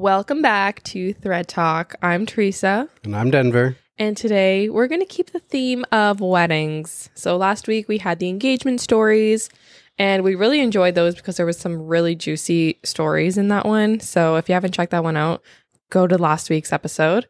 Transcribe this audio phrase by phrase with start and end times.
[0.00, 1.94] Welcome back to Thread Talk.
[2.02, 3.78] I'm Teresa, And I'm Denver.
[3.98, 7.08] and today we're going to keep the theme of weddings.
[7.14, 9.48] So last week we had the engagement stories,
[9.96, 14.00] and we really enjoyed those because there was some really juicy stories in that one.
[14.00, 15.42] So if you haven't checked that one out,
[15.88, 17.26] go to last week's episode.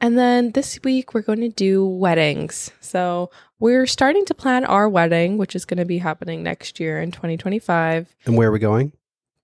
[0.00, 2.72] And then this week we're going to do weddings.
[2.80, 3.30] So
[3.60, 7.12] we're starting to plan our wedding, which is going to be happening next year in
[7.12, 8.90] 2025 And where are we going?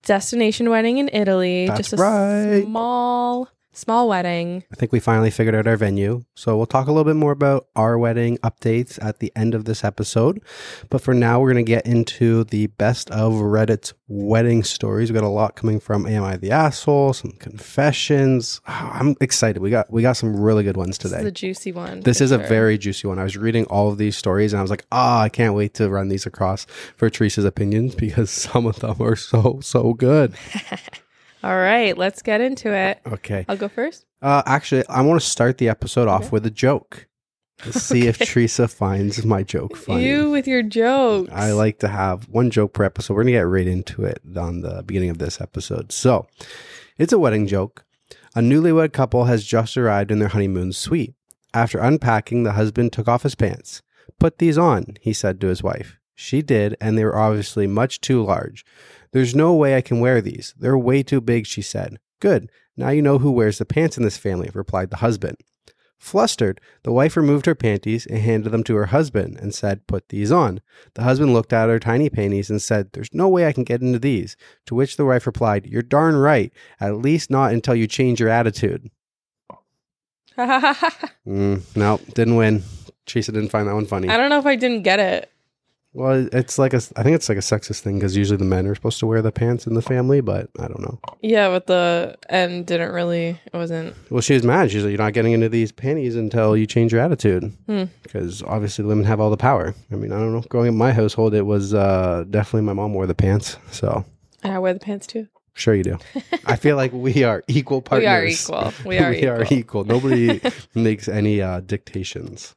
[0.04, 1.66] Destination wedding in Italy.
[1.66, 2.64] That's just a right.
[2.64, 4.64] small, small wedding.
[4.72, 6.24] I think we finally figured out our venue.
[6.34, 9.64] So we'll talk a little bit more about our wedding updates at the end of
[9.64, 10.40] this episode.
[10.90, 15.10] But for now, we're going to get into the best of Reddit's wedding stories.
[15.10, 18.60] We got a lot coming from Am I the Asshole, some confessions.
[18.66, 19.60] Ah, I'm excited.
[19.60, 21.16] We got we got some really good ones today.
[21.16, 22.00] This is a juicy one.
[22.00, 23.18] This is a very juicy one.
[23.18, 25.74] I was reading all of these stories and I was like, ah, I can't wait
[25.74, 26.66] to run these across
[26.96, 30.34] for Teresa's opinions because some of them are so, so good.
[31.44, 33.00] All right, let's get into it.
[33.06, 33.44] Okay.
[33.50, 34.06] I'll go first.
[34.22, 36.30] Uh, actually, I want to start the episode off Okay.
[36.30, 37.06] with a joke.
[37.66, 40.06] Let's see if Teresa finds my joke funny.
[40.06, 41.30] You with your jokes.
[41.32, 43.12] I like to have one joke per episode.
[43.12, 45.92] We're going to get right into it on the beginning of this episode.
[45.92, 46.26] So,
[46.96, 47.84] it's a wedding joke.
[48.34, 51.14] A newlywed couple has just arrived in their honeymoon suite.
[51.52, 53.82] After unpacking, the husband took off his pants.
[54.18, 55.98] Put these on, he said to his wife.
[56.14, 58.64] She did, and they were obviously much too large.
[59.14, 60.54] There's no way I can wear these.
[60.58, 61.98] They're way too big, she said.
[62.18, 62.50] Good.
[62.76, 65.36] Now you know who wears the pants in this family, replied the husband.
[66.00, 70.08] Flustered, the wife removed her panties and handed them to her husband and said, Put
[70.08, 70.60] these on.
[70.94, 73.82] The husband looked at her tiny panties and said, There's no way I can get
[73.82, 74.36] into these.
[74.66, 76.52] To which the wife replied, You're darn right.
[76.80, 78.90] At least not until you change your attitude.
[80.36, 82.64] Mm, no, didn't win.
[83.06, 84.08] Teresa didn't find that one funny.
[84.08, 85.30] I don't know if I didn't get it.
[85.94, 88.66] Well, it's like a, I think it's like a sexist thing because usually the men
[88.66, 90.98] are supposed to wear the pants in the family, but I don't know.
[91.22, 93.38] Yeah, but the end didn't really.
[93.52, 93.94] It wasn't.
[94.10, 94.70] Well, she was mad.
[94.72, 97.44] She's like, You're not getting into these panties until you change your attitude.
[97.66, 97.84] Hmm.
[98.02, 99.72] Because obviously the women have all the power.
[99.92, 100.40] I mean, I don't know.
[100.48, 103.56] Growing up in my household, it was uh, definitely my mom wore the pants.
[103.70, 104.04] So
[104.42, 105.28] And I wear the pants too.
[105.54, 105.98] sure you do.
[106.46, 108.50] I feel like we are equal partners.
[108.50, 108.72] We are equal.
[108.84, 109.30] We are equal.
[109.30, 109.84] are equal.
[109.84, 110.40] Nobody
[110.74, 112.52] makes any uh, dictations.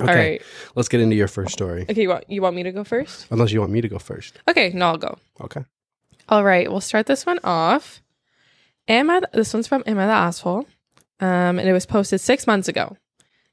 [0.00, 0.42] Okay, All right.
[0.74, 1.82] let's get into your first story.
[1.88, 2.02] Okay.
[2.02, 3.26] You want you want me to go first?
[3.30, 4.38] Unless you want me to go first.
[4.48, 4.70] Okay.
[4.74, 5.18] No, I'll go.
[5.40, 5.64] Okay.
[6.28, 8.02] All right, we'll start this one off.
[8.88, 9.20] Am I?
[9.20, 10.66] The, this one's from Am I the asshole?
[11.20, 12.96] Um, and it was posted six months ago.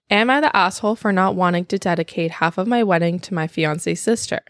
[0.10, 3.48] Am I the asshole for not wanting to dedicate half of my wedding to my
[3.48, 4.42] fiance's sister?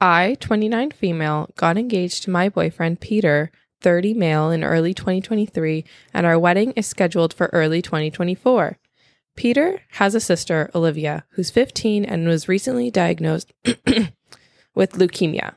[0.00, 3.50] I, 29 female, got engaged to my boyfriend Peter,
[3.82, 8.78] 30 male, in early 2023, and our wedding is scheduled for early 2024.
[9.36, 13.52] Peter has a sister, Olivia, who's 15 and was recently diagnosed
[14.74, 15.54] with leukemia.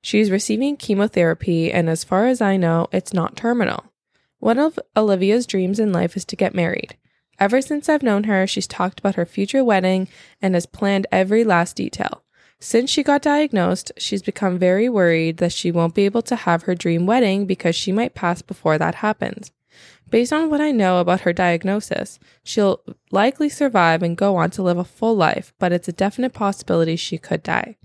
[0.00, 3.84] She's receiving chemotherapy, and as far as I know, it's not terminal.
[4.38, 6.96] One of Olivia's dreams in life is to get married.
[7.38, 10.08] Ever since I've known her, she's talked about her future wedding
[10.40, 12.22] and has planned every last detail.
[12.58, 16.62] Since she got diagnosed, she's become very worried that she won't be able to have
[16.62, 19.50] her dream wedding because she might pass before that happens.
[20.08, 22.80] Based on what I know about her diagnosis, she'll
[23.10, 26.96] likely survive and go on to live a full life, but it's a definite possibility
[26.96, 27.76] she could die.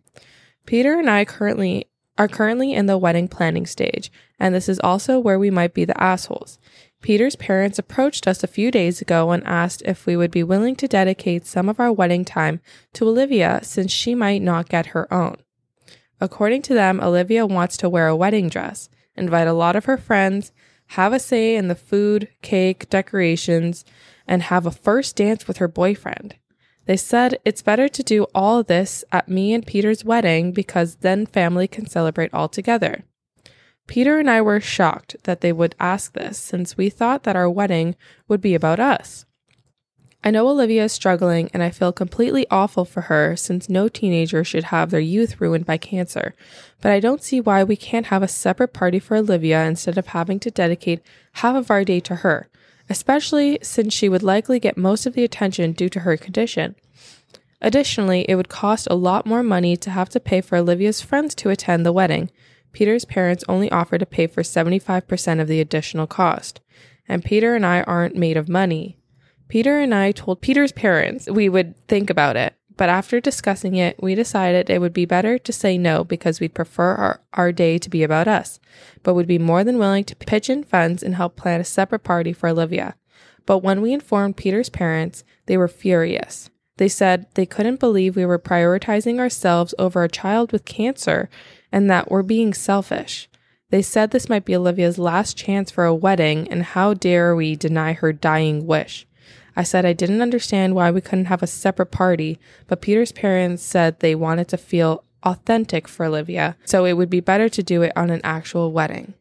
[0.66, 1.88] Peter and I currently
[2.18, 5.86] are currently in the wedding planning stage, and this is also where we might be
[5.86, 6.60] the assholes.
[7.02, 10.76] Peter's parents approached us a few days ago and asked if we would be willing
[10.76, 12.62] to dedicate some of our wedding time
[12.94, 15.38] to Olivia since she might not get her own.
[16.20, 19.98] According to them, Olivia wants to wear a wedding dress, invite a lot of her
[19.98, 20.52] friends,
[20.92, 23.86] have a say in the food, cake, decorations,
[24.28, 26.36] and have a first dance with her boyfriend.
[26.86, 31.26] They said it's better to do all this at me and Peter's wedding because then
[31.26, 33.06] family can celebrate all together.
[33.88, 37.50] Peter and I were shocked that they would ask this since we thought that our
[37.50, 37.96] wedding
[38.28, 39.26] would be about us.
[40.24, 44.44] I know Olivia is struggling and I feel completely awful for her since no teenager
[44.44, 46.36] should have their youth ruined by cancer,
[46.80, 50.08] but I don't see why we can't have a separate party for Olivia instead of
[50.08, 51.02] having to dedicate
[51.34, 52.50] half of our day to her,
[52.88, 56.76] especially since she would likely get most of the attention due to her condition.
[57.60, 61.34] Additionally, it would cost a lot more money to have to pay for Olivia's friends
[61.36, 62.30] to attend the wedding.
[62.74, 66.62] Peter's parents only offer to pay for 75% of the additional cost,
[67.08, 68.98] and Peter and I aren't made of money.
[69.52, 74.02] Peter and I told Peter's parents we would think about it, but after discussing it,
[74.02, 77.78] we decided it would be better to say no because we'd prefer our, our day
[77.78, 78.62] to be about us,
[79.04, 82.00] but would be more than willing to pitch in funds and help plan a separate
[82.00, 82.96] party for Olivia.
[83.46, 86.50] But when we informed Peter's parents, they were furious.
[86.78, 91.30] They said they couldn't believe we were prioritizing ourselves over a child with cancer
[91.74, 93.30] and that we're being selfish.
[93.70, 97.58] They said this might be Olivia's last chance for a wedding, and how dare we
[97.58, 99.06] deny her dying wish?
[99.62, 103.62] I said I didn't understand why we couldn't have a separate party, but Peter's parents
[103.62, 107.84] said they wanted to feel authentic for Olivia, so it would be better to do
[107.84, 109.14] it on an actual wedding.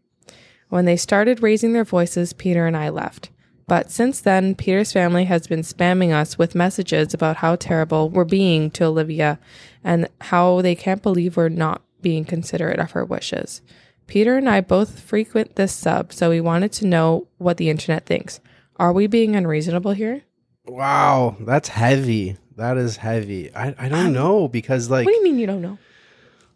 [0.70, 3.28] When they started raising their voices, Peter and I left.
[3.66, 8.24] But since then, Peter's family has been spamming us with messages about how terrible we're
[8.24, 9.38] being to Olivia
[9.84, 13.60] and how they can't believe we're not being considerate of her wishes.
[14.06, 18.06] Peter and I both frequent this sub, so we wanted to know what the internet
[18.06, 18.40] thinks.
[18.76, 20.22] Are we being unreasonable here?
[20.70, 22.36] Wow, that's heavy.
[22.56, 23.54] That is heavy.
[23.54, 25.78] I, I don't know because like what do you mean you don't know?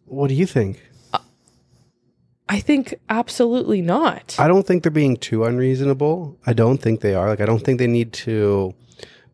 [0.07, 0.83] what do you think?
[1.13, 1.19] Uh,
[2.49, 4.37] I think absolutely not.
[4.39, 6.39] I don't think they're being too unreasonable.
[6.47, 7.29] I don't think they are.
[7.29, 8.75] Like I don't think they need to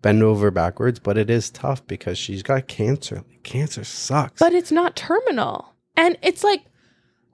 [0.02, 3.22] bend over backwards, but it is tough because she's got cancer.
[3.42, 4.38] Cancer sucks.
[4.38, 5.74] but it's not terminal.
[5.96, 6.62] And it's like,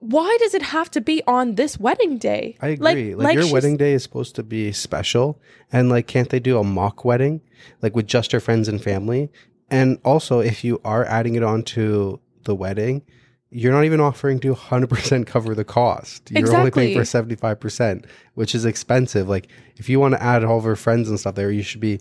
[0.01, 2.57] why does it have to be on this wedding day?
[2.61, 3.15] I agree.
[3.15, 5.41] Like, your she's- wedding day is supposed to be special,
[5.73, 7.41] and like, can't they do a mock wedding,
[7.83, 9.31] like with just her friends and family?
[9.71, 13.03] And also, if you are adding it onto the wedding,
[13.51, 16.31] you're not even offering to 100% cover the cost.
[16.31, 18.05] You're only paying for 75%,
[18.35, 19.29] which is expensive.
[19.29, 21.81] Like, if you want to add all of her friends and stuff there, you should
[21.81, 22.01] be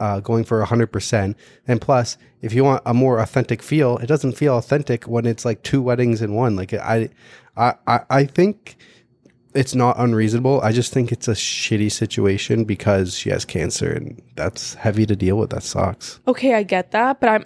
[0.00, 1.34] uh, going for 100%.
[1.66, 5.44] And plus, if you want a more authentic feel, it doesn't feel authentic when it's
[5.44, 6.56] like two weddings in one.
[6.56, 7.08] Like, I,
[7.56, 8.76] I, I, think
[9.54, 10.60] it's not unreasonable.
[10.60, 15.16] I just think it's a shitty situation because she has cancer and that's heavy to
[15.16, 15.50] deal with.
[15.50, 16.20] That sucks.
[16.28, 17.44] Okay, I get that, but I'm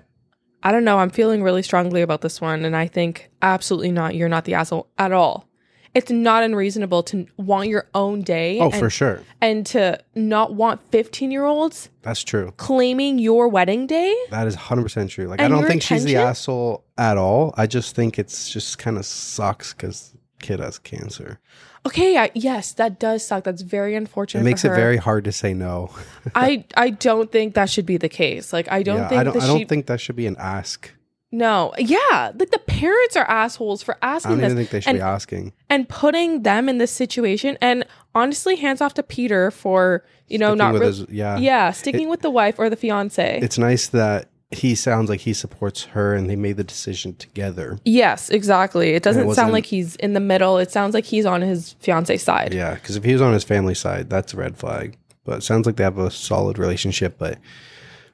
[0.65, 4.15] I don't know, I'm feeling really strongly about this one and I think absolutely not
[4.15, 5.49] you're not the asshole at all.
[5.95, 9.21] It's not unreasonable to want your own day Oh, and, for sure.
[9.43, 12.53] and to not want 15-year-olds That's true.
[12.57, 14.17] claiming your wedding day.
[14.31, 15.27] That is 100% true.
[15.27, 17.53] Like, I don't think she's the asshole at all.
[17.57, 21.41] I just think it's just kind of sucks because kid has cancer.
[21.85, 23.45] Okay, I, yes, that does suck.
[23.45, 24.43] That's very unfortunate.
[24.43, 25.91] It makes it very hard to say no.
[26.35, 28.53] I I don't think that should be the case.
[28.53, 30.37] Like I don't yeah, think I don't, I don't she think that should be an
[30.39, 30.93] ask.
[31.33, 31.73] No.
[31.79, 34.33] Yeah, like the parents are assholes for asking.
[34.33, 35.53] I don't this even think they should and, be asking.
[35.71, 37.85] and putting them in this situation and
[38.15, 41.39] honestly hands off to Peter for, you know, Sticking not with re- his, yeah.
[41.39, 43.41] yeah, sticking with the wife or the fiance.
[43.43, 47.79] It's nice that he sounds like he supports her and they made the decision together.
[47.87, 48.91] yes, exactly.
[48.91, 50.59] It doesn't wasn't- sound like he's in the middle.
[50.59, 52.53] It sounds like he's on his fiance side.
[52.53, 54.99] Yeah, because if he was on his family side, that's a red flag.
[55.25, 57.17] But it sounds like they have a solid relationship.
[57.17, 57.39] But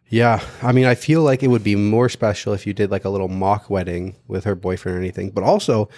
[0.08, 3.04] yeah, I mean, I feel like it would be more special if you did like
[3.04, 5.30] a little mock wedding with her boyfriend or anything.
[5.30, 5.88] But also,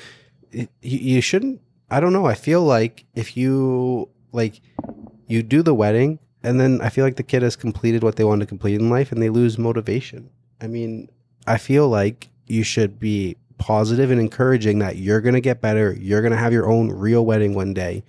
[0.50, 1.60] it, you, you shouldn't.
[1.90, 2.26] I don't know.
[2.26, 4.60] I feel like if you like,
[5.26, 8.24] you do the wedding, and then I feel like the kid has completed what they
[8.24, 10.30] wanted to complete in life, and they lose motivation.
[10.60, 11.08] I mean,
[11.46, 15.92] I feel like you should be positive and encouraging that you're going to get better.
[15.92, 18.02] You're going to have your own real wedding one day.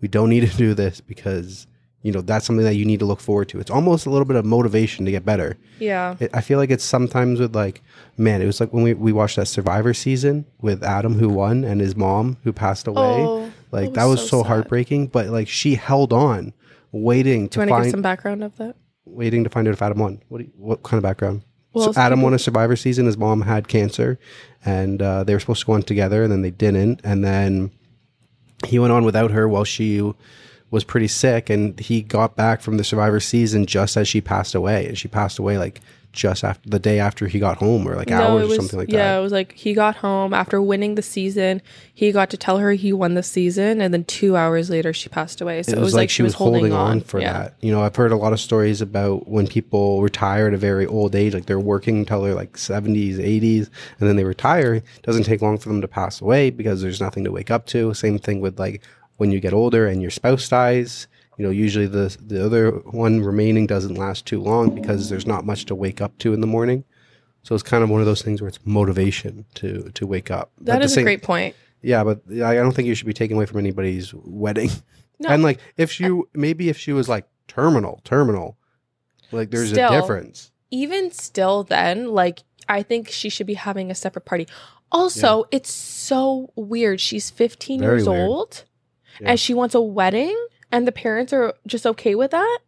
[0.00, 1.66] We don't need to do this because,
[2.02, 3.60] you know, that's something that you need to look forward to.
[3.60, 5.56] It's almost a little bit of motivation to get better.
[5.78, 6.16] Yeah.
[6.18, 7.82] It, I feel like it's sometimes with like,
[8.16, 11.64] man, it was like when we, we watched that Survivor season with Adam who won
[11.64, 13.00] and his mom who passed away.
[13.00, 16.52] Oh, like that that was was so so, heartbreaking, but like she held on,
[16.90, 18.76] waiting Do to you want to give find some background of that?
[19.04, 20.22] waiting to find out if Adam won.
[20.28, 21.42] What you, what kind of background?
[21.72, 23.06] Well, so Adam won a Survivor season.
[23.06, 24.18] His mom had cancer,
[24.64, 27.00] and uh, they were supposed to go on together, and then they didn't.
[27.02, 27.70] And then
[28.66, 30.12] he went on without her while she
[30.72, 34.56] was pretty sick, and he got back from the Survivor season just as she passed
[34.56, 35.80] away, and she passed away like
[36.12, 38.88] just after the day after he got home, or like hours was, or something like
[38.90, 39.12] yeah, that.
[39.12, 41.62] Yeah, it was like he got home after winning the season.
[41.94, 45.08] He got to tell her he won the season, and then two hours later she
[45.08, 45.62] passed away.
[45.62, 47.32] So it was, like, she was holding, on, for Yeah.
[47.32, 47.54] that.
[47.60, 50.86] You know, I've heard a lot of stories about when people retire at a very
[50.86, 54.74] old age, like they're working until they're like 70s, 80s, and then they retire.
[54.74, 57.66] It doesn't take long for them to pass away because there's nothing to wake up
[57.68, 57.94] to.
[57.94, 58.82] Same thing with like
[59.22, 61.06] when you get older and your spouse dies.
[61.38, 62.70] You know, usually the the other
[63.06, 66.40] one remaining doesn't last too long because there's not much to wake up to in
[66.40, 66.82] the morning.
[67.44, 70.50] So it's kind of one of those things where it's motivation to to wake up.
[70.58, 71.54] At That is a great point.
[71.82, 74.70] yeah, but I don't think you should be taken away from anybody's wedding.
[75.20, 75.28] No.
[75.28, 78.56] And like, if she maybe if she was like terminal, terminal,
[79.30, 79.92] like there's Still.
[79.92, 80.50] a difference.
[80.72, 84.48] Even still, then, like, I think she should be having a separate party.
[84.90, 87.00] Also, it's so weird.
[87.00, 88.20] She's 15 Very years weird.
[88.28, 88.64] old
[89.22, 89.30] Yeah.
[89.30, 90.36] and she wants a wedding,
[90.70, 92.58] and the parents are just okay with that.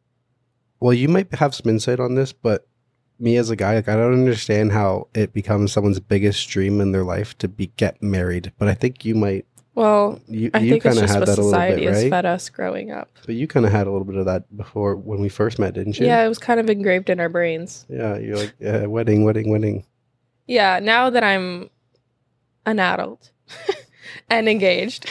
[0.81, 2.67] Well, you might have some insight on this, but
[3.19, 6.93] me as a guy, like I don't understand how it becomes someone's biggest dream in
[6.93, 8.53] their life to be get married.
[8.59, 11.27] But I think you might Well, you, I you think it's of just had what
[11.27, 12.11] that a little society has right?
[12.11, 13.09] fed us growing up.
[13.25, 15.75] But you kind of had a little bit of that before when we first met,
[15.75, 16.07] didn't you?
[16.07, 17.87] Yeah, it was kind of engraved in our brains.
[17.89, 19.87] Yeah, you're like uh, wedding, wedding, wedding.
[20.47, 21.71] Yeah, now that I'm
[22.67, 23.31] an adult
[24.31, 25.11] and engaged.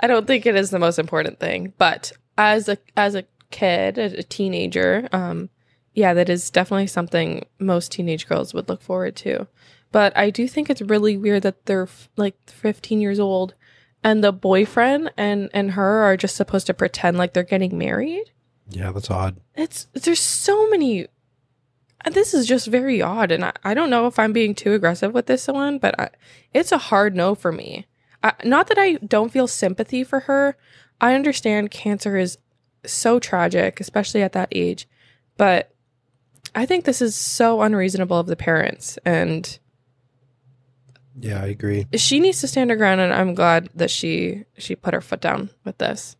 [0.00, 3.98] I don't think it is the most important thing, but as a as a kid,
[3.98, 5.50] a, a teenager, um,
[5.94, 9.46] yeah, that is definitely something most teenage girls would look forward to.
[9.92, 13.54] But I do think it's really weird that they're f- like 15 years old
[14.02, 18.30] and the boyfriend and and her are just supposed to pretend like they're getting married.
[18.68, 19.40] Yeah, that's odd.
[19.54, 21.06] It's there's so many.
[22.10, 25.12] This is just very odd, and I, I don't know if I'm being too aggressive
[25.12, 26.08] with this one, but I,
[26.54, 27.86] it's a hard no for me.
[28.22, 30.56] I, not that I don't feel sympathy for her.
[31.00, 32.38] I understand cancer is
[32.84, 34.88] so tragic, especially at that age,
[35.36, 35.74] but
[36.54, 39.58] I think this is so unreasonable of the parents, and
[41.18, 41.86] Yeah, I agree.
[41.96, 45.20] she needs to stand her ground and i'm glad that she she put her foot
[45.20, 46.16] down with this.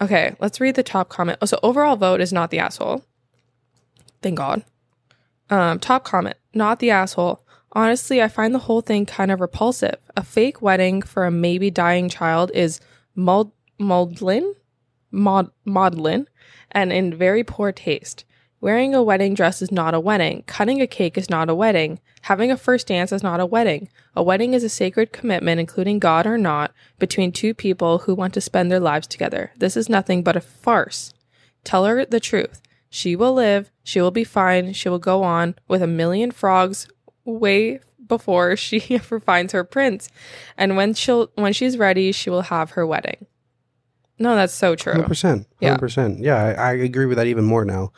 [0.00, 1.38] Okay let's read the top comment.
[1.40, 3.04] Oh, so overall vote is not the asshole.
[4.22, 4.64] Thank god.
[5.50, 7.43] Um top comment not the asshole
[7.74, 11.70] honestly i find the whole thing kind of repulsive a fake wedding for a maybe
[11.70, 12.80] dying child is
[13.14, 14.54] maud- maudlin
[15.10, 16.28] Maud- maudlin
[16.72, 18.24] and in very poor taste
[18.64, 20.42] Wearing a wedding dress is not a wedding.
[20.46, 22.00] Cutting a cake is not a wedding.
[22.22, 23.90] Having a first dance is not a wedding.
[24.16, 28.32] A wedding is a sacred commitment, including God or not, between two people who want
[28.32, 29.52] to spend their lives together.
[29.58, 31.12] This is nothing but a farce.
[31.62, 32.62] Tell her the truth.
[32.88, 33.70] She will live.
[33.82, 34.72] She will be fine.
[34.72, 36.88] She will go on with a million frogs
[37.24, 40.08] way before she ever finds her prince.
[40.56, 43.26] And when she'll when she's ready, she will have her wedding.
[44.18, 44.94] No, that's so true.
[44.94, 45.46] 100%.
[45.60, 45.76] Yeah.
[45.76, 46.18] 100%.
[46.20, 47.92] Yeah, I, I agree with that even more now.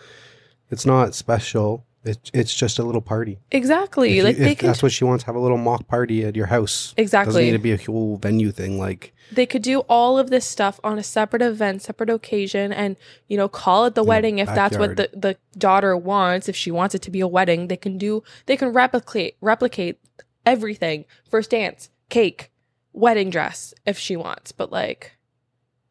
[0.71, 1.85] It's not special.
[2.07, 3.39] It, it's just a little party.
[3.51, 4.15] Exactly.
[4.17, 6.47] You- like they can that's what she wants, have a little mock party at your
[6.47, 6.95] house.
[6.97, 7.33] Exactly.
[7.33, 8.79] Doesn't need to be a whole venue thing.
[8.79, 12.97] Like, they could do all of this stuff on a separate event, separate occasion, and
[13.27, 16.49] you know, call it the wedding if that's what the, the daughter wants.
[16.49, 19.99] If she wants it to be a wedding, they can do they can replicate replicate
[20.45, 21.05] everything.
[21.29, 22.53] First dance, cake,
[22.93, 24.53] wedding dress if she wants.
[24.53, 25.17] But like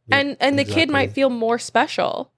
[0.08, 2.32] Yeah, and and the kid might feel more special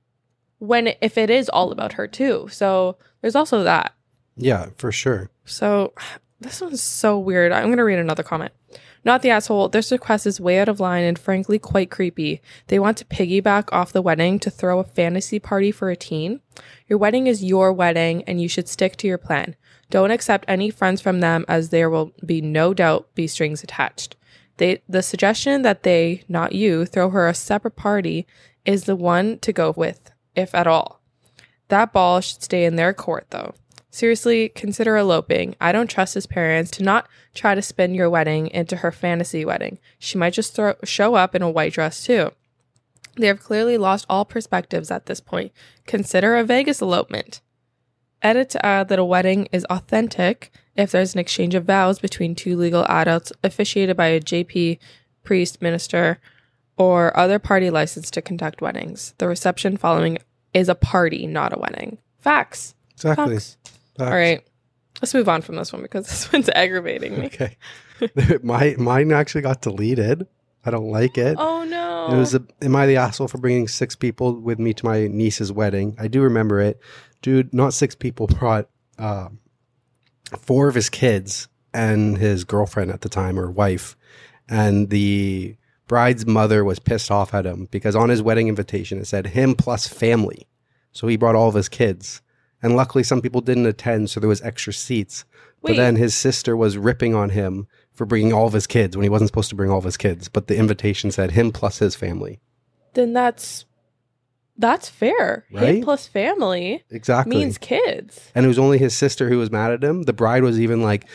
[0.60, 2.48] when if it is all about her too.
[2.52, 3.94] So there's also that.
[4.36, 5.30] yeah, for sure.
[5.46, 5.94] So
[6.40, 7.52] this one's so weird.
[7.52, 8.54] I'm going to read another comment.
[9.04, 9.70] Not the asshole.
[9.70, 12.42] This request is way out of line and frankly quite creepy.
[12.68, 16.42] They want to piggyback off the wedding to throw a fantasy party for a teen.
[16.88, 19.56] Your wedding is your wedding and you should stick to your plan.
[19.90, 24.18] Don't accept any friends from them as there will be no doubt be strings attached.
[24.58, 28.28] They the suggestion that they, not you, throw her a separate party
[28.66, 31.01] is the one to go with, if at all.
[31.70, 33.53] That ball should stay in their court though.
[33.89, 35.56] Seriously, consider eloping.
[35.60, 39.44] I don't trust his parents to not try to spin your wedding into her fantasy
[39.44, 39.79] wedding.
[39.98, 42.32] She might just throw, show up in a white dress too.
[43.15, 45.51] They have clearly lost all perspectives at this point.
[45.88, 47.41] Consider a Vegas elopement.
[48.22, 52.36] Edit to add that a wedding is authentic if there's an exchange of vows between
[52.36, 54.77] two legal adults officiated by a JP,
[55.24, 56.20] priest, minister,
[56.77, 59.15] or other party licensed to conduct weddings.
[59.17, 60.20] The reception following
[60.54, 61.98] is a party, not a wedding.
[62.20, 62.75] Facts.
[62.94, 63.36] Exactly.
[63.36, 63.58] Facts.
[63.98, 64.12] Facts.
[64.12, 64.44] All right.
[65.01, 67.27] Let's move on from this one because this one's aggravating me.
[67.27, 67.58] Okay.
[68.44, 70.27] My, mine actually got deleted.
[70.66, 71.38] I don't like it.
[71.39, 72.10] Oh no.
[72.12, 75.08] It was a, am I the asshole for bringing six people with me to my
[75.08, 75.96] niece's wedding?
[75.98, 76.80] I do remember it,
[77.22, 77.54] dude.
[77.54, 79.39] Not six people brought um,
[80.39, 83.96] four of his kids and his girlfriend at the time or wife,
[84.50, 85.56] and the
[85.88, 89.56] bride's mother was pissed off at him because on his wedding invitation it said him
[89.56, 90.48] plus family,
[90.91, 92.22] so he brought all of his kids,
[92.62, 95.25] and luckily some people didn't attend, so there was extra seats.
[95.62, 95.72] Wait.
[95.72, 99.03] But then his sister was ripping on him for bringing all of his kids when
[99.03, 100.29] he wasn't supposed to bring all of his kids.
[100.29, 102.39] But the invitation said him plus his family.
[102.94, 103.65] then that's
[104.60, 105.46] that's fair.
[105.50, 105.84] Him Right?
[105.84, 107.36] plus family Exactly.
[107.38, 108.32] means kids.
[108.34, 110.03] and it was only his sister who was mad at him.
[110.03, 111.06] The bride was even like,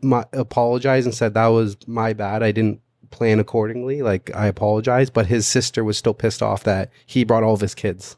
[0.00, 2.42] my, apologized and said, that was my bad.
[2.44, 2.80] I didn't
[3.12, 4.02] plan accordingly.
[4.02, 5.10] Like, I apologize.
[5.10, 8.16] But his sister was still pissed off that he brought all of his kids.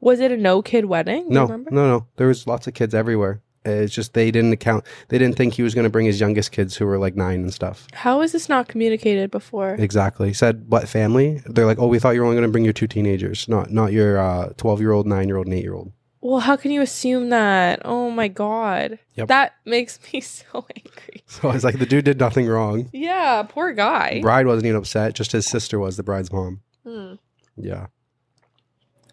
[0.00, 1.26] Was it a no kid wedding?
[1.28, 1.70] No, remember?
[1.70, 2.06] no, no.
[2.16, 3.42] There was lots of kids everywhere.
[3.62, 4.86] It's just they didn't account.
[5.08, 7.42] They didn't think he was going to bring his youngest kids who were like nine
[7.42, 7.86] and stuff.
[7.92, 9.74] How is this not communicated before?
[9.74, 10.32] Exactly.
[10.32, 11.42] Said what family?
[11.44, 13.70] They're like, oh, we thought you were only going to bring your two teenagers, not
[13.70, 15.92] not your uh, twelve year old, nine year old, and eight year old.
[16.22, 17.80] Well, how can you assume that?
[17.84, 18.98] Oh my god.
[19.14, 19.28] Yep.
[19.28, 21.22] That makes me so angry.
[21.30, 22.90] So I was like, the dude did nothing wrong.
[22.92, 24.20] Yeah, poor guy.
[24.20, 25.14] Bride wasn't even upset.
[25.14, 26.60] Just his sister was the bride's mom.
[26.84, 27.14] Hmm.
[27.56, 27.86] Yeah,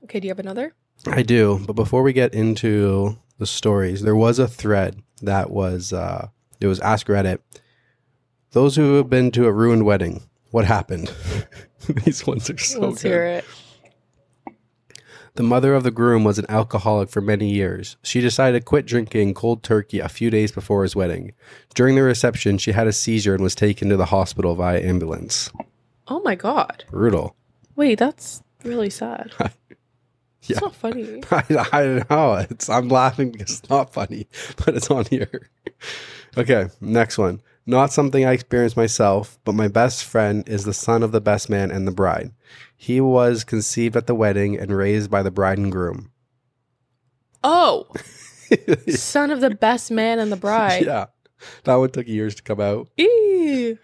[0.06, 0.74] Okay, do you have another?
[1.06, 1.60] I do.
[1.68, 6.66] But before we get into the stories, there was a thread that was uh, it
[6.66, 7.38] was Ask Reddit.
[8.52, 11.12] Those who have been to a ruined wedding, what happened?
[12.06, 13.10] These ones are so Let's good.
[13.10, 13.46] hear it.
[15.38, 17.96] The mother of the groom was an alcoholic for many years.
[18.02, 21.34] She decided to quit drinking cold turkey a few days before his wedding.
[21.76, 25.52] During the reception, she had a seizure and was taken to the hospital via ambulance.
[26.08, 26.86] Oh my god.
[26.90, 27.36] Brutal.
[27.76, 29.32] Wait, that's really sad.
[29.40, 29.50] Yeah.
[30.50, 31.22] It's not funny.
[31.32, 32.34] I, I don't know.
[32.50, 34.28] It's, I'm laughing because it's not funny,
[34.66, 35.50] but it's on here.
[36.38, 37.42] Okay, next one.
[37.70, 41.50] Not something I experienced myself, but my best friend is the son of the best
[41.50, 42.32] man and the bride.
[42.78, 46.12] He was conceived at the wedding and raised by the bride and groom.
[47.44, 47.88] Oh,
[48.88, 50.86] son of the best man and the bride.
[50.86, 51.08] yeah,
[51.66, 52.88] that one took years to come out.
[52.98, 53.78] Eee.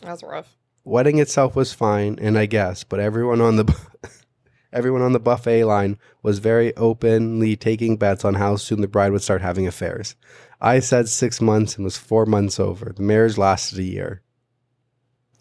[0.00, 0.56] That was rough.
[0.84, 3.76] Wedding itself was fine, and I guess, but everyone on the
[4.72, 9.12] everyone on the buffet line was very openly taking bets on how soon the bride
[9.12, 10.16] would start having affairs.
[10.60, 12.92] I said six months and was four months over.
[12.94, 14.22] The marriage lasted a year.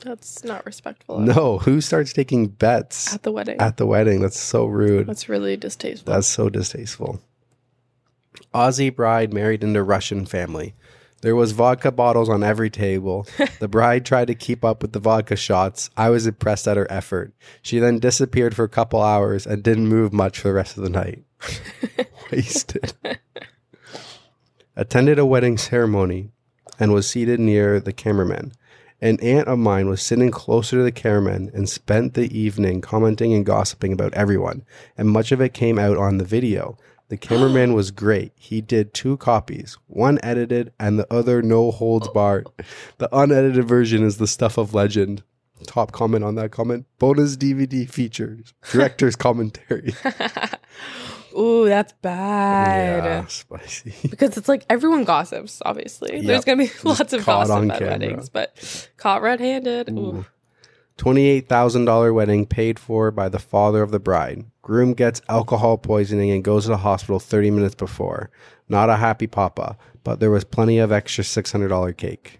[0.03, 1.19] That's not respectful.
[1.19, 3.59] No, who starts taking bets At the wedding.
[3.59, 4.21] at the wedding?
[4.21, 5.07] That's so rude.
[5.07, 6.13] That's really distasteful.
[6.13, 7.21] That's so distasteful.
[8.53, 10.73] Aussie bride married into Russian family.
[11.21, 13.27] There was vodka bottles on every table.
[13.59, 15.89] the bride tried to keep up with the vodka shots.
[15.97, 17.33] I was impressed at her effort.
[17.61, 20.83] She then disappeared for a couple hours and didn't move much for the rest of
[20.83, 21.25] the night.
[22.31, 22.93] Wasted.
[24.79, 26.31] Attended a wedding ceremony
[26.79, 28.53] and was seated near the cameraman.
[29.01, 33.33] An aunt of mine was sitting closer to the cameraman and spent the evening commenting
[33.33, 34.63] and gossiping about everyone,
[34.97, 36.77] and much of it came out on the video.
[37.09, 38.31] The cameraman was great.
[38.37, 42.47] He did two copies, one edited and the other no holds barred.
[42.99, 45.23] The unedited version is the stuff of legend.
[45.67, 49.93] Top comment on that comment bonus DVD features, director's commentary.
[51.37, 53.03] Ooh, that's bad.
[53.03, 53.93] Yeah, spicy.
[54.09, 56.17] Because it's like everyone gossips, obviously.
[56.17, 56.25] Yep.
[56.25, 57.89] There's going to be lots of gossip at camera.
[57.93, 59.89] weddings, but caught red handed.
[59.89, 60.25] Ooh.
[60.97, 64.43] $28,000 wedding paid for by the father of the bride.
[64.61, 68.29] Groom gets alcohol poisoning and goes to the hospital 30 minutes before.
[68.67, 72.39] Not a happy papa, but there was plenty of extra $600 cake.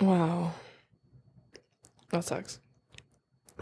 [0.00, 0.52] Wow.
[2.10, 2.60] That sucks.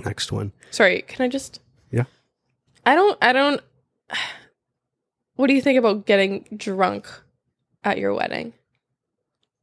[0.04, 0.52] Next one.
[0.70, 1.60] Sorry, can I just.
[1.90, 2.04] Yeah.
[2.86, 3.18] I don't.
[3.22, 3.60] I don't.
[5.36, 7.08] What do you think about getting drunk
[7.82, 8.52] at your wedding?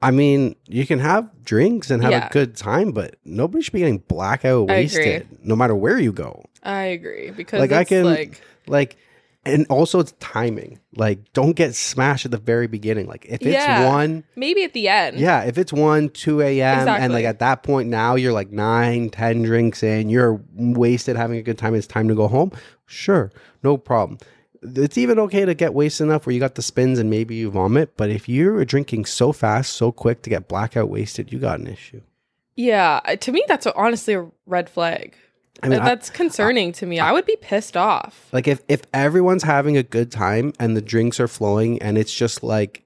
[0.01, 2.27] I mean, you can have drinks and have Yeah.
[2.27, 4.84] a good time, but nobody should be getting blackout I agree.
[4.84, 6.43] wasted no matter where you go.
[6.63, 8.97] I agree because Like, I it's can- like Like,
[9.45, 10.80] and also it's timing.
[10.95, 13.08] Like, don't get smashed at the very beginning.
[13.08, 13.89] Like, if it's Yeah.
[13.89, 15.19] one, maybe at the end.
[15.19, 19.10] Yeah, if it's 1, 2 a.m., and like at that point now you're like nine,
[19.10, 22.51] ten drinks in, you're wasted having a good time, it's time to go home.
[22.86, 23.32] Sure,
[23.63, 24.19] no problem.
[24.63, 27.49] It's even okay to get wasted enough where you got the spins and maybe you
[27.49, 31.60] vomit, but if you're drinking so fast, so quick to get blackout wasted, you got
[31.60, 32.01] an issue.
[32.56, 32.99] Yeah.
[33.21, 35.15] To me, that's honestly a red flag.
[35.64, 37.00] I mean, I- that's concerning to me.
[37.00, 38.28] I would be pissed off.
[38.32, 42.14] like if if everyone's having a good time and the drinks are flowing and it's
[42.14, 42.84] just like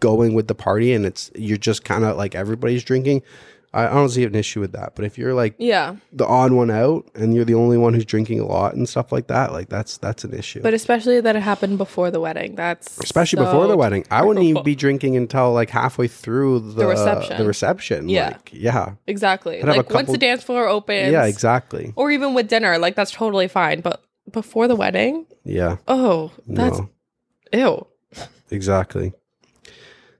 [0.00, 3.22] going with the party and it's you're just kind of like everybody's drinking,
[3.72, 4.94] I, I don't see an issue with that.
[4.96, 5.96] But if you're like Yeah.
[6.12, 9.12] the odd one out and you're the only one who's drinking a lot and stuff
[9.12, 10.60] like that, like that's that's an issue.
[10.62, 12.56] But especially that it happened before the wedding.
[12.56, 14.04] That's Especially so before the wedding.
[14.10, 17.38] I wouldn't even be drinking until like halfway through the, reception.
[17.38, 18.08] The reception.
[18.08, 18.28] Yeah.
[18.28, 18.94] Like, yeah.
[19.06, 19.62] Exactly.
[19.62, 21.12] I'd Like once the dance floor opens.
[21.12, 21.92] Yeah, exactly.
[21.96, 23.80] Or even with dinner, like that's totally fine.
[23.82, 24.02] But
[24.32, 25.76] before the wedding, Yeah.
[25.88, 26.88] oh, that's no.
[27.52, 27.86] ew.
[28.50, 29.12] Exactly.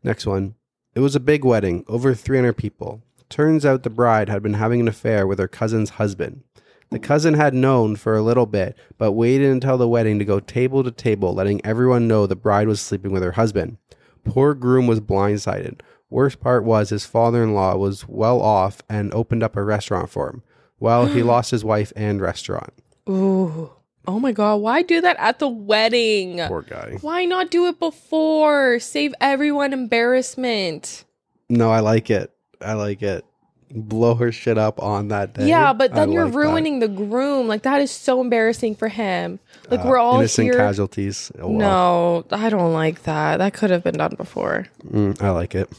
[0.04, 0.54] Next one.
[0.94, 3.02] It was a big wedding, over 300 people.
[3.30, 6.42] Turns out the bride had been having an affair with her cousin's husband.
[6.90, 10.40] The cousin had known for a little bit, but waited until the wedding to go
[10.40, 13.78] table to table, letting everyone know the bride was sleeping with her husband.
[14.24, 15.80] Poor groom was blindsided.
[16.10, 20.10] Worst part was his father in law was well off and opened up a restaurant
[20.10, 20.42] for him.
[20.80, 22.72] Well, he lost his wife and restaurant.
[23.08, 23.70] Ooh.
[24.08, 26.40] Oh my god, why do that at the wedding?
[26.48, 26.98] Poor guy.
[27.00, 28.80] Why not do it before?
[28.80, 31.04] Save everyone embarrassment.
[31.48, 32.32] No, I like it.
[32.60, 33.24] I like it.
[33.72, 35.46] Blow her shit up on that day.
[35.48, 36.38] Yeah, but I then you're like that.
[36.38, 37.46] ruining the groom.
[37.46, 39.38] Like that is so embarrassing for him.
[39.70, 40.54] Like Uh, we're all innocent here.
[40.56, 41.30] casualties.
[41.40, 41.58] Oh, well.
[41.58, 43.36] No, I don't like that.
[43.36, 44.66] That could have been done before.
[44.88, 45.70] Mm, I like it.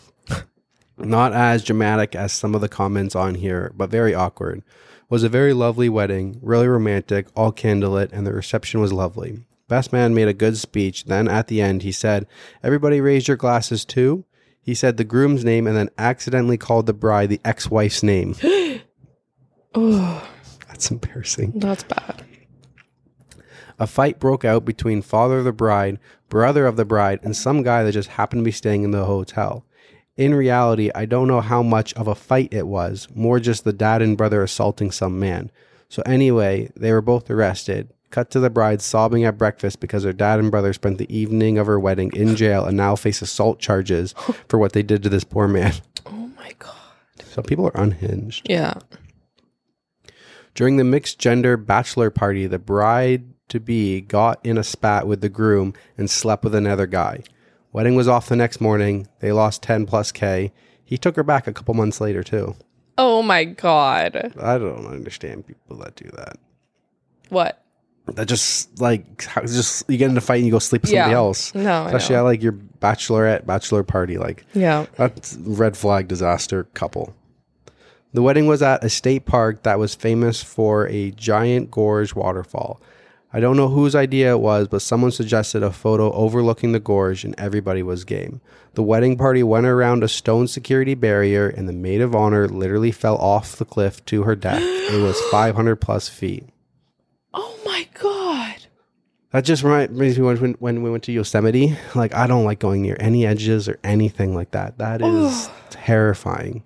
[0.98, 4.62] Not as dramatic as some of the comments on here, but very awkward.
[5.10, 9.40] Was a very lovely wedding, really romantic, all candlelit, and the reception was lovely.
[9.68, 11.06] Best man made a good speech.
[11.06, 12.28] Then at the end, he said,
[12.64, 14.24] "Everybody raise your glasses too."
[14.62, 18.36] He said the groom's name and then accidentally called the bride the ex-wife's name.
[19.74, 20.30] Oh,
[20.68, 21.54] That's embarrassing.
[21.56, 22.26] that's bad.
[23.80, 25.98] A fight broke out between father of the bride,
[26.28, 29.06] brother of the bride, and some guy that just happened to be staying in the
[29.06, 29.66] hotel.
[30.18, 33.72] In reality, I don't know how much of a fight it was, more just the
[33.72, 35.52] dad and brother assaulting some man.
[35.88, 37.94] So, anyway, they were both arrested.
[38.12, 41.58] Cut to the bride sobbing at breakfast because her dad and brother spent the evening
[41.58, 44.14] of her wedding in jail and now face assault charges
[44.50, 45.74] for what they did to this poor man.
[46.06, 46.76] Oh my god.
[47.26, 48.48] So people are unhinged.
[48.50, 48.74] Yeah.
[50.54, 55.22] During the mixed gender bachelor party, the bride to be got in a spat with
[55.22, 57.24] the groom and slept with another guy.
[57.72, 59.08] Wedding was off the next morning.
[59.20, 60.52] They lost 10 plus K.
[60.84, 62.56] He took her back a couple months later, too.
[62.98, 64.34] Oh my god.
[64.38, 66.38] I don't understand people that do that.
[67.30, 67.64] What?
[68.08, 70.90] That just like how- just you get in a fight and you go sleep with
[70.92, 71.18] somebody Yeah.
[71.18, 71.54] else.
[71.56, 74.18] No, I Especially at like your bachelorette bachelor party.
[74.18, 74.86] Like Yeah.
[74.98, 77.14] that's red flag disaster couple.
[78.14, 82.82] The wedding was at a state park that was famous for a giant gorge waterfall.
[83.34, 87.24] I don't know whose idea it was, but someone suggested a photo overlooking the gorge
[87.24, 88.42] and everybody was game.
[88.74, 92.92] The wedding party went around a stone security barrier and the maid of honor literally
[92.92, 94.62] fell off the cliff to her death.
[94.62, 96.50] it was 500 plus feet.
[97.34, 98.56] Oh my god.
[99.32, 101.78] That just reminds me when, when we went to Yosemite.
[101.96, 104.78] Like I don't like going near any edges or anything like that.
[104.78, 106.64] That is terrifying.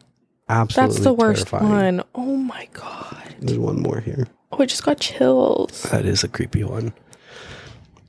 [0.50, 1.98] Absolutely, That's the worst terrifying.
[1.98, 2.06] one.
[2.16, 3.36] Oh my god.
[3.40, 4.28] There's one more here.
[4.52, 5.84] Oh, I just got chills.
[5.92, 6.94] That is a creepy one.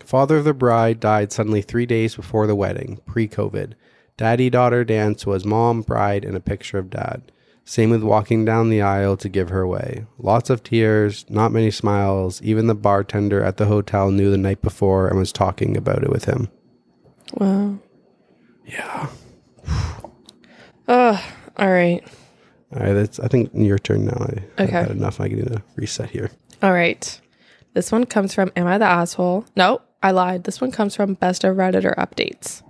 [0.01, 3.73] Father of the bride died suddenly three days before the wedding, pre-COVID.
[4.17, 7.33] Daddy daughter dance was mom, bride, and a picture of dad.
[7.69, 10.07] Same with walking down the aisle to give her away.
[10.19, 12.41] Lots of tears, not many smiles.
[12.43, 16.09] Even the bartender at the hotel knew the night before and was talking about it
[16.11, 16.49] with him.
[17.35, 17.79] Wow.
[18.65, 19.09] Yeah.
[20.89, 21.21] Ugh.
[21.57, 22.03] All right.
[22.73, 23.19] All right, that's.
[23.19, 24.17] I think your turn now.
[24.21, 24.73] I, I've Okay.
[24.79, 25.21] had enough.
[25.21, 26.31] I need to reset here.
[26.63, 27.21] All right.
[27.75, 29.45] This one comes from Am I the Asshole?
[29.57, 30.45] No, I lied.
[30.45, 32.63] This one comes from Best of Redditor Updates.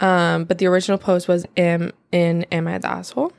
[0.00, 3.32] Um, but the original post was Am in Am I the Asshole?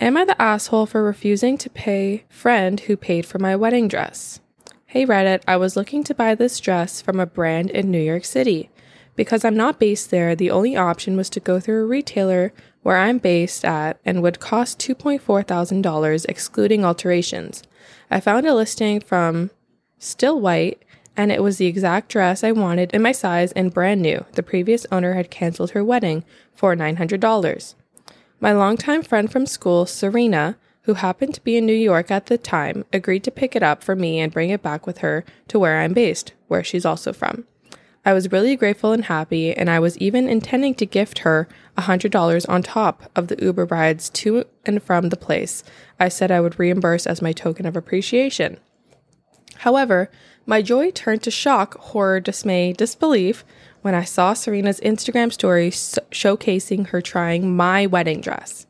[0.00, 4.40] Am I the asshole for refusing to pay friend who paid for my wedding dress?
[4.86, 8.24] Hey Reddit, I was looking to buy this dress from a brand in New York
[8.24, 8.70] City.
[9.14, 12.52] Because I'm not based there, the only option was to go through a retailer
[12.82, 15.86] where I'm based at and would cost $2.4 thousand
[16.28, 17.62] excluding alterations.
[18.10, 19.52] I found a listing from
[20.00, 20.84] Still White
[21.16, 24.24] and it was the exact dress I wanted in my size and brand new.
[24.32, 27.74] The previous owner had canceled her wedding for $900.
[28.40, 32.36] My longtime friend from school, Serena, who happened to be in New York at the
[32.36, 35.58] time, agreed to pick it up for me and bring it back with her to
[35.58, 37.46] where I'm based, where she's also from.
[38.04, 42.48] I was really grateful and happy, and I was even intending to gift her $100
[42.48, 45.64] on top of the Uber rides to and from the place
[45.98, 48.58] I said I would reimburse as my token of appreciation.
[49.58, 50.10] However,
[50.44, 53.42] my joy turned to shock, horror, dismay, disbelief
[53.84, 58.66] when I saw Serena's Instagram story showcasing her trying my wedding dress.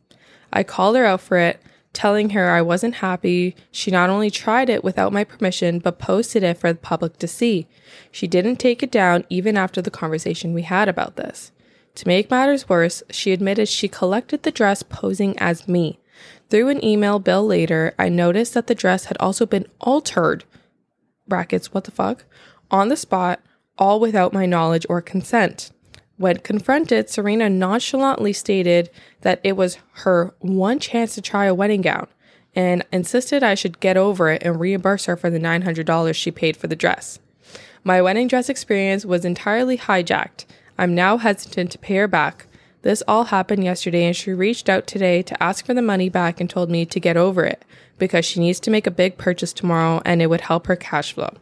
[0.53, 3.55] I called her out for it, telling her I wasn't happy.
[3.71, 7.29] She not only tried it without my permission, but posted it for the public to
[7.29, 7.69] see.
[8.11, 11.53] She didn't take it down even after the conversation we had about this.
[11.95, 16.01] To make matters worse, she admitted she collected the dress posing as me.
[16.51, 20.43] Through an email bill later, I noticed that the dress had also been altered
[21.29, 22.25] brackets, what the fuck,
[22.69, 23.41] on the spot,
[23.79, 25.71] all without my knowledge or consent.
[26.17, 28.91] When confronted, Serena nonchalantly stated
[29.23, 32.07] that it was her one chance to try a wedding gown
[32.55, 36.57] and insisted I should get over it and reimburse her for the $900 she paid
[36.57, 37.19] for the dress.
[37.83, 40.47] My wedding dress experience was entirely hijacked.
[40.79, 42.47] I'm now hesitant to pay her back.
[42.83, 46.41] This all happened yesterday, and she reached out today to ask for the money back
[46.41, 47.65] and told me to get over it
[47.99, 51.13] because she needs to make a big purchase tomorrow and it would help her cash
[51.13, 51.33] flow.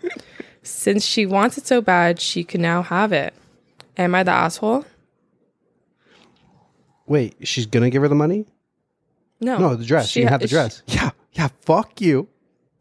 [0.63, 3.35] Since she wants it so bad, she can now have it.
[3.97, 4.85] Am I the asshole?
[7.07, 8.47] Wait, she's gonna give her the money?
[9.41, 9.59] No.
[9.59, 10.09] No, the dress.
[10.09, 10.83] She can ha- have the she- dress.
[10.87, 11.49] yeah, yeah.
[11.63, 12.29] Fuck you.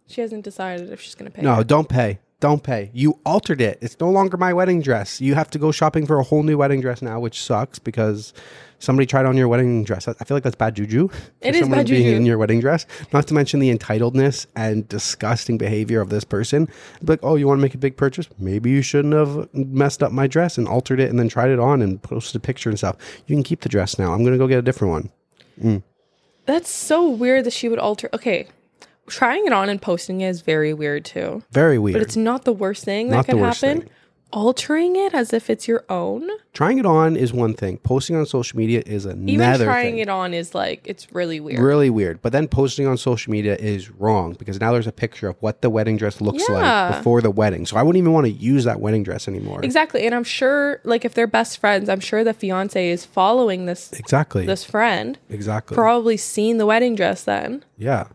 [0.08, 1.42] She hasn't decided if she's to pay.
[1.42, 1.68] No, it.
[1.68, 2.20] don't pay.
[2.42, 2.90] Don't pay.
[2.92, 3.78] You altered it.
[3.82, 5.22] It's no longer my wedding dress.
[5.22, 8.34] You have to go shopping for a whole new wedding dress now, which sucks because
[8.80, 10.08] somebody tried on your wedding dress.
[10.08, 11.08] I feel like that's bad juju.
[11.42, 12.16] It is bad being juju.
[12.16, 12.88] in your wedding dress.
[13.14, 16.68] Not to mention the entitledness and disgusting behavior of this person.
[17.04, 18.28] Like, oh, you want to make a big purchase?
[18.40, 21.60] Maybe you shouldn't have messed up my dress and altered it and then tried it
[21.60, 22.98] on and posted a picture and stuff.
[23.28, 24.14] You can keep the dress now.
[24.14, 25.12] I'm gonna go get a different one.
[25.64, 25.84] Mm.
[26.48, 28.10] That's so weird that she would alter.
[28.14, 28.48] Okay.
[29.12, 31.44] Trying it on and posting it is very weird too.
[31.52, 31.94] Very weird.
[31.94, 33.82] But it's not the worst thing that Not could the worst happen.
[33.82, 33.90] thing.
[34.34, 36.26] Altering it as if it's your own.
[36.54, 37.80] Trying it on is one thing.
[37.80, 39.98] Posting on social media is another Even trying thing.
[39.98, 41.60] it on is like it's really weird.
[41.60, 42.22] really weird.
[42.22, 45.62] But then posting on social media is wrong because now there's a picture of what
[45.62, 47.66] the wedding dress looks like before the wedding.
[47.66, 49.60] So I wouldn't even want to use that wedding dress anymore.
[49.64, 50.06] Exactly.
[50.06, 53.92] And I'm sure like if they're best friends, I'm sure the fiance is following this
[53.92, 54.46] Exactly.
[54.46, 55.20] this friend.
[55.30, 55.76] exactly.
[55.76, 57.66] Probably seen the wedding dress then.
[57.78, 58.06] yeah.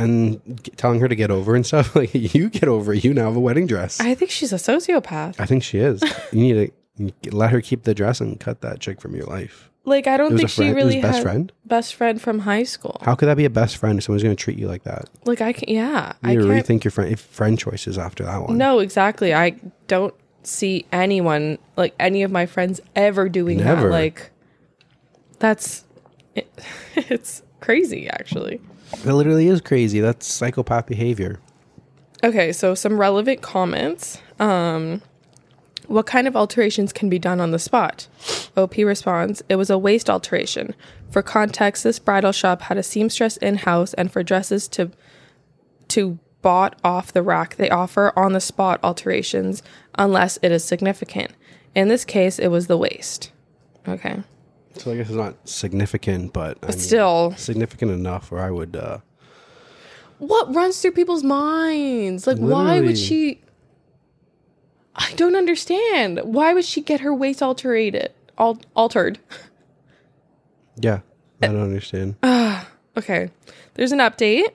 [0.00, 1.94] And telling her to get over and stuff.
[2.00, 3.04] Like you get over it.
[3.04, 4.00] You now have a wedding dress.
[4.00, 5.36] I, think she's a sociopath.
[5.38, 6.02] I think she is.
[6.32, 6.72] You need
[7.22, 9.70] to let her keep the dress and cut that chick from your life.
[9.84, 10.76] Like I don't think she friend.
[10.76, 11.52] really it was best had friend.
[11.64, 13.00] best friend from high school.
[13.02, 15.08] How could that be a best friend if someone's going to treat you like that?
[15.24, 15.68] Like I can't.
[15.70, 18.58] yeah, You I need to can't rethink your friend friend choices after that one.
[18.58, 19.32] No, exactly.
[19.34, 19.56] I
[19.88, 23.84] don't see anyone like any of my friends ever doing Never.
[23.88, 23.90] that.
[23.90, 24.30] Like
[25.38, 25.84] that's
[26.34, 26.48] it,
[26.96, 28.60] it's crazy actually.
[28.92, 30.00] It literally is crazy.
[30.00, 31.38] That's psychopath behavior.
[32.22, 34.20] Okay, so some relevant comments.
[34.38, 35.02] Um
[35.86, 38.06] what kind of alterations can be done on the spot?
[38.56, 40.74] OP responds, It was a waist alteration.
[41.10, 44.92] For context, this bridal shop had a seamstress in house, and for dresses to
[45.88, 49.62] to bought off the rack, they offer on the spot alterations
[49.98, 51.32] unless it is significant.
[51.74, 53.32] In this case, it was the waist.
[53.88, 54.22] Okay.
[54.76, 58.76] So I guess it's not significant, but, But mean, still, significant enough where I would.
[58.76, 58.98] uh
[60.18, 62.26] what runs through people's minds?
[62.26, 63.40] Like, why would she?
[64.94, 66.20] I don't understand.
[66.24, 68.12] Why would she get her waist alterated?
[68.38, 69.18] Al- altered.
[70.82, 71.00] Yeah,
[71.42, 72.16] I don't understand.
[72.96, 73.30] Okay.
[73.74, 74.48] There's an update.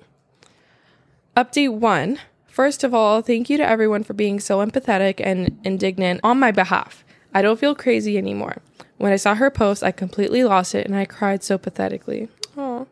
[1.38, 2.20] Update one.
[2.48, 6.52] First of all, thank you to everyone for being so empathetic and indignant on my
[6.52, 7.04] behalf.
[7.34, 8.58] I don't feel crazy anymore.
[8.98, 12.30] When I saw her post, I completely lost it and I cried so pathetically.
[12.58, 12.88] Oh.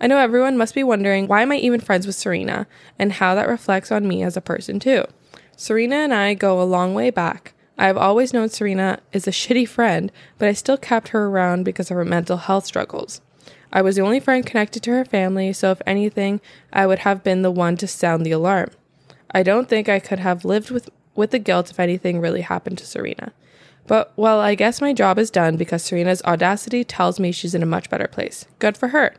[0.00, 2.66] I know everyone must be wondering why am I even friends with Serena
[2.98, 5.04] and how that reflects on me as a person too.
[5.56, 7.54] Serena and I go a long way back.
[7.76, 11.64] I have always known Serena is a shitty friend, but I still kept her around
[11.64, 13.20] because of her mental health struggles.
[13.72, 16.40] I was the only friend connected to her family, so if anything,
[16.72, 18.70] I would have been the one to sound the alarm.
[19.30, 22.78] I don't think I could have lived with, with the guilt if anything really happened
[22.78, 23.32] to Serena.
[23.88, 27.62] But, well, I guess my job is done because Serena's audacity tells me she's in
[27.62, 28.46] a much better place.
[28.58, 29.16] Good for her.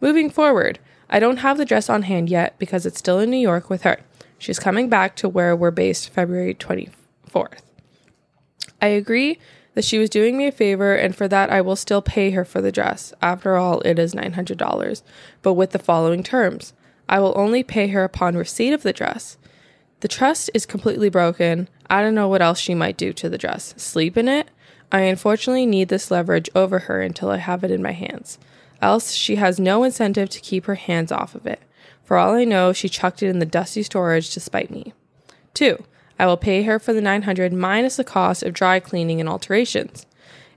[0.00, 3.38] Moving forward, I don't have the dress on hand yet because it's still in New
[3.38, 4.00] York with her.
[4.36, 7.60] She's coming back to where we're based February 24th.
[8.82, 9.38] I agree
[9.74, 12.44] that she was doing me a favor, and for that, I will still pay her
[12.44, 13.14] for the dress.
[13.22, 15.02] After all, it is $900,
[15.42, 16.72] but with the following terms
[17.08, 19.38] I will only pay her upon receipt of the dress.
[20.00, 21.68] The trust is completely broken.
[21.90, 23.74] I don't know what else she might do to the dress.
[23.76, 24.48] Sleep in it?
[24.90, 28.38] I unfortunately need this leverage over her until I have it in my hands.
[28.80, 31.60] Else, she has no incentive to keep her hands off of it.
[32.04, 34.94] For all I know, she chucked it in the dusty storage to spite me.
[35.54, 35.84] 2.
[36.18, 40.06] I will pay her for the 900 minus the cost of dry cleaning and alterations.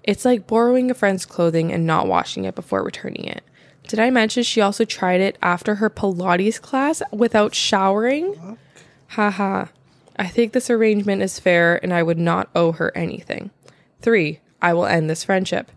[0.04, 3.44] It's like borrowing a friend's clothing and not washing it before returning it.
[3.88, 8.58] Did I mention she also tried it after her Pilates class without showering?
[9.10, 9.66] Haha.
[10.22, 13.50] I think this arrangement is fair and I would not owe her anything.
[14.04, 14.40] 3.
[14.62, 15.72] I will end this friendship.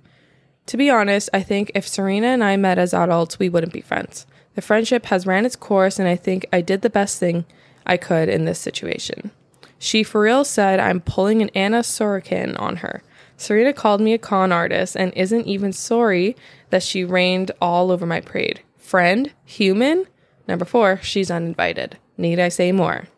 [0.66, 3.80] To be honest, I think if Serena and I met as adults, we wouldn't be
[3.80, 4.26] friends.
[4.54, 7.46] The friendship has ran its course, and I think I did the best thing
[7.86, 9.30] I could in this situation.
[9.78, 13.02] She for real said I'm pulling an Anna Sorokin on her.
[13.38, 16.36] Serena called me a con artist and isn't even sorry
[16.68, 18.60] that she rained all over my parade.
[18.76, 19.32] Friend?
[19.46, 20.04] Human?
[20.46, 21.96] Number four, she's uninvited.
[22.18, 23.08] Need I say more?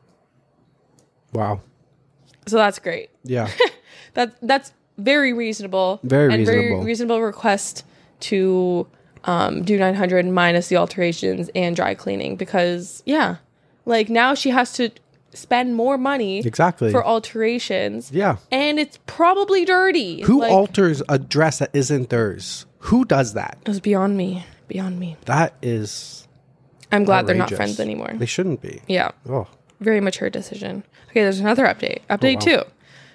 [1.33, 1.61] Wow.
[2.47, 3.11] So that's great.
[3.25, 3.51] Yeah.
[4.15, 6.01] That that's very reasonable.
[6.03, 6.85] Very and Very reasonable.
[6.85, 7.85] reasonable request
[8.21, 8.87] to
[9.25, 13.37] um, do 900 minus the alterations and dry cleaning because yeah,
[13.85, 14.91] like now she has to
[15.35, 16.91] spend more money exactly.
[16.91, 18.11] for alterations.
[18.11, 18.37] yeah.
[18.51, 20.23] And it's probably dirty.
[20.23, 22.65] Who like, alters a dress that isn't theirs?
[22.79, 23.59] Who does that?
[23.63, 24.47] It was beyond me.
[24.69, 25.17] Beyond me.
[25.27, 26.27] That is.
[26.91, 28.13] I'm glad they're not friends anymore.
[28.15, 28.81] They shouldn't be.
[28.87, 29.11] Yeah.
[29.29, 29.47] Oh.
[29.81, 30.85] Very mature decision.
[31.11, 32.01] Okay, there's another update.
[32.09, 32.71] Update oh, two.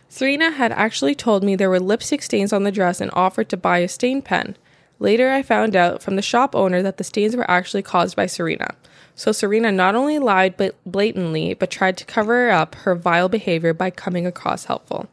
[0.09, 3.57] Serena had actually told me there were lipstick stains on the dress and offered to
[3.57, 4.57] buy a stain pen.
[4.99, 8.27] Later, I found out from the shop owner that the stains were actually caused by
[8.27, 8.75] Serena.
[9.15, 13.73] So, Serena not only lied bl- blatantly, but tried to cover up her vile behavior
[13.73, 15.07] by coming across helpful.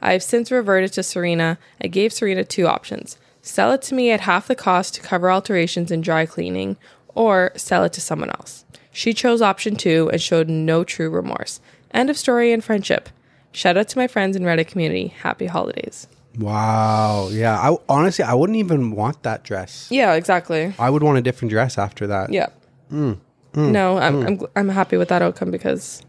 [0.00, 1.58] I have since reverted to Serena.
[1.80, 3.16] I gave Serena two options
[3.48, 6.76] sell it to me at half the cost to cover alterations and dry cleaning,
[7.14, 8.64] or sell it to someone else.
[8.98, 11.60] She chose option two and showed no true remorse.
[11.94, 13.08] End of story and friendship.
[13.52, 15.06] Shout out to my friends in Reddit community.
[15.22, 16.08] Happy holidays.
[16.36, 17.28] Wow.
[17.30, 17.56] Yeah.
[17.60, 19.86] I honestly, I wouldn't even want that dress.
[19.88, 20.74] Yeah, exactly.
[20.80, 22.32] I would want a different dress after that.
[22.32, 22.48] Yeah.
[22.90, 23.18] Mm,
[23.52, 24.26] mm, no, I'm, mm.
[24.26, 26.02] I'm gl- I'm happy with that outcome because,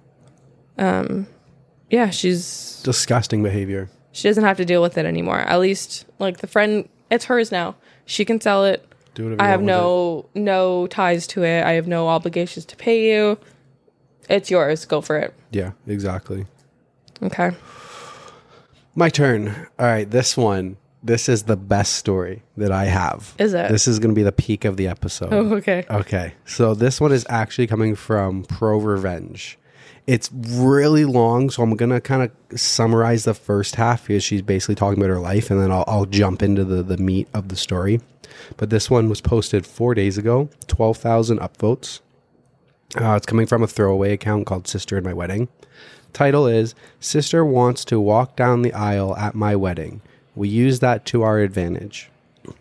[0.80, 1.28] um,
[1.92, 3.88] yeah, she's Disgusting behavior.
[4.14, 5.42] she doesn't have to deal with it anymore.
[5.42, 7.76] At least like the friend, it's hers now.
[8.06, 8.84] She can sell it.
[9.20, 11.66] Do whatever I have no no ties to it.
[11.66, 13.38] I have no obligations to pay you.
[14.30, 14.86] It's yours.
[14.86, 15.34] Go for it.
[15.52, 15.72] Yeah.
[15.88, 16.46] Exactly.
[17.22, 17.52] Okay.
[18.96, 19.68] My turn.
[19.78, 20.10] All right.
[20.10, 20.78] This one.
[21.04, 23.34] this is the best story that I have.
[23.40, 23.70] Is it?
[23.70, 25.34] This is going to be the peak of the episode.
[25.34, 25.86] oh, okay.
[25.90, 29.58] Okay, so this one is actually coming from Pro Revenge.
[30.08, 34.76] It's really long, so I'm gonna kind of summarize the first half because she's basically
[34.76, 37.56] talking about her life, and then I'll, I'll jump into the, the meat of the
[37.56, 38.00] story.
[38.58, 42.00] But this one was posted four days ago, 12,000 upvotes.
[43.00, 45.48] Uh, it's coming from a throwaway account called Sister in My Wedding.
[46.14, 50.02] Title is Sister Wants to Walk Down the Aisle at My Wedding.
[50.36, 52.10] We use that to our advantage.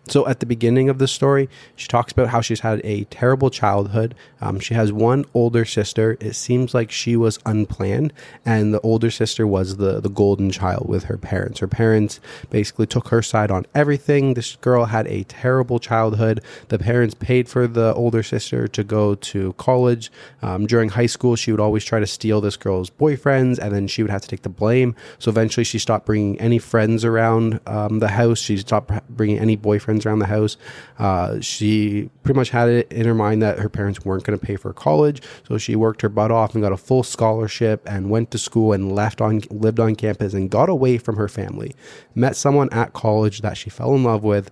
[0.07, 3.49] So, at the beginning of the story, she talks about how she's had a terrible
[3.49, 4.15] childhood.
[4.41, 6.17] Um, she has one older sister.
[6.19, 8.13] It seems like she was unplanned,
[8.45, 11.59] and the older sister was the, the golden child with her parents.
[11.59, 14.33] Her parents basically took her side on everything.
[14.33, 16.41] This girl had a terrible childhood.
[16.69, 20.11] The parents paid for the older sister to go to college.
[20.41, 23.87] Um, during high school, she would always try to steal this girl's boyfriends, and then
[23.87, 24.95] she would have to take the blame.
[25.19, 28.39] So, eventually, she stopped bringing any friends around um, the house.
[28.39, 30.57] She stopped bringing any boyfriends around the house.
[30.97, 34.45] Uh, she pretty much had it in her mind that her parents weren't going to
[34.45, 38.09] pay for college, so she worked her butt off and got a full scholarship and
[38.09, 41.73] went to school and left on lived on campus and got away from her family.
[42.15, 44.51] Met someone at college that she fell in love with.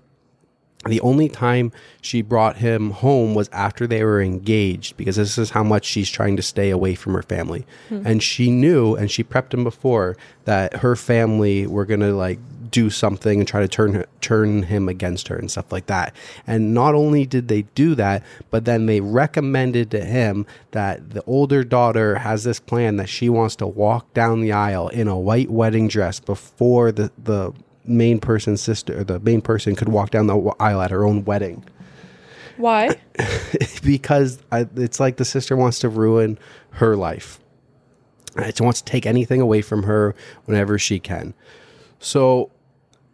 [0.85, 5.49] The only time she brought him home was after they were engaged because this is
[5.49, 7.65] how much she's trying to stay away from her family.
[8.05, 12.39] And she knew and she prepped him before that her family were going to like
[12.71, 16.15] do something and try to turn her, turn him against her and stuff like that.
[16.45, 21.23] And not only did they do that, but then they recommended to him that the
[21.23, 25.17] older daughter has this plan that she wants to walk down the aisle in a
[25.17, 27.53] white wedding dress before the the
[27.85, 31.23] main person's sister, or the main person could walk down the aisle at her own
[31.23, 31.63] wedding
[32.57, 32.95] Why?
[33.83, 36.37] because I, it's like the sister wants to ruin
[36.71, 37.39] her life.
[38.35, 41.33] It wants to take anything away from her whenever she can.
[41.99, 42.51] So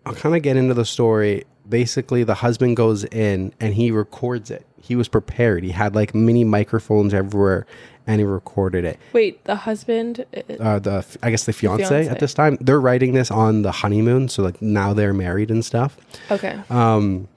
[0.06, 1.46] I'll kind of get into the story.
[1.68, 4.66] Basically, the husband goes in and he records it.
[4.82, 5.64] He was prepared.
[5.64, 7.66] He had like mini microphones everywhere,
[8.06, 9.00] and he recorded it.
[9.14, 10.26] Wait, the husband.
[10.36, 12.12] uh, Uh, the I guess the fiance, fiancé.
[12.12, 15.64] at this time they're writing this on the honeymoon, so like now they're married and
[15.64, 15.96] stuff.
[16.30, 16.60] Okay.
[16.70, 17.30] Um.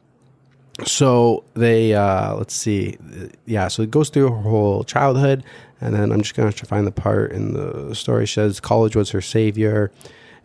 [0.85, 2.98] so they uh let's see
[3.46, 5.42] yeah so it goes through her whole childhood
[5.81, 8.61] and then i'm just gonna try to find the part in the story she says
[8.61, 9.90] college was her savior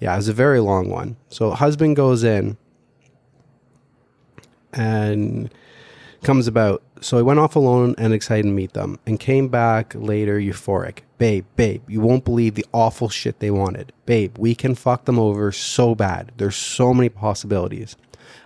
[0.01, 1.15] yeah it was a very long one.
[1.29, 2.57] So husband goes in
[4.73, 5.53] and
[6.23, 6.83] comes about.
[6.99, 10.99] So i went off alone and excited to meet them and came back later euphoric.
[11.17, 13.93] Babe babe you won't believe the awful shit they wanted.
[14.05, 16.31] Babe we can fuck them over so bad.
[16.37, 17.95] There's so many possibilities.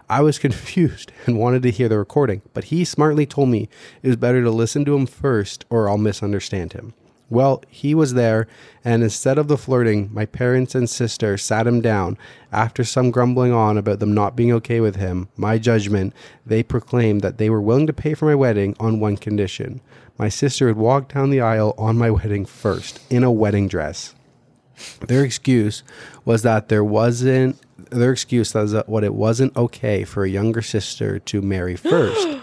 [0.09, 3.69] I was confused and wanted to hear the recording, but he smartly told me
[4.03, 6.93] it was better to listen to him first or I'll misunderstand him.
[7.29, 8.47] Well, he was there,
[8.83, 12.17] and instead of the flirting, my parents and sister sat him down.
[12.51, 16.13] After some grumbling on about them not being okay with him, my judgment,
[16.45, 19.81] they proclaimed that they were willing to pay for my wedding on one condition.
[20.17, 24.13] My sister would walk down the aisle on my wedding first, in a wedding dress.
[25.07, 25.83] Their excuse
[26.25, 27.59] was that there wasn't
[27.91, 32.39] their excuse was that what it wasn't okay for a younger sister to marry first.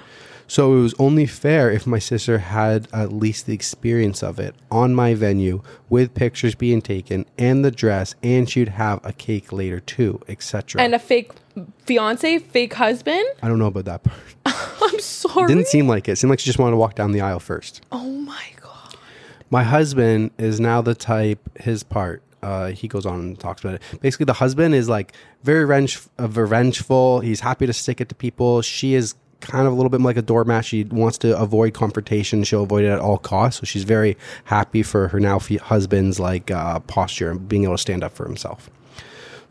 [0.53, 4.55] So it was only fair if my sister had at least the experience of it
[4.71, 9.51] on my venue with pictures being taken and the dress and she'd have a cake
[9.51, 10.83] later too, etc.
[10.83, 11.31] And a fake
[11.87, 13.25] fiance, fake husband.
[13.43, 14.35] I don't know about that part.
[14.45, 15.47] I'm sorry.
[15.47, 16.17] Didn't seem like it.
[16.17, 17.81] Seemed like she just wanted to walk down the aisle first.
[17.91, 18.97] oh my god.
[19.49, 22.23] My husband is now the type, his part.
[22.43, 23.83] Uh, he goes on and talks about it.
[24.03, 27.21] Basically, the husband is like very revenge, uh, revengeful.
[27.21, 28.61] He's happy to stick it to people.
[28.61, 30.65] She is kind of a little bit like a doormat.
[30.65, 32.45] She wants to avoid confrontation.
[32.45, 33.61] She'll avoid it at all costs.
[33.61, 37.79] So she's very happy for her now husband's like uh, posture and being able to
[37.79, 38.71] stand up for himself.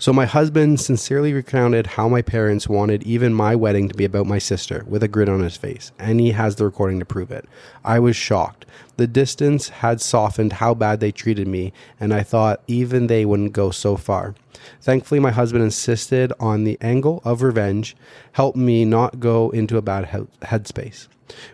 [0.01, 4.25] So my husband sincerely recounted how my parents wanted even my wedding to be about
[4.25, 7.29] my sister with a grin on his face, and he has the recording to prove
[7.29, 7.45] it.
[7.85, 8.65] I was shocked.
[8.97, 13.53] The distance had softened how bad they treated me, and I thought even they wouldn't
[13.53, 14.33] go so far.
[14.81, 17.95] Thankfully, my husband insisted on the angle of revenge,
[18.31, 21.09] helped me not go into a bad he- headspace.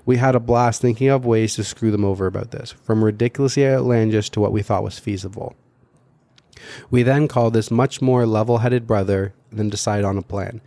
[0.06, 3.68] We had a blast thinking of ways to screw them over about this, from ridiculously
[3.68, 5.54] outlandish to what we thought was feasible.
[6.90, 10.62] We then called this much more level headed brother, then decided on a plan.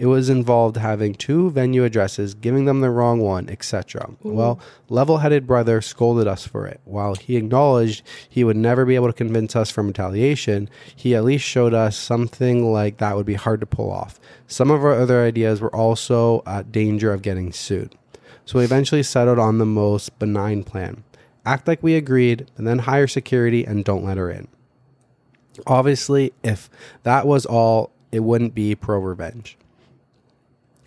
[0.00, 4.08] It was involved having two venue addresses, giving them the wrong one, etc.
[4.22, 4.58] Well,
[4.88, 6.80] level headed brother scolded us for it.
[6.86, 11.24] While he acknowledged he would never be able to convince us from retaliation, he at
[11.24, 14.18] least showed us something like that would be hard to pull off.
[14.46, 17.94] Some of our other ideas were also at danger of getting sued.
[18.46, 21.04] So we eventually settled on the most benign plan.
[21.44, 24.48] Act like we agreed, and then hire security and don't let her in.
[25.66, 26.70] Obviously, if
[27.02, 29.56] that was all, it wouldn't be pro revenge.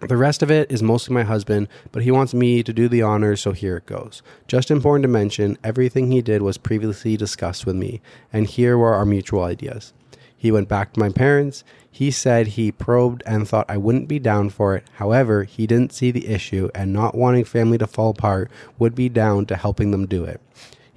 [0.07, 3.01] The rest of it is mostly my husband, but he wants me to do the
[3.01, 4.21] honors, so here it goes.
[4.47, 8.01] Just important to mention, everything he did was previously discussed with me,
[8.33, 9.93] and here were our mutual ideas.
[10.35, 11.63] He went back to my parents.
[11.89, 14.83] He said he probed and thought I wouldn't be down for it.
[14.95, 19.07] However, he didn't see the issue, and not wanting family to fall apart would be
[19.07, 20.41] down to helping them do it.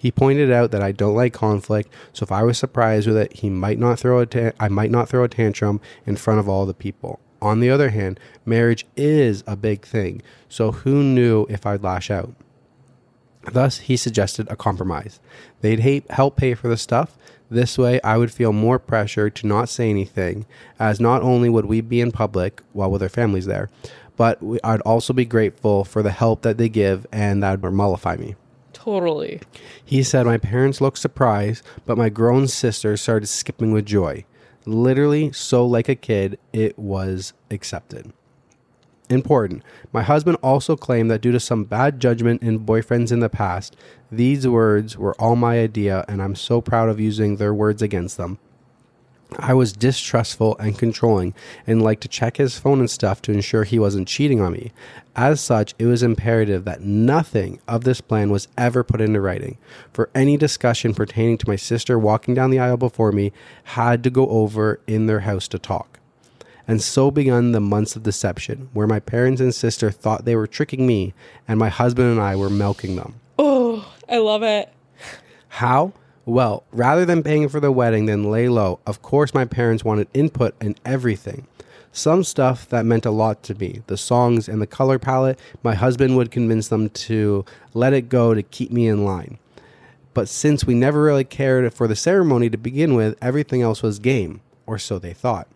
[0.07, 3.33] He pointed out that I don't like conflict, so if I was surprised with it,
[3.33, 6.49] he might not throw a ta- I might not throw a tantrum in front of
[6.49, 7.19] all the people.
[7.43, 12.09] On the other hand, marriage is a big thing, so who knew if I'd lash
[12.09, 12.33] out?
[13.51, 15.19] Thus, he suggested a compromise.
[15.61, 17.19] They'd help pay for the stuff.
[17.51, 20.47] This way, I would feel more pressure to not say anything,
[20.79, 23.71] as not only would we be in public while with our families there,
[24.17, 27.73] but we, I'd also be grateful for the help that they give and that would
[27.73, 28.37] mollify me.
[28.87, 29.41] Totally.
[29.85, 34.25] He said my parents looked surprised, but my grown sister started skipping with joy.
[34.65, 38.13] Literally, so like a kid, it was accepted.
[39.11, 39.65] Important.
[39.93, 43.75] My husband also claimed that due to some bad judgment in boyfriends in the past,
[44.13, 48.17] these words were all my idea, and I'm so proud of using their words against
[48.17, 48.39] them.
[49.39, 51.35] I was distrustful and controlling
[51.67, 54.73] and liked to check his phone and stuff to ensure he wasn't cheating on me.
[55.15, 59.59] As such, it was imperative that nothing of this plan was ever put into writing.
[59.93, 63.33] For any discussion pertaining to my sister walking down the aisle before me
[63.65, 65.99] had to go over in their house to talk.
[66.69, 70.49] And so began the months of deception, where my parents and sister thought they were
[70.49, 71.15] tricking me,
[71.47, 73.21] and my husband and I were milking them.
[73.39, 74.73] Oh, I love it.
[75.49, 75.93] How?
[76.27, 78.81] Well, rather than paying for the wedding, then lay low.
[78.85, 81.47] Of course, my parents wanted input in everything.
[81.93, 85.75] Some stuff that meant a lot to me, the songs and the color palette, my
[85.75, 89.39] husband would convince them to let it go to keep me in line.
[90.15, 94.01] But since we never really cared for the ceremony to begin with, everything else was
[94.01, 95.47] game, or so they thought.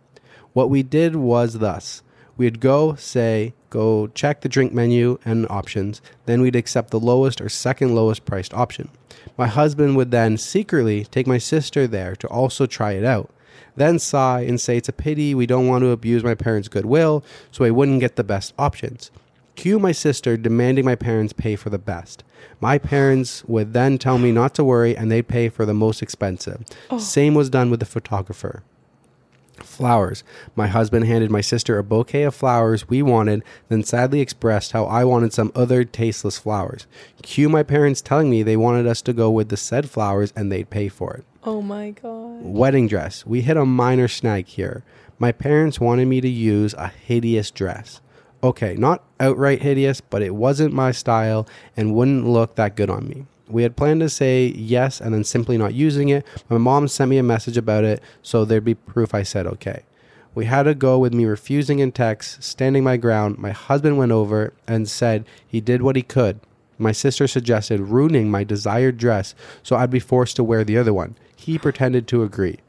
[0.53, 2.03] What we did was thus
[2.37, 7.41] we'd go, say, go check the drink menu and options, then we'd accept the lowest
[7.41, 8.91] or second lowest priced option.
[9.39, 13.31] My husband would then secretly take my sister there to also try it out.
[13.77, 17.25] Then sigh and say it's a pity we don't want to abuse my parents' goodwill,
[17.51, 19.11] so I wouldn't get the best options.
[19.55, 22.25] Cue my sister demanding my parents pay for the best.
[22.61, 26.03] My parents would then tell me not to worry and they'd pay for the most
[26.03, 26.65] expensive.
[26.91, 26.99] Oh.
[26.99, 28.63] Same was done with the photographer.
[29.63, 30.25] Flowers.
[30.57, 34.85] My husband handed my sister a bouquet of flowers we wanted, then sadly expressed how
[34.85, 36.87] I wanted some other tasteless flowers.
[37.23, 40.51] Cue my parents telling me they wanted us to go with the said flowers and
[40.51, 41.25] they'd pay for it.
[41.45, 42.43] Oh my god.
[42.43, 43.25] Wedding dress.
[43.25, 44.85] We hit a minor snag here.
[45.19, 48.01] My parents wanted me to use a hideous dress.
[48.43, 51.47] Okay, not outright hideous, but it wasn't my style
[51.77, 53.27] and wouldn't look that good on me.
[53.51, 56.25] We had planned to say yes and then simply not using it.
[56.49, 59.83] My mom sent me a message about it, so there'd be proof I said okay.
[60.35, 63.39] We had to go with me refusing in text, standing my ground.
[63.39, 66.39] My husband went over and said he did what he could.
[66.79, 70.95] My sister suggested ruining my desired dress so I'd be forced to wear the other
[70.95, 71.17] one.
[71.37, 72.61] He pretended to agree.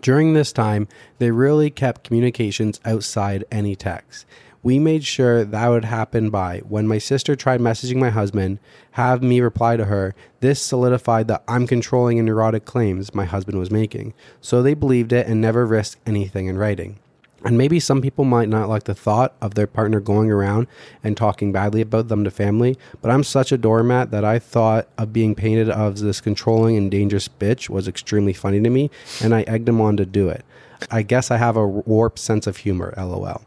[0.00, 0.86] During this time,
[1.18, 4.26] they really kept communications outside any text.
[4.64, 8.60] We made sure that would happen by when my sister tried messaging my husband,
[8.92, 10.14] have me reply to her.
[10.38, 14.14] This solidified the I'm controlling and neurotic claims my husband was making.
[14.40, 17.00] So they believed it and never risked anything in writing.
[17.44, 20.68] And maybe some people might not like the thought of their partner going around
[21.02, 24.86] and talking badly about them to family, but I'm such a doormat that I thought
[24.96, 29.34] of being painted as this controlling and dangerous bitch was extremely funny to me, and
[29.34, 30.44] I egged him on to do it.
[30.88, 33.42] I guess I have a warped sense of humor, lol.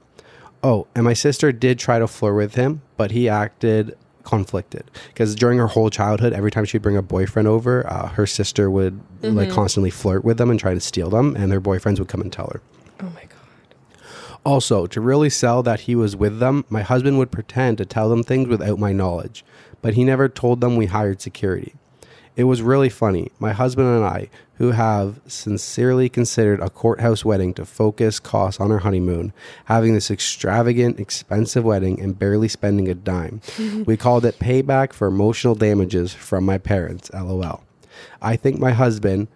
[0.66, 5.36] Oh, and my sister did try to flirt with him, but he acted conflicted because
[5.36, 9.00] during her whole childhood, every time she'd bring a boyfriend over, uh, her sister would
[9.22, 12.22] like constantly flirt with them and try to steal them, and their boyfriends would come
[12.22, 12.64] and tell her.
[13.00, 14.08] Oh my god.
[14.44, 18.10] Also, to really sell that he was with them, my husband would pretend to tell
[18.10, 19.46] them things without my knowledge,
[19.84, 21.76] but he never told them we hired security.
[22.36, 23.32] It was really funny.
[23.40, 28.72] My husband and I, who have sincerely considered a courthouse wedding to focus costs on
[28.72, 29.32] our honeymoon,
[29.66, 33.42] having this extravagant, expensive wedding and barely spending a dime.
[33.86, 37.64] we called it payback for emotional damages from my parents, lol.
[38.22, 39.30] I think my husband,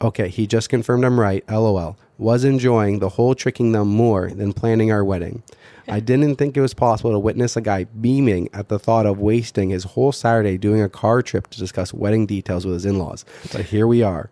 [0.00, 4.52] okay, he just confirmed I'm right, lol, was enjoying the whole tricking them more than
[4.52, 5.42] planning our wedding.
[5.88, 9.18] I didn't think it was possible to witness a guy beaming at the thought of
[9.18, 13.24] wasting his whole Saturday doing a car trip to discuss wedding details with his in-laws.
[13.52, 14.30] But here we are.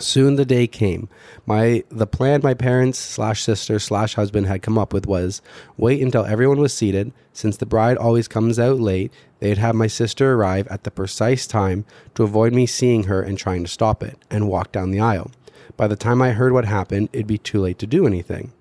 [0.00, 1.08] Soon the day came.
[1.46, 5.40] My the plan my parents slash sister slash husband had come up with was
[5.76, 7.12] wait until everyone was seated.
[7.32, 11.46] Since the bride always comes out late, they'd have my sister arrive at the precise
[11.46, 11.84] time
[12.16, 15.30] to avoid me seeing her and trying to stop it, and walk down the aisle.
[15.76, 18.52] By the time I heard what happened, it'd be too late to do anything.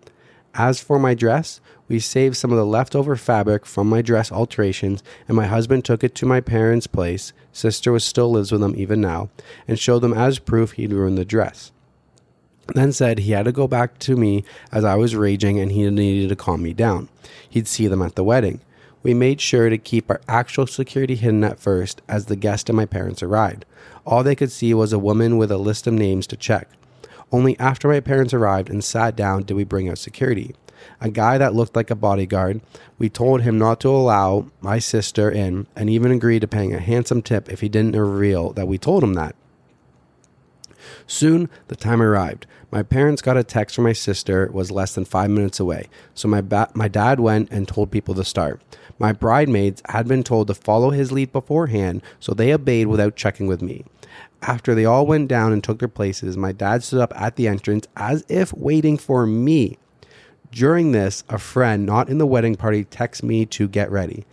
[0.56, 5.04] As for my dress, we saved some of the leftover fabric from my dress alterations,
[5.28, 7.34] and my husband took it to my parents' place.
[7.52, 9.30] Sister was still lives with them even now,
[9.68, 11.72] and showed them as proof he'd ruined the dress.
[12.68, 15.90] Then said he had to go back to me as I was raging and he
[15.90, 17.10] needed to calm me down.
[17.50, 18.62] He'd see them at the wedding.
[19.02, 22.78] We made sure to keep our actual security hidden at first as the guest and
[22.78, 23.66] my parents arrived.
[24.06, 26.70] All they could see was a woman with a list of names to check.
[27.34, 30.56] Only after my parents arrived and sat down did we bring out security.
[31.02, 32.62] A guy that looked like a bodyguard.
[33.00, 36.80] We told him not to allow my sister in and even agreed to paying a
[36.80, 39.36] handsome tip if he didn't reveal that we told him that.
[41.08, 42.46] Soon the time arrived.
[42.70, 46.28] My parents got a text from my sister was less than five minutes away, so
[46.28, 48.62] my ba- my dad went and told people to start.
[49.00, 53.48] My bridesmaids had been told to follow his lead beforehand, so they obeyed without checking
[53.48, 53.86] with me.
[54.46, 57.48] After they all went down and took their places, my dad stood up at the
[57.48, 59.78] entrance as if waiting for me.
[60.52, 64.26] During this, a friend not in the wedding party texted me to get ready.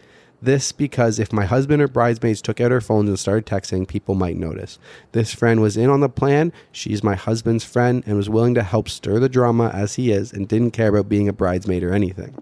[0.43, 4.17] This because if my husband or bridesmaids took out her phones and started texting, people
[4.17, 4.81] might notice.
[5.13, 6.53] This friend was in on the plan.
[6.73, 10.33] She's my husband's friend and was willing to help stir the drama as he is
[10.33, 12.37] and didn't care about being a bridesmaid or anything.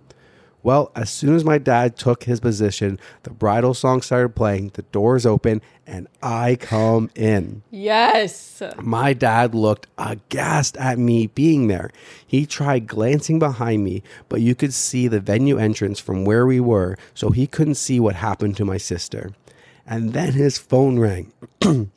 [0.63, 4.83] Well, as soon as my dad took his position, the bridal song started playing, the
[4.83, 7.63] doors open, and I come in.
[7.71, 8.63] Yes.
[8.77, 11.91] My dad looked aghast at me being there.
[12.27, 16.61] He tried glancing behind me, but you could see the venue entrance from where we
[16.61, 19.31] were, so he couldn't see what happened to my sister.
[19.87, 21.33] And then his phone rang.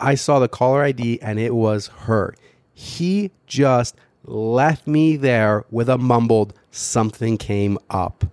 [0.00, 2.34] I saw the caller ID and it was her.
[2.72, 8.24] He just left me there with a mumbled something came up.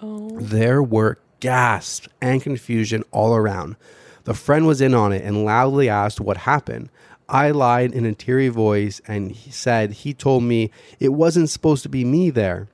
[0.00, 0.38] Oh.
[0.40, 3.76] There were gasps and confusion all around.
[4.24, 6.90] The friend was in on it and loudly asked what happened.
[7.28, 11.82] I lied in a teary voice and he said he told me it wasn't supposed
[11.82, 12.68] to be me there.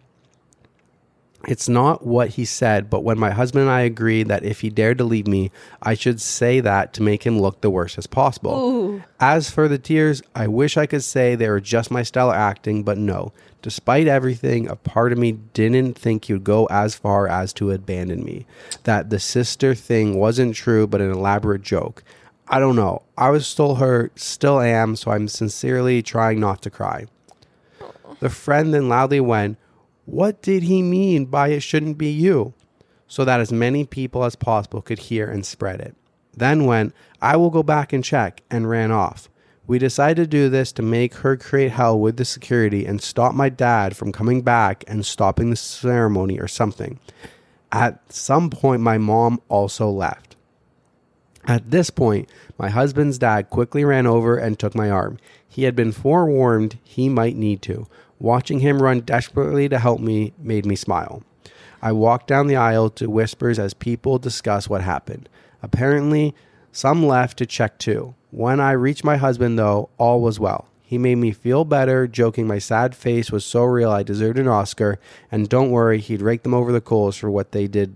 [1.46, 4.70] It's not what he said, but when my husband and I agreed that if he
[4.70, 5.50] dared to leave me,
[5.82, 8.58] I should say that to make him look the worst as possible.
[8.58, 9.04] Ooh.
[9.20, 12.36] As for the tears, I wish I could say they were just my style of
[12.36, 13.32] acting, but no.
[13.64, 18.22] Despite everything, a part of me didn't think you'd go as far as to abandon
[18.22, 18.44] me.
[18.82, 22.04] That the sister thing wasn't true, but an elaborate joke.
[22.46, 23.04] I don't know.
[23.16, 27.06] I was still hurt, still am, so I'm sincerely trying not to cry.
[28.20, 29.56] The friend then loudly went,
[30.04, 32.52] What did he mean by it shouldn't be you?
[33.08, 35.96] So that as many people as possible could hear and spread it.
[36.36, 39.30] Then went, I will go back and check, and ran off.
[39.66, 43.34] We decided to do this to make her create hell with the security and stop
[43.34, 47.00] my dad from coming back and stopping the ceremony or something.
[47.72, 50.36] At some point, my mom also left.
[51.46, 55.18] At this point, my husband's dad quickly ran over and took my arm.
[55.48, 57.86] He had been forewarned he might need to.
[58.18, 61.22] Watching him run desperately to help me made me smile.
[61.82, 65.28] I walked down the aisle to whispers as people discuss what happened.
[65.62, 66.34] Apparently,
[66.72, 68.14] some left to check too.
[68.34, 70.66] When I reached my husband, though, all was well.
[70.82, 74.48] He made me feel better, joking my sad face was so real I deserved an
[74.48, 74.98] Oscar,
[75.30, 77.94] and don't worry, he'd rake them over the coals for what they did.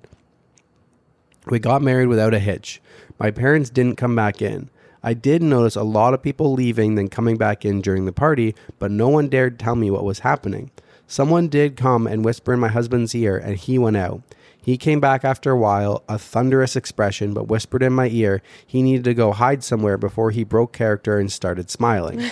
[1.47, 2.81] We got married without a hitch.
[3.19, 4.71] My parents didn't come back in.
[5.03, 8.55] I did notice a lot of people leaving then coming back in during the party,
[8.79, 10.71] but no one dared tell me what was happening.
[11.09, 14.23] Someone did come and whisper in my husband's ear, and he went out.
[14.69, 18.83] He came back after a while, a thunderous expression, but whispered in my ear he
[18.83, 22.23] needed to go hide somewhere before he broke character and started smiling.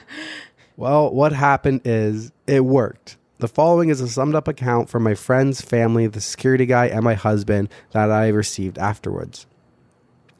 [0.78, 3.18] well, what happened is it worked.
[3.36, 7.04] The following is a summed up account from my friends, family, the security guy, and
[7.04, 9.46] my husband that I received afterwards.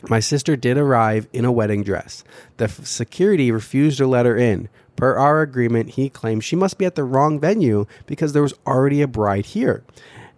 [0.09, 2.25] My sister did arrive in a wedding dress.
[2.57, 4.71] The f- security refused to let her in.
[4.97, 8.55] Per our agreement, he claimed she must be at the wrong venue because there was
[8.67, 9.85] already a bride here.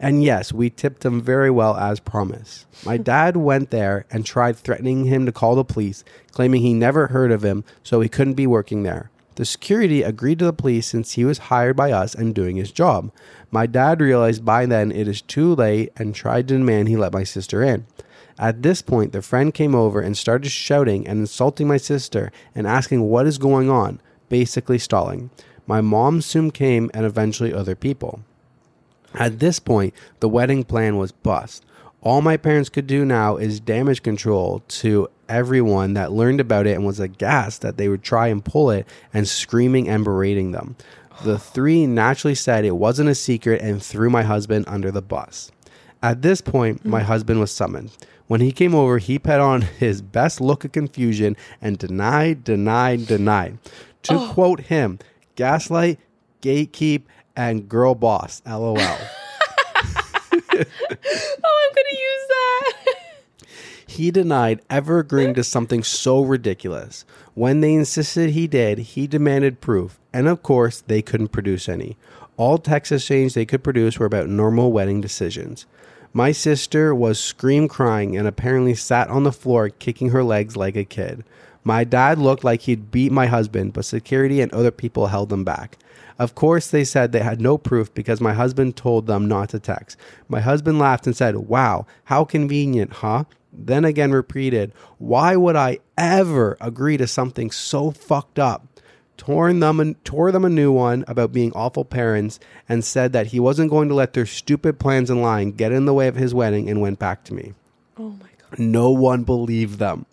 [0.02, 2.64] And yes, we tipped him very well as promised.
[2.86, 7.08] My dad went there and tried threatening him to call the police, claiming he never
[7.08, 9.10] heard of him, so he couldn't be working there.
[9.34, 12.72] The security agreed to the police since he was hired by us and doing his
[12.72, 13.12] job.
[13.50, 17.12] My dad realized by then it is too late and tried to demand he let
[17.12, 17.86] my sister in.
[18.38, 22.66] At this point, the friend came over and started shouting and insulting my sister and
[22.66, 25.28] asking what is going on, basically stalling.
[25.66, 28.20] My mom soon came and eventually other people.
[29.14, 31.64] At this point, the wedding plan was bust.
[32.02, 36.74] All my parents could do now is damage control to everyone that learned about it
[36.74, 40.76] and was aghast that they would try and pull it and screaming and berating them.
[41.24, 45.52] The three naturally said it wasn't a secret and threw my husband under the bus.
[46.02, 46.90] At this point, hmm.
[46.90, 47.96] my husband was summoned.
[48.26, 53.06] When he came over, he put on his best look of confusion and denied, denied,
[53.06, 53.58] denied.
[54.04, 54.30] To oh.
[54.32, 54.98] quote him,
[55.36, 55.98] gaslight,
[56.40, 57.02] gatekeep,
[57.40, 58.42] and girl boss.
[58.46, 58.76] LOL.
[60.52, 62.74] Oh, I'm gonna use that.
[63.86, 67.06] He denied ever agreeing to something so ridiculous.
[67.32, 71.96] When they insisted he did, he demanded proof, and of course, they couldn't produce any.
[72.36, 75.64] All text exchange they could produce were about normal wedding decisions.
[76.12, 80.76] My sister was scream crying and apparently sat on the floor kicking her legs like
[80.76, 81.24] a kid.
[81.64, 85.44] My dad looked like he'd beat my husband, but security and other people held him
[85.44, 85.78] back.
[86.20, 89.58] Of course, they said they had no proof because my husband told them not to
[89.58, 89.96] text.
[90.28, 93.24] My husband laughed and said, Wow, how convenient, huh?
[93.50, 98.66] Then again repeated, Why would I ever agree to something so fucked up?
[99.16, 103.28] Torn them and tore them a new one about being awful parents and said that
[103.28, 106.16] he wasn't going to let their stupid plans and lying get in the way of
[106.16, 107.54] his wedding and went back to me.
[107.96, 108.58] Oh my god.
[108.58, 110.04] No one believed them.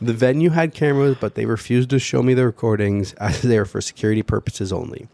[0.00, 3.64] The venue had cameras, but they refused to show me the recordings as they were
[3.64, 5.06] for security purposes only.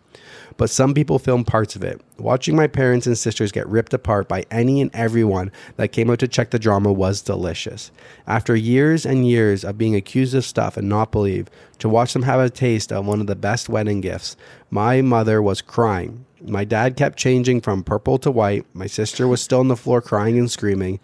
[0.60, 2.02] But some people filmed parts of it.
[2.18, 6.18] Watching my parents and sisters get ripped apart by any and everyone that came out
[6.18, 7.90] to check the drama was delicious.
[8.26, 12.24] After years and years of being accused of stuff and not believed, to watch them
[12.24, 14.36] have a taste of one of the best wedding gifts,
[14.68, 16.26] my mother was crying.
[16.42, 18.66] My dad kept changing from purple to white.
[18.74, 21.00] My sister was still on the floor crying and screaming.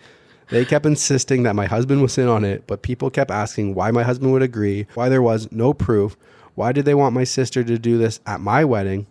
[0.50, 3.90] They kept insisting that my husband was in on it, but people kept asking why
[3.90, 6.14] my husband would agree, why there was no proof,
[6.56, 9.06] why did they want my sister to do this at my wedding,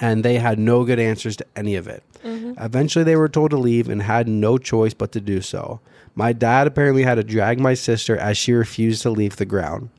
[0.00, 2.02] and they had no good answers to any of it.
[2.24, 2.62] Mm-hmm.
[2.62, 5.80] Eventually, they were told to leave and had no choice but to do so.
[6.14, 9.90] My dad apparently had to drag my sister as she refused to leave the ground.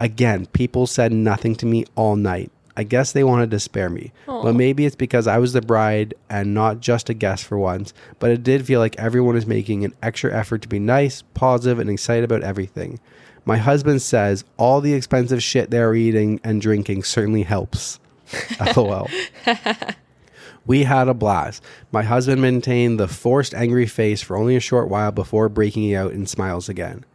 [0.00, 2.50] Again, people said nothing to me all night.
[2.76, 4.12] I guess they wanted to spare me.
[4.44, 7.92] But maybe it's because I was the bride and not just a guest for once.
[8.20, 11.80] But it did feel like everyone is making an extra effort to be nice, positive,
[11.80, 13.00] and excited about everything.
[13.44, 17.98] My husband says all the expensive shit they're eating and drinking certainly helps.
[18.76, 19.08] LOL.
[20.66, 21.64] We had a blast.
[21.90, 26.12] My husband maintained the forced angry face for only a short while before breaking out
[26.12, 27.06] in smiles again.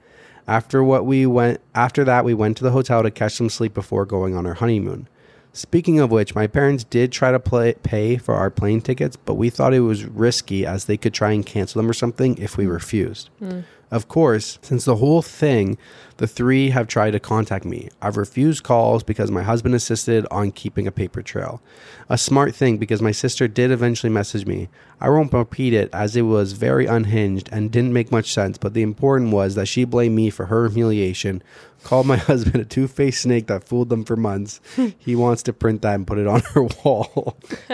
[0.47, 3.73] After what we went after that we went to the hotel to catch some sleep
[3.73, 5.07] before going on our honeymoon.
[5.55, 9.35] Speaking of which, my parents did try to play, pay for our plane tickets, but
[9.35, 12.57] we thought it was risky as they could try and cancel them or something if
[12.57, 13.29] we refused.
[13.37, 13.59] Hmm.
[13.93, 15.77] Of course, since the whole thing,
[16.17, 17.89] the three have tried to contact me.
[18.01, 21.61] I've refused calls because my husband insisted on keeping a paper trail.
[22.09, 24.67] A smart thing because my sister did eventually message me.
[24.99, 28.73] I won't repeat it as it was very unhinged and didn't make much sense, but
[28.73, 31.43] the important was that she blamed me for her humiliation,
[31.83, 34.59] called my husband a two faced snake that fooled them for months.
[34.97, 37.37] he wants to print that and put it on her wall.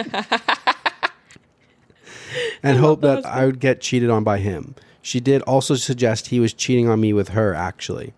[2.62, 4.76] and hope that I would get cheated on by him.
[5.02, 8.14] She did also suggest he was cheating on me with her, actually.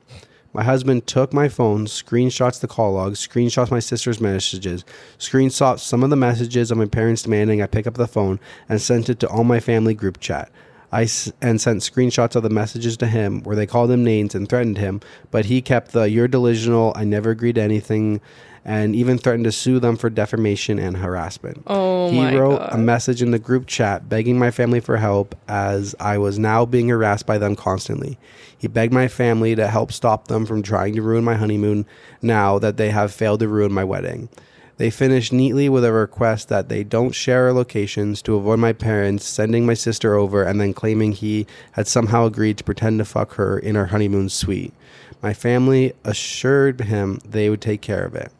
[0.53, 4.83] My husband took my phone, screenshots the call logs, screenshots my sister's messages,
[5.17, 8.81] screenshots some of the messages of my parents demanding I pick up the phone, and
[8.81, 10.51] sent it to all my family group chat.
[10.91, 14.35] I s- and sent screenshots of the messages to him where they called him names
[14.35, 16.91] and threatened him, but he kept the "You're delusional.
[16.97, 18.19] I never agreed to anything,"
[18.63, 21.63] and even threatened to sue them for defamation and harassment.
[21.67, 22.73] Oh he my wrote God.
[22.73, 26.65] a message in the group chat begging my family for help as I was now
[26.65, 28.17] being harassed by them constantly.
[28.57, 31.85] He begged my family to help stop them from trying to ruin my honeymoon
[32.21, 34.29] now that they have failed to ruin my wedding.
[34.77, 38.73] They finished neatly with a request that they don't share our locations to avoid my
[38.73, 43.05] parents sending my sister over and then claiming he had somehow agreed to pretend to
[43.05, 44.73] fuck her in our honeymoon suite.
[45.21, 48.31] My family assured him they would take care of it.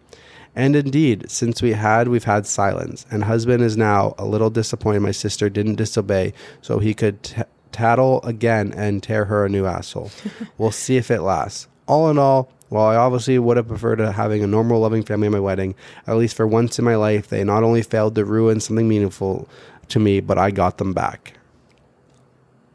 [0.55, 3.05] And indeed, since we had, we've had silence.
[3.09, 7.41] And husband is now a little disappointed my sister didn't disobey so he could t-
[7.71, 10.11] tattle again and tear her a new asshole.
[10.57, 11.67] we'll see if it lasts.
[11.87, 15.27] All in all, while I obviously would have preferred to having a normal, loving family
[15.27, 15.75] at my wedding,
[16.07, 19.47] at least for once in my life, they not only failed to ruin something meaningful
[19.89, 21.33] to me, but I got them back.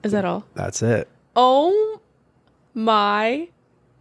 [0.02, 0.44] Is that all?
[0.54, 1.08] That's it.
[1.34, 2.00] Oh
[2.74, 3.48] my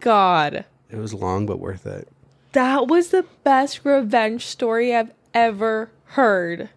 [0.02, 0.66] god.
[0.90, 2.08] It was long, but worth it.
[2.56, 6.70] That was the best revenge story I've ever heard.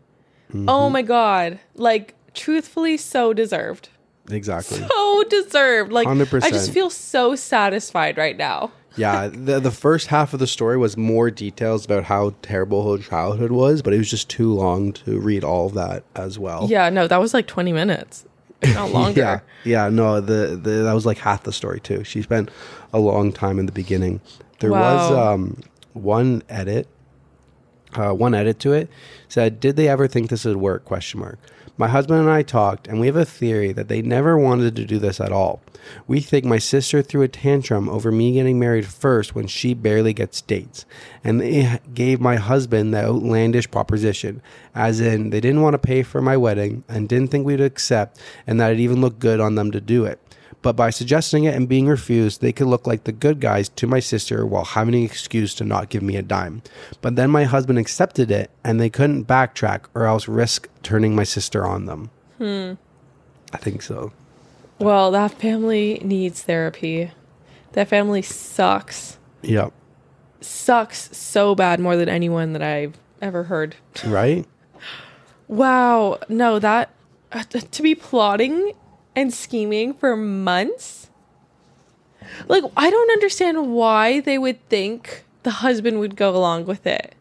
[0.50, 0.68] Mm-hmm.
[0.68, 1.60] Oh my god.
[1.76, 3.88] Like truthfully so deserved.
[4.28, 4.78] Exactly.
[4.80, 5.92] So deserved.
[5.92, 6.48] Like I 100%.
[6.50, 8.72] just feel so satisfied right now.
[8.96, 13.00] Yeah, the the first half of the story was more details about how terrible her
[13.00, 16.66] childhood was, but it was just too long to read all of that as well.
[16.68, 18.24] Yeah, no, that was like 20 minutes.
[18.64, 19.20] Not longer.
[19.20, 22.02] Yeah, yeah, no, the, the that was like half the story too.
[22.02, 22.50] She spent
[22.92, 24.20] a long time in the beginning.
[24.58, 25.60] There was um
[25.92, 26.88] one edit
[27.94, 28.90] uh, one edit to it
[29.28, 31.38] said, "Did they ever think this would work?" Question mark.
[31.76, 34.84] My husband and I talked, and we have a theory that they never wanted to
[34.84, 35.60] do this at all.
[36.08, 40.12] We think my sister threw a tantrum over me getting married first when she barely
[40.12, 40.84] gets dates,
[41.22, 44.42] and they gave my husband the outlandish proposition,
[44.74, 48.20] as in they didn't want to pay for my wedding and didn't think we'd accept,
[48.44, 50.20] and that it even looked good on them to do it
[50.62, 53.86] but by suggesting it and being refused, they could look like the good guys to
[53.86, 56.62] my sister while having an excuse to not give me a dime.
[57.00, 61.24] But then my husband accepted it and they couldn't backtrack or else risk turning my
[61.24, 62.10] sister on them.
[62.38, 62.72] Hmm.
[63.52, 64.12] I think so.
[64.78, 67.10] Well, that family needs therapy.
[67.72, 69.18] That family sucks.
[69.42, 69.72] Yep.
[70.40, 73.76] Sucks so bad more than anyone that I've ever heard.
[74.06, 74.46] Right?
[75.48, 76.18] Wow.
[76.28, 76.90] No, that
[77.32, 78.72] uh, to be plotting
[79.18, 81.10] and scheming for months.
[82.46, 87.14] Like, I don't understand why they would think the husband would go along with it.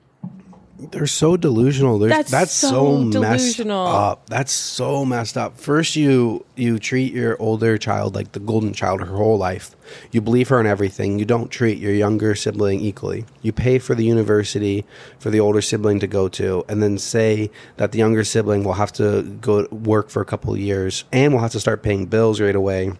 [0.79, 1.97] They're so delusional.
[1.97, 4.27] There's, That's that's, so so, messed up.
[4.27, 5.57] That's so messed up.
[5.57, 9.75] First, you you treat your older child like the golden child her whole life.
[10.11, 11.17] You believe her in everything.
[11.17, 13.25] You don't treat your younger sibling equally.
[13.41, 14.85] You pay for the university
[15.17, 18.73] for the older sibling to go to, and then say that the younger sibling will
[18.73, 22.05] have to go work for a couple of years and will have to start paying
[22.05, 22.91] bills right away.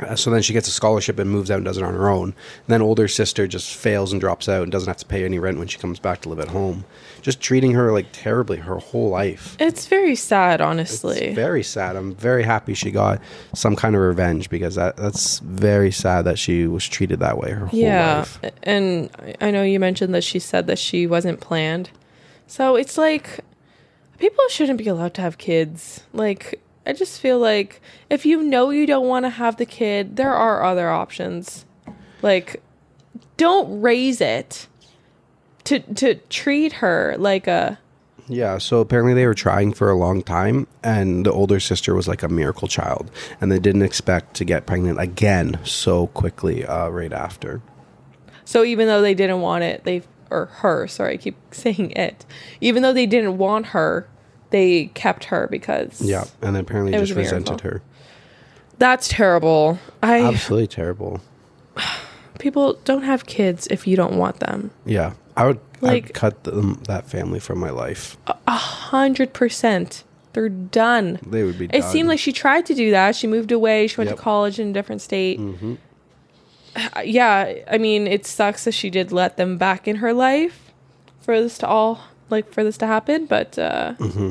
[0.00, 2.08] Uh, so then she gets a scholarship and moves out and does it on her
[2.08, 2.28] own.
[2.28, 5.38] And then older sister just fails and drops out and doesn't have to pay any
[5.38, 6.84] rent when she comes back to live at home.
[7.20, 9.56] Just treating her like terribly her whole life.
[9.58, 11.34] It's very sad, It's honestly.
[11.34, 11.96] very sad.
[11.96, 13.20] I'm very happy she got
[13.54, 17.50] some kind of revenge because that, that's very sad that she was treated that way
[17.50, 18.18] her whole yeah.
[18.18, 18.40] life.
[18.62, 21.90] And I know you mentioned that she said that she wasn't planned.
[22.46, 23.40] So it's like
[24.18, 26.04] people shouldn't be allowed to have kids.
[26.12, 30.16] Like, I just feel like if you know you don't want to have the kid,
[30.16, 31.66] there are other options.
[32.22, 32.62] Like,
[33.36, 34.66] don't raise it
[35.64, 37.78] to to treat her like a
[38.26, 42.08] Yeah, so apparently they were trying for a long time, and the older sister was
[42.08, 46.88] like a miracle child, and they didn't expect to get pregnant again so quickly uh,
[46.88, 47.60] right after.
[48.46, 52.24] So even though they didn't want it, they or her, sorry, I keep saying it.
[52.62, 54.08] Even though they didn't want her,
[54.50, 57.82] they kept her because Yeah, and apparently It just resented her.
[58.78, 59.78] That's terrible.
[60.02, 61.20] I Absolutely terrible.
[62.38, 64.70] people don't have kids if you don't want them.
[64.86, 68.16] Yeah, I would Like- I'd cut them, that family from my life.
[68.46, 70.04] A hundred percent.
[70.32, 71.18] They're done.
[71.26, 71.64] They would be.
[71.66, 71.82] It done.
[71.82, 73.16] seemed like she tried to do that.
[73.16, 73.86] She moved away.
[73.86, 74.16] She went Yep.
[74.18, 75.40] to college in a different state.
[75.40, 75.78] Mhm.
[76.76, 80.70] Uh, Yeah, I mean, it sucks that she did let them back in her life
[81.20, 83.26] for this to all like for this to happen.
[83.26, 84.30] But uh, Mm-hmm.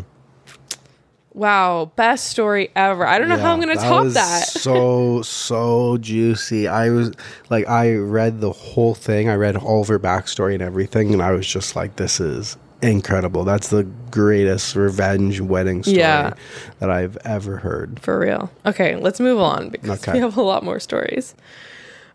[1.33, 3.05] wow, best story ever.
[3.05, 4.47] I don't know how I'm gonna top that.
[4.47, 6.67] so so juicy.
[6.67, 7.11] I was
[7.49, 9.29] like, I read the whole thing.
[9.29, 12.57] I read all of her backstory and everything, and I was just like, this is
[12.81, 13.43] incredible.
[13.43, 16.33] That's the greatest revenge wedding story Yeah.
[16.79, 17.99] that I've ever heard.
[18.01, 18.51] For real.
[18.67, 20.13] Okay, let's move on because Okay.
[20.13, 21.33] we have a lot more stories.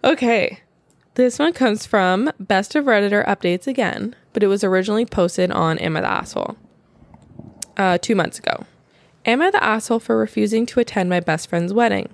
[0.05, 0.61] Okay.
[1.15, 5.79] This one comes from Best of Redditor Updates again, but it was originally posted on
[5.79, 6.57] Am I the Asshole
[7.77, 8.65] uh, two months ago.
[9.25, 12.09] Am I the asshole for refusing to attend my best friend's wedding?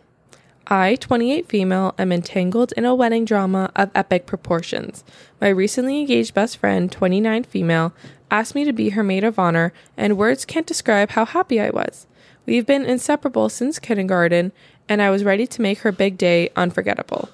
[0.66, 5.02] I, 28 female, am entangled in a wedding drama of epic proportions.
[5.40, 7.94] My recently engaged best friend, 29 female,
[8.30, 11.70] asked me to be her maid of honor, and words can't describe how happy I
[11.70, 12.06] was.
[12.44, 14.52] We've been inseparable since kindergarten,
[14.86, 17.30] and I was ready to make her big day unforgettable.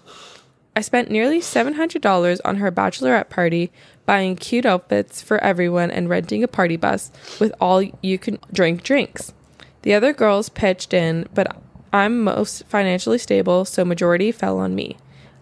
[0.77, 3.70] I spent nearly $700 on her bachelorette party,
[4.07, 8.83] buying cute outfits for everyone and renting a party bus with all you can drink
[8.83, 9.33] drinks.
[9.83, 11.57] The other girls pitched in, but
[11.93, 14.97] I'm most financially stable, so majority fell on me.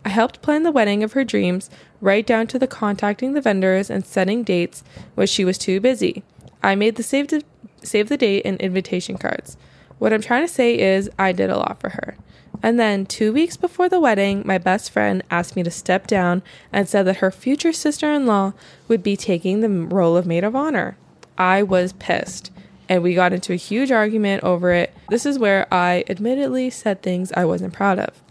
[0.05, 1.71] I helped plan the wedding of her dreams,
[2.01, 6.25] right down to the contacting the vendors and setting dates, which she was too busy.
[6.63, 7.43] I made the save the,
[7.83, 9.57] save the date and invitation cards.
[9.99, 12.17] What I'm trying to say is, I did a lot for her.
[12.63, 16.43] And then, two weeks before the wedding, my best friend asked me to step down
[16.73, 18.53] and said that her future sister in law
[18.89, 20.97] would be taking the role of maid of honor.
[21.39, 22.51] I was pissed,
[22.89, 24.95] and we got into a huge argument over it.
[25.09, 28.23] This is where I admittedly said things I wasn't proud of.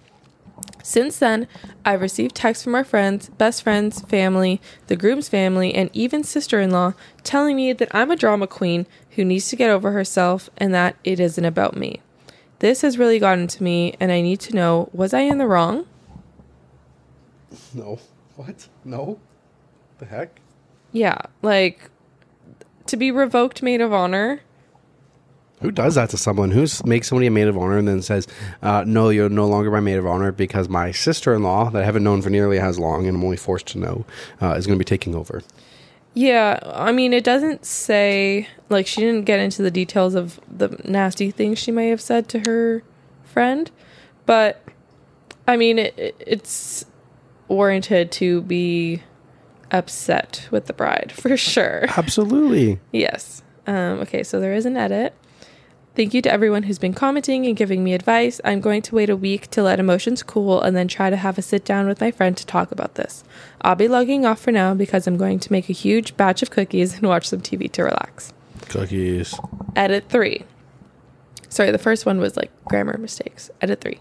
[0.84, 1.48] Since then,
[1.86, 6.60] I've received texts from our friends, best friends, family, the groom's family, and even sister
[6.60, 6.94] in law
[7.24, 10.96] telling me that I'm a drama queen who needs to get over herself and that
[11.04, 12.02] it isn't about me.
[12.62, 15.48] This has really gotten to me, and I need to know was I in the
[15.48, 15.88] wrong?
[17.74, 17.98] No.
[18.36, 18.68] What?
[18.86, 19.20] No.
[19.98, 20.40] The heck?
[20.92, 21.90] Yeah, like
[22.86, 24.42] to be revoked maid of honor.
[25.62, 26.52] Who does that to someone?
[26.52, 28.28] Who makes somebody a maid of honor and then says,
[28.62, 32.04] uh, "No, you're no longer my maid of honor because my sister-in-law that I haven't
[32.04, 34.06] known for nearly as long and I'm only forced to know
[34.40, 35.42] uh, is going to be taking over."
[36.14, 40.70] Yeah, I mean, it doesn't say, like, she didn't get into the details of the
[40.84, 42.84] nasty things she may have said to her
[43.24, 43.72] friend,
[44.26, 44.62] but
[45.48, 46.86] I mean, it, it- it's
[47.48, 49.02] warranted to be
[49.72, 51.86] upset with the bride for sure.
[51.98, 52.80] Absolutely.
[52.92, 53.42] Yes.
[53.68, 55.14] Um, okay, so there is an edit.
[55.94, 58.40] Thank you to everyone who's been commenting and giving me advice.
[58.46, 61.38] I'm going to wait a week to let emotions cool and then try to have
[61.38, 63.26] a sit down with my friend to talk about this.
[63.60, 66.50] I'll be logging off for now because I'm going to make a huge batch of
[66.50, 68.32] cookies and watch some TV to relax.
[68.70, 69.38] Cookies.
[69.76, 70.46] Edit three.
[71.50, 73.52] Sorry, the first one was like grammar mistakes.
[73.60, 74.00] Edit three.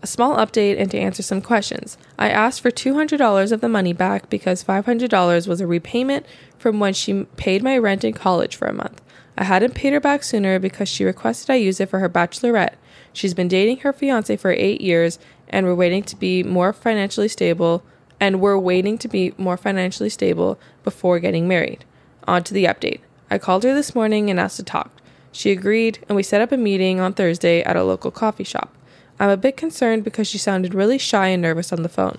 [0.00, 1.98] A small update and to answer some questions.
[2.18, 6.24] I asked for $200 of the money back because $500 was a repayment
[6.58, 9.02] from when she paid my rent in college for a month.
[9.38, 12.74] I hadn't paid her back sooner because she requested I use it for her bachelorette.
[13.12, 15.18] She's been dating her fiance for eight years
[15.48, 17.82] and we're waiting to be more financially stable
[18.18, 21.84] and we're waiting to be more financially stable before getting married.
[22.26, 23.00] On to the update.
[23.30, 24.90] I called her this morning and asked to talk.
[25.32, 28.74] She agreed, and we set up a meeting on Thursday at a local coffee shop.
[29.20, 32.18] I'm a bit concerned because she sounded really shy and nervous on the phone.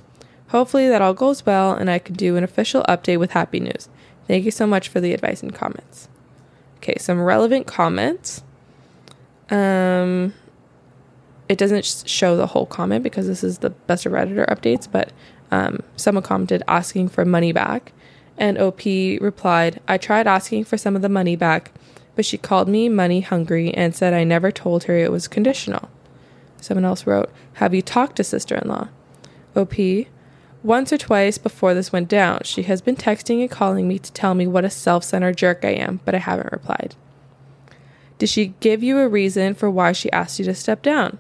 [0.50, 3.90] Hopefully, that all goes well and I can do an official update with happy news.
[4.28, 6.10] Thank you so much for the advice and comments.
[6.78, 8.44] Okay, some relevant comments.
[9.50, 10.34] Um,
[11.50, 15.12] it doesn't show the whole comment because this is the best of Redditor updates, but
[15.52, 17.94] um, someone commented asking for money back.
[18.38, 21.72] And OP replied, I tried asking for some of the money back,
[22.16, 25.90] but she called me money hungry and said I never told her it was conditional.
[26.62, 28.90] Someone else wrote, Have you talked to sister in law?
[29.56, 29.74] OP,
[30.68, 34.12] once or twice before this went down, she has been texting and calling me to
[34.12, 36.94] tell me what a self centered jerk I am, but I haven't replied.
[38.18, 41.20] Did she give you a reason for why she asked you to step down?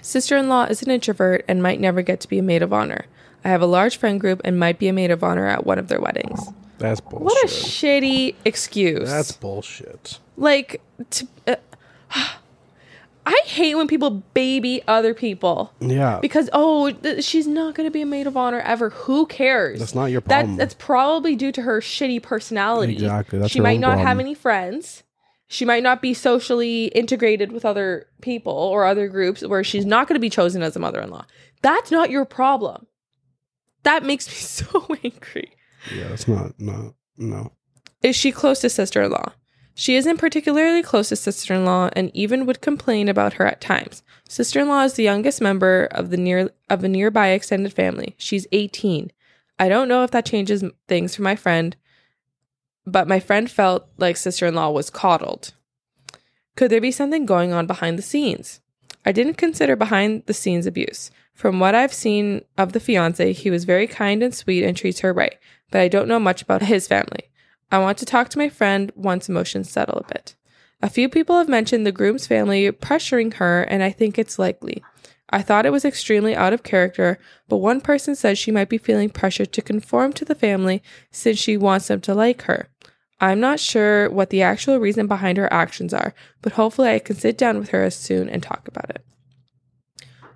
[0.00, 2.72] Sister in law is an introvert and might never get to be a maid of
[2.72, 3.06] honor.
[3.44, 5.78] I have a large friend group and might be a maid of honor at one
[5.78, 6.48] of their weddings.
[6.78, 7.24] That's bullshit.
[7.24, 9.08] What a shitty excuse.
[9.10, 10.18] That's bullshit.
[10.36, 10.80] like,
[11.10, 11.56] to, uh,
[13.28, 16.20] I hate when people baby other people Yeah.
[16.20, 18.90] because oh, th- she's not going to be a maid of honor ever.
[18.90, 19.80] Who cares?
[19.80, 20.56] That's not your That problem.
[20.56, 22.92] that's probably due to her shitty personality.
[22.94, 25.02] Exactly, that's she might not have any friends.
[25.48, 30.08] She might not be socially integrated with other people or other groups where she's not
[30.08, 31.24] going to be chosen as a mother-in-law.
[31.62, 32.86] That's not your problem.
[33.84, 35.52] That makes me so angry.
[35.94, 37.52] yeah, it's not no no.
[38.02, 39.32] Is she close to sister in law?
[39.78, 43.60] She isn't particularly close to sister in law and even would complain about her at
[43.60, 44.02] times.
[44.26, 48.14] Sister in law is the youngest member of the near of a nearby extended family.
[48.16, 49.12] She's 18.
[49.58, 51.76] I don't know if that changes things for my friend,
[52.86, 55.52] but my friend felt like sister in law was coddled.
[56.56, 58.62] Could there be something going on behind the scenes?
[59.04, 61.10] I didn't consider behind the scenes abuse.
[61.34, 65.00] From what I've seen of the fiance, he was very kind and sweet and treats
[65.00, 65.36] her right,
[65.70, 67.28] but I don't know much about his family.
[67.70, 70.34] I want to talk to my friend once emotions settle a bit.
[70.82, 74.84] A few people have mentioned the groom's family pressuring her, and I think it's likely.
[75.30, 78.78] I thought it was extremely out of character, but one person said she might be
[78.78, 82.68] feeling pressured to conform to the family since she wants them to like her.
[83.20, 87.16] I'm not sure what the actual reason behind her actions are, but hopefully I can
[87.16, 89.04] sit down with her as soon and talk about it.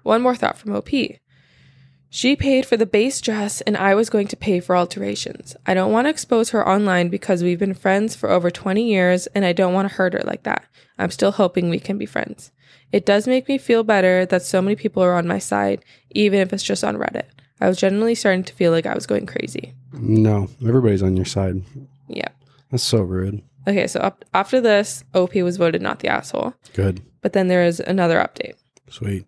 [0.02, 0.88] One more thought from OP.
[2.12, 5.54] She paid for the base dress and I was going to pay for alterations.
[5.64, 9.28] I don't want to expose her online because we've been friends for over 20 years
[9.28, 10.64] and I don't want to hurt her like that.
[10.98, 12.50] I'm still hoping we can be friends.
[12.90, 16.40] It does make me feel better that so many people are on my side, even
[16.40, 17.26] if it's just on Reddit.
[17.60, 19.74] I was genuinely starting to feel like I was going crazy.
[19.92, 21.62] No, everybody's on your side.
[22.08, 22.28] Yeah.
[22.72, 23.42] That's so rude.
[23.68, 26.54] Okay, so up, after this, OP was voted not the asshole.
[26.72, 27.02] Good.
[27.20, 28.54] But then there is another update.
[28.88, 29.26] Sweet.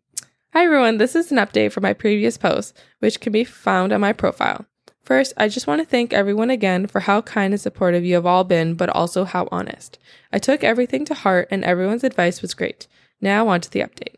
[0.54, 4.02] Hi everyone, this is an update from my previous post, which can be found on
[4.02, 4.66] my profile.
[5.02, 8.26] First, I just want to thank everyone again for how kind and supportive you have
[8.26, 9.98] all been, but also how honest.
[10.30, 12.86] I took everything to heart and everyone's advice was great.
[13.18, 14.16] Now on to the update.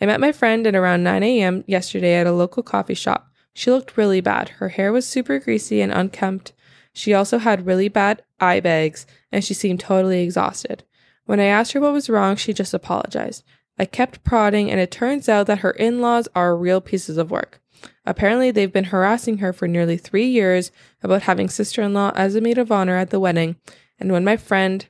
[0.00, 1.64] I met my friend at around 9 a.m.
[1.66, 3.32] yesterday at a local coffee shop.
[3.52, 4.50] She looked really bad.
[4.50, 6.52] Her hair was super greasy and unkempt.
[6.92, 10.84] She also had really bad eye bags and she seemed totally exhausted.
[11.26, 13.42] When I asked her what was wrong, she just apologized.
[13.78, 17.30] I kept prodding, and it turns out that her in laws are real pieces of
[17.30, 17.60] work.
[18.06, 20.70] Apparently, they've been harassing her for nearly three years
[21.02, 23.56] about having sister in law as a maid of honor at the wedding,
[23.98, 24.86] and when my friend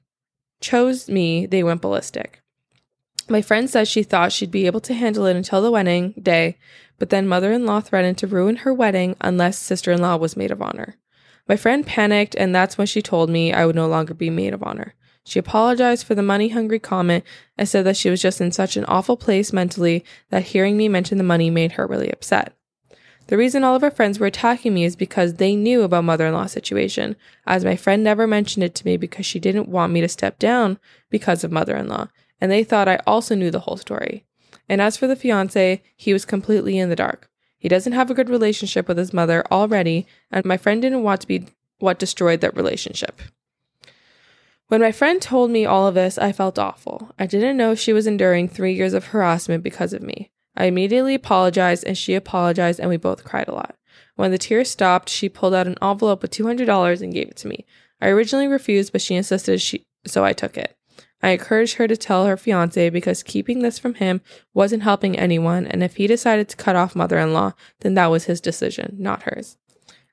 [0.60, 2.42] chose me, they went ballistic.
[3.28, 6.58] My friend says she thought she'd be able to handle it until the wedding day,
[6.98, 10.36] but then mother in law threatened to ruin her wedding unless sister in law was
[10.36, 10.96] maid of honor.
[11.48, 14.52] My friend panicked, and that's when she told me I would no longer be maid
[14.52, 14.94] of honor.
[15.24, 17.24] She apologized for the money hungry comment
[17.56, 20.88] and said that she was just in such an awful place mentally that hearing me
[20.88, 22.52] mention the money made her really upset.
[23.28, 26.46] The reason all of her friends were attacking me is because they knew about mother-in-law
[26.46, 27.16] situation,
[27.46, 30.38] as my friend never mentioned it to me because she didn't want me to step
[30.38, 32.08] down because of mother-in-law,
[32.38, 34.26] and they thought I also knew the whole story.
[34.68, 37.30] And as for the fiance, he was completely in the dark.
[37.56, 41.22] He doesn't have a good relationship with his mother already, and my friend didn't want
[41.22, 41.46] to be
[41.78, 43.22] what destroyed that relationship.
[44.68, 47.12] When my friend told me all of this, I felt awful.
[47.18, 50.30] I didn't know she was enduring three years of harassment because of me.
[50.56, 53.76] I immediately apologized and she apologized, and we both cried a lot.
[54.16, 57.48] When the tears stopped, she pulled out an envelope with $200 and gave it to
[57.48, 57.66] me.
[58.00, 60.76] I originally refused, but she insisted she so I took it.
[61.22, 64.20] I encouraged her to tell her fiance because keeping this from him
[64.52, 68.08] wasn't helping anyone, and if he decided to cut off mother in law, then that
[68.08, 69.56] was his decision, not hers.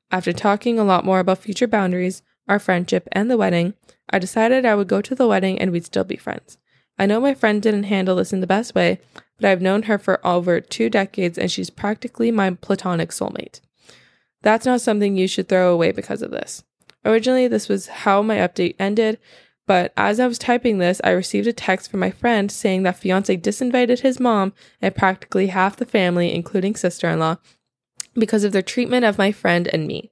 [0.10, 3.74] After talking a lot more about future boundaries, our friendship, and the wedding,
[4.10, 6.58] I decided I would go to the wedding and we'd still be friends.
[7.00, 9.00] I know my friend didn't handle this in the best way,
[9.40, 13.62] but I've known her for over two decades and she's practically my platonic soulmate.
[14.42, 16.64] That's not something you should throw away because of this.
[17.06, 19.18] Originally, this was how my update ended,
[19.66, 22.98] but as I was typing this, I received a text from my friend saying that
[22.98, 27.38] fiance disinvited his mom and practically half the family, including sister in law,
[28.14, 30.12] because of their treatment of my friend and me.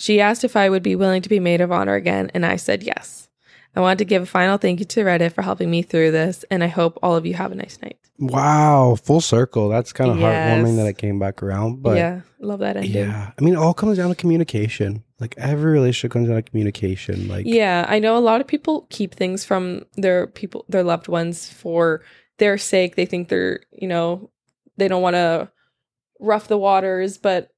[0.00, 2.56] She asked if I would be willing to be maid of honor again, and I
[2.56, 3.28] said yes.
[3.76, 6.42] I want to give a final thank you to Reddit for helping me through this,
[6.50, 7.98] and I hope all of you have a nice night.
[8.18, 9.68] Wow, full circle.
[9.68, 10.48] That's kind of Yes.
[10.48, 11.82] heartwarming that it came back around.
[11.82, 12.92] But yeah, love that ending.
[12.92, 15.04] yeah, I mean, it all comes down to communication.
[15.20, 17.28] Like every relationship comes down to communication.
[17.28, 21.08] Like Yeah, I know a lot of people keep things from their people, their loved
[21.08, 22.02] ones for
[22.38, 22.96] their sake.
[22.96, 24.30] They think they're, you know,
[24.78, 25.50] they don't want to
[26.18, 27.50] rough the waters, but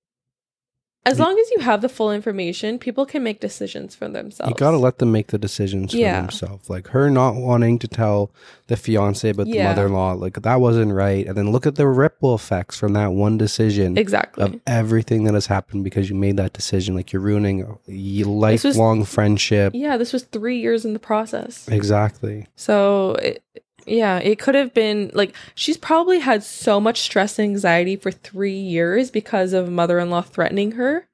[1.05, 4.51] as You- long as you have the full information, people can make decisions for themselves.
[4.51, 6.17] you gotta let them make the decisions Yeah.
[6.17, 6.71] for themselves.
[6.71, 8.31] Like her not wanting to tell
[8.69, 11.27] the fiance about the mother-in-law, like that wasn't right.
[11.27, 13.99] And then look at the ripple effects from that one decision.
[13.99, 14.45] exactly.
[14.45, 16.95] of everything that has happened because you made that decision.
[16.95, 19.73] Like you're ruining a lifelong friendship.
[19.75, 21.69] yeah, this was three years in the process.
[21.69, 22.47] Exactly.
[22.57, 23.43] So, it,
[23.87, 28.11] yeah, it could have been like she's probably had so much stress and anxiety for
[28.11, 31.07] three years because of mother in law threatening her.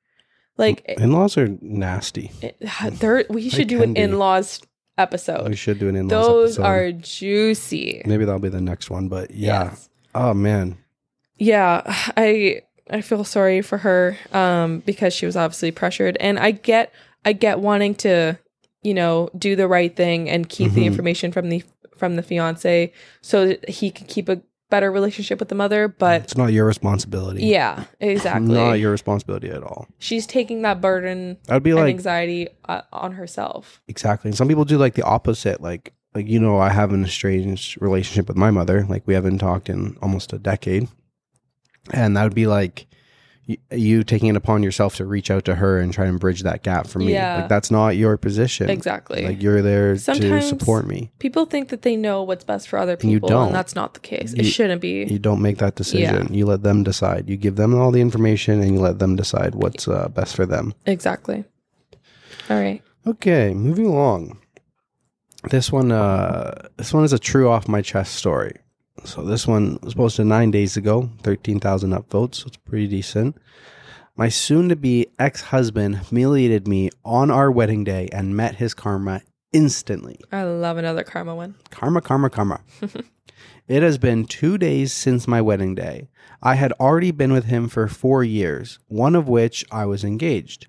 [0.57, 2.33] Like, In laws are nasty.
[2.43, 4.61] it, we should do an in laws
[4.97, 5.49] episode.
[5.49, 6.65] We should do an in laws Those episode.
[6.69, 8.03] are juicy.
[8.05, 9.09] Maybe that'll be the next one.
[9.09, 9.71] But yeah.
[9.71, 9.89] Yes.
[10.15, 10.77] Oh man.
[11.37, 11.83] Yeah,
[12.17, 16.93] I I feel sorry for her um because she was obviously pressured and I get
[17.25, 18.39] I get wanting to,
[18.83, 20.87] you know, do the right thing and keep the Mhm.
[20.87, 21.63] information from the
[21.99, 24.41] from the fiance so that he can keep a
[24.71, 27.45] better relationship with the mother, but it's not your responsibility.
[27.45, 28.55] yeah, exactly.
[28.55, 29.89] Not your responsibility at all.
[29.99, 33.81] She's taking that burden I'd be and like anxiety uh, on herself.
[33.89, 34.29] exactly.
[34.29, 35.61] And some people do like the opposite.
[35.61, 38.85] Like like you know, I have an estranged relationship with my mother.
[38.89, 40.89] Like we haven't talked in almost a decade,
[41.93, 42.87] and that would be like
[43.71, 46.63] you taking it upon yourself to reach out to her and try and bridge that
[46.63, 47.13] gap for me.
[47.13, 47.37] Yeah.
[47.41, 48.69] Like that's not your position.
[48.69, 49.25] Exactly.
[49.25, 51.11] Like you're there Sometimes- to support me.
[51.19, 53.47] People think that they know what's best for other And you people don't.
[53.47, 54.35] and that's not the case.
[54.35, 55.05] it shouldn't be.
[55.05, 56.35] You don't make that decision.
[56.35, 57.29] You let them decide.
[57.31, 60.45] You give them all the information and you let them decide what's uh, best for
[60.45, 60.75] them.
[60.85, 61.45] exactly.
[62.51, 62.83] All right.
[63.07, 64.39] Okay, moving along.
[65.51, 68.57] This one, uh, this one is a true off my chest story.
[69.05, 72.37] So this one was posted nine days ago, thirteen thousand upvotes.
[72.37, 73.37] So it's pretty decent.
[74.17, 79.23] My soon-to-be ex-husband humiliated me on our wedding day and met his karma
[79.53, 80.19] instantly.
[80.33, 81.55] I love another karma one.
[81.71, 82.61] Karma, karma, karma.
[83.69, 86.09] it has been two days since my wedding day.
[86.43, 90.67] I had already been with him for four years, one of which I was engaged.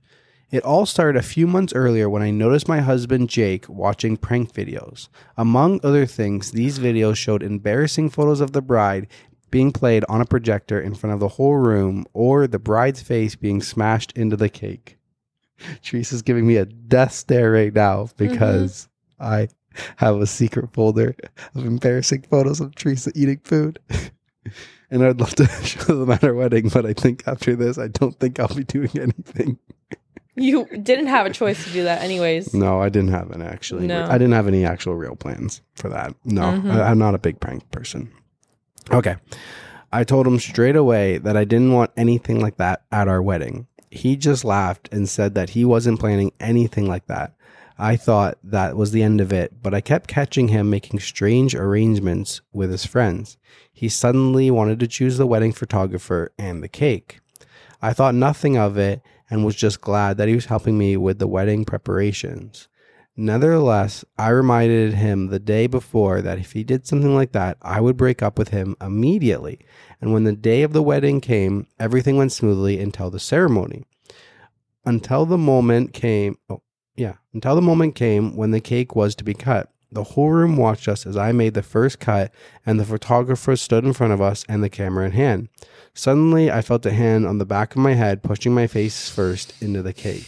[0.52, 4.52] It all started a few months earlier when I noticed my husband Jake watching prank
[4.52, 5.08] videos.
[5.38, 9.08] Among other things, these videos showed embarrassing photos of the bride
[9.52, 13.36] being played on a projector in front of the whole room or the bride's face
[13.36, 14.98] being smashed into the cake.
[15.84, 18.88] Teresa's giving me a death stare right now because
[19.20, 19.34] mm-hmm.
[19.34, 19.48] I
[19.98, 21.16] have a secret folder
[21.56, 23.80] of embarrassing photos of Teresa eating food.
[24.90, 27.88] and I'd love to show them at our wedding, but I think after this, I
[27.88, 29.60] don't think I'll be doing anything.
[30.40, 32.54] You didn't have a choice to do that, anyways.
[32.54, 33.88] No, I didn't have an actually.
[33.88, 34.06] No.
[34.06, 36.14] I didn't have any actual real plans for that.
[36.26, 36.72] No, Mhm.
[36.74, 38.12] I, I'm not a big prank person.
[38.92, 39.16] Okay.
[39.92, 43.68] I told him straight away that I didn't want anything like that at our wedding.
[43.92, 47.34] He just laughed and said that he wasn't planning anything like that.
[47.82, 51.56] I thought that was the end of it, but I kept catching him making strange
[51.56, 53.38] arrangements with his friends.
[53.72, 57.20] He suddenly wanted to choose the wedding photographer and the cake.
[57.82, 61.20] I thought nothing of it and was just glad that he was helping me with
[61.20, 62.68] the wedding preparations.
[63.16, 67.82] Nevertheless, I reminded him the day before that if he did something like that, I
[67.82, 69.60] would break up with him immediately.
[70.00, 73.84] And when the day of the wedding came, everything went smoothly until the ceremony.
[74.86, 76.62] Until the moment came, oh,
[76.96, 79.70] yeah, until the moment came when the cake was to be cut.
[79.92, 82.32] The whole room watched us as I made the first cut,
[82.64, 85.50] and the photographer stood in front of us and the camera in hand.
[85.96, 89.54] Suddenly, I felt a hand on the back of my head pushing my face first
[89.62, 90.28] into the cake.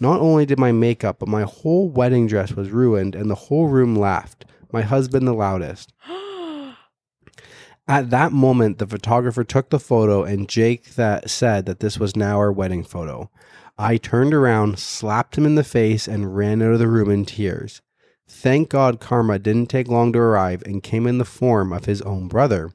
[0.00, 3.68] Not only did my makeup, but my whole wedding dress was ruined, and the whole
[3.68, 5.92] room laughed, my husband the loudest.
[7.88, 12.16] At that moment, the photographer took the photo, and Jake that said that this was
[12.16, 13.30] now our wedding photo.
[13.78, 17.26] I turned around, slapped him in the face, and ran out of the room in
[17.26, 17.82] tears.
[18.28, 22.02] Thank God karma didn't take long to arrive and came in the form of his
[22.02, 22.72] own brother.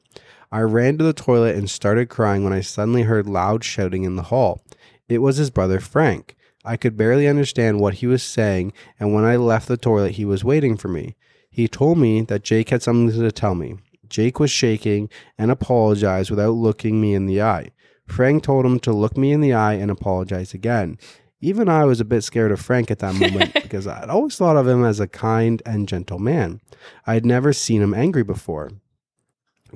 [0.52, 4.16] I ran to the toilet and started crying when I suddenly heard loud shouting in
[4.16, 4.62] the hall.
[5.08, 6.36] It was his brother Frank.
[6.64, 10.26] I could barely understand what he was saying, and when I left the toilet, he
[10.26, 11.16] was waiting for me.
[11.50, 13.76] He told me that Jake had something to tell me.
[14.08, 17.72] Jake was shaking and apologized without looking me in the eye.
[18.08, 20.98] Frank told him to look me in the eye and apologize again.
[21.42, 24.58] Even I was a bit scared of Frank at that moment because I'd always thought
[24.58, 26.62] of him as a kind and gentle man.
[27.08, 28.72] I had never seen him angry before.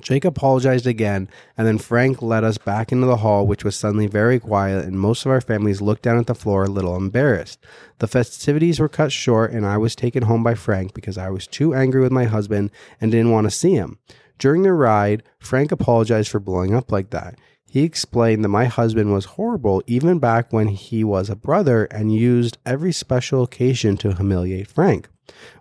[0.01, 4.07] Jake apologized again, and then Frank led us back into the hall, which was suddenly
[4.07, 7.59] very quiet, and most of our families looked down at the floor a little embarrassed.
[7.99, 11.47] The festivities were cut short, and I was taken home by Frank because I was
[11.47, 13.99] too angry with my husband and didn't want to see him.
[14.37, 17.39] During the ride, Frank apologized for blowing up like that.
[17.75, 22.15] He explained that my husband was horrible even back when he was a brother and
[22.15, 25.09] used every special occasion to humiliate Frank.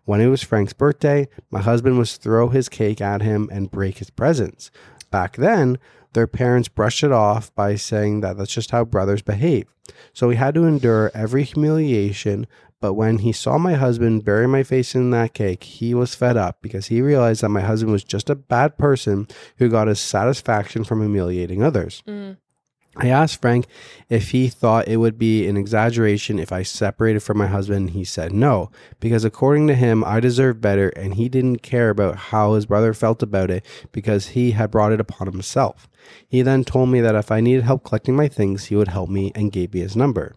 [0.05, 3.99] When it was Frank's birthday, my husband would throw his cake at him and break
[3.99, 4.71] his presents.
[5.11, 5.77] Back then,
[6.13, 9.67] their parents brushed it off by saying that that's just how brothers behave.
[10.13, 12.47] So he had to endure every humiliation,
[12.85, 16.37] but when he saw my husband bury my face in that cake, he was fed
[16.37, 19.27] up because he realized that my husband was just a bad person
[19.57, 22.03] who got his satisfaction from humiliating others.
[22.07, 22.37] Mm.
[22.95, 23.69] I asked Frank
[24.11, 27.93] if he thought it would be an exaggeration if I separated from my husband.
[27.93, 28.71] He said no,
[29.01, 32.93] because according to him, I deserved better, and he didn't care about how his brother
[32.93, 35.89] felt about it because he had brought it upon himself.
[36.29, 39.09] He then told me that if I needed help collecting my things, he would help
[39.09, 40.37] me and gave me his number.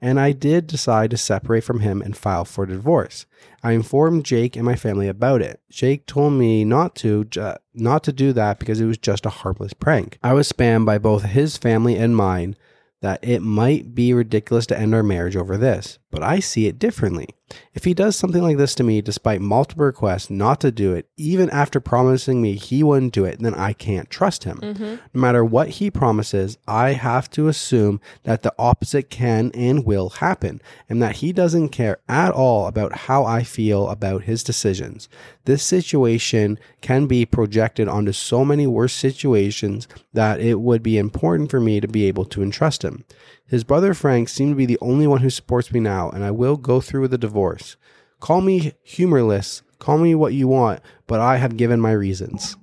[0.00, 3.26] And I did decide to separate from him and file for divorce.
[3.62, 5.60] I informed Jake and my family about it.
[5.70, 9.30] Jake told me not to ju- not to do that because it was just a
[9.30, 10.18] harmless prank.
[10.22, 12.56] I was spammed by both his family and mine
[13.02, 16.78] that it might be ridiculous to end our marriage over this, but I see it
[16.78, 17.28] differently.
[17.74, 21.10] If he does something like this to me despite multiple requests not to do it,
[21.18, 24.58] even after promising me he wouldn't do it, then I can't trust him.
[24.62, 24.94] Mm-hmm.
[25.12, 30.08] No matter what he promises, I have to assume that the opposite can and will
[30.08, 35.10] happen, and that he doesn't care at all about how I feel about his decisions.
[35.44, 41.50] This situation can be projected onto so many worse situations that it would be important
[41.50, 43.04] for me to be able to entrust him.
[43.48, 46.30] His brother Frank seemed to be the only one who supports me now, and I
[46.30, 47.76] will go through with the divorce.
[48.20, 52.56] Call me humorless, call me what you want, but I have given my reasons.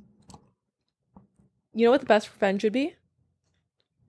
[1.74, 2.96] You know what the best revenge would be?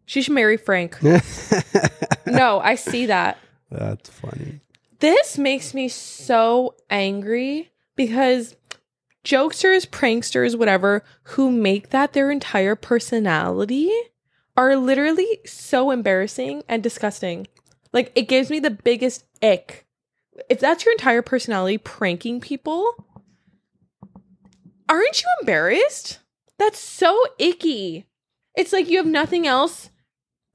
[0.07, 1.03] She should marry Frank.
[2.27, 3.39] no, I see that.
[3.71, 4.61] That's funny.
[5.01, 8.55] This makes me so angry because
[9.25, 13.91] jokesters, pranksters, whatever, who make that their entire personality
[14.57, 17.47] are literally so embarrassing and disgusting.
[17.95, 19.87] Like, it gives me the biggest ick.
[20.51, 22.93] If that's your entire personality, pranking people,
[24.89, 26.19] aren't you embarrassed?
[26.59, 28.07] That's so icky.
[28.57, 29.91] It's like you have nothing else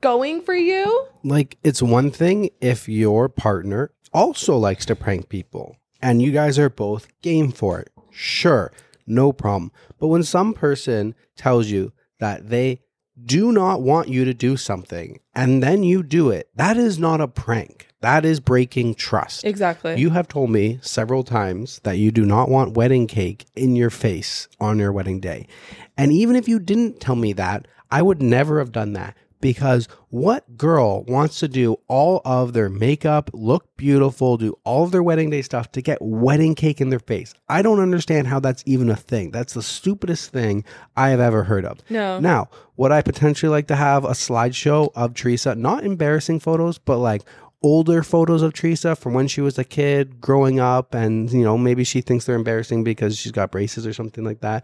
[0.02, 1.08] going for you.
[1.24, 6.60] Like, it's one thing if your partner also likes to prank people and you guys
[6.60, 7.92] are both game for it.
[8.12, 8.72] Sure,
[9.08, 9.72] no problem.
[10.00, 12.82] But when some person tells you that they
[13.26, 17.22] do not want you to do something and then you do it, that is not
[17.22, 17.88] a prank.
[18.02, 19.44] That is breaking trust.
[19.44, 19.98] Exactly.
[19.98, 23.90] You have told me several times that you do not want wedding cake in your
[23.90, 25.48] face on your wedding day.
[25.98, 29.88] And even if you didn't tell me that, I would never have done that because
[30.10, 35.03] what girl wants to do all of their makeup, look beautiful, do all of their
[35.03, 37.34] wedding day stuff to get wedding cake in their face?
[37.48, 39.32] I don't understand how that's even a thing.
[39.32, 41.80] That's the stupidest thing I have ever heard of.
[41.90, 42.20] no.
[42.20, 46.98] Now, would I potentially like to have a slideshow of Teresa, not embarrassing photos, but
[46.98, 47.24] like
[47.61, 51.57] older photos of Teresa from when she was a kid growing up and you know
[51.57, 54.64] maybe she thinks they're embarrassing because she's got braces or something like that.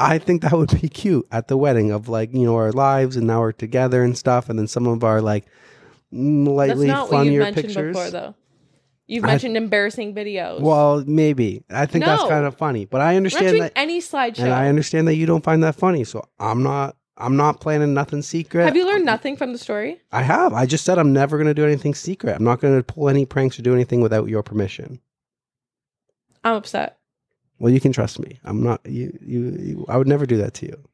[0.00, 3.16] I think that would be cute at the wedding of like, you know, our lives
[3.16, 5.44] and now we're together and stuff and then some of our like
[6.12, 7.96] mm, That's lightly not what you funnier mentioned pictures.
[7.96, 8.34] before, though.
[9.08, 10.60] You've I- mentioned embarrassing videos.
[10.60, 11.64] Well, maybe.
[11.70, 12.28] I think that's No.
[12.28, 14.40] kind of funny, but I I'm not understand doing that, any slideshow.
[14.44, 16.04] and I understand that you don't find that funny.
[16.04, 16.94] So I'm not.
[17.20, 18.62] I'm not planning nothing secret.
[18.64, 20.00] Have you learned nothing from the story?
[20.12, 20.52] I have.
[20.52, 22.36] I just said I'm never going to do anything secret.
[22.36, 25.00] I'm not going to pull any pranks or do anything without your permission.
[26.44, 26.97] I'm upset.
[27.58, 28.38] Well, you can trust me.
[28.44, 28.80] I'm not.
[28.84, 29.16] You.
[29.20, 29.40] You.
[29.60, 30.84] you I would never do that to you.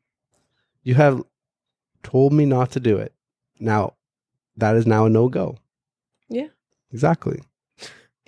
[0.82, 1.22] You have
[2.02, 3.12] told me not to do it.
[3.58, 3.94] Now,
[4.56, 5.56] that is now a no go.
[6.28, 6.48] Yeah.
[6.92, 7.40] Exactly.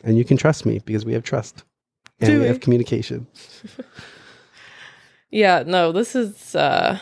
[0.04, 1.64] And you can trust me because we have trust
[2.20, 3.26] and Do we have communication.
[5.28, 6.98] Yeah, no, this is uh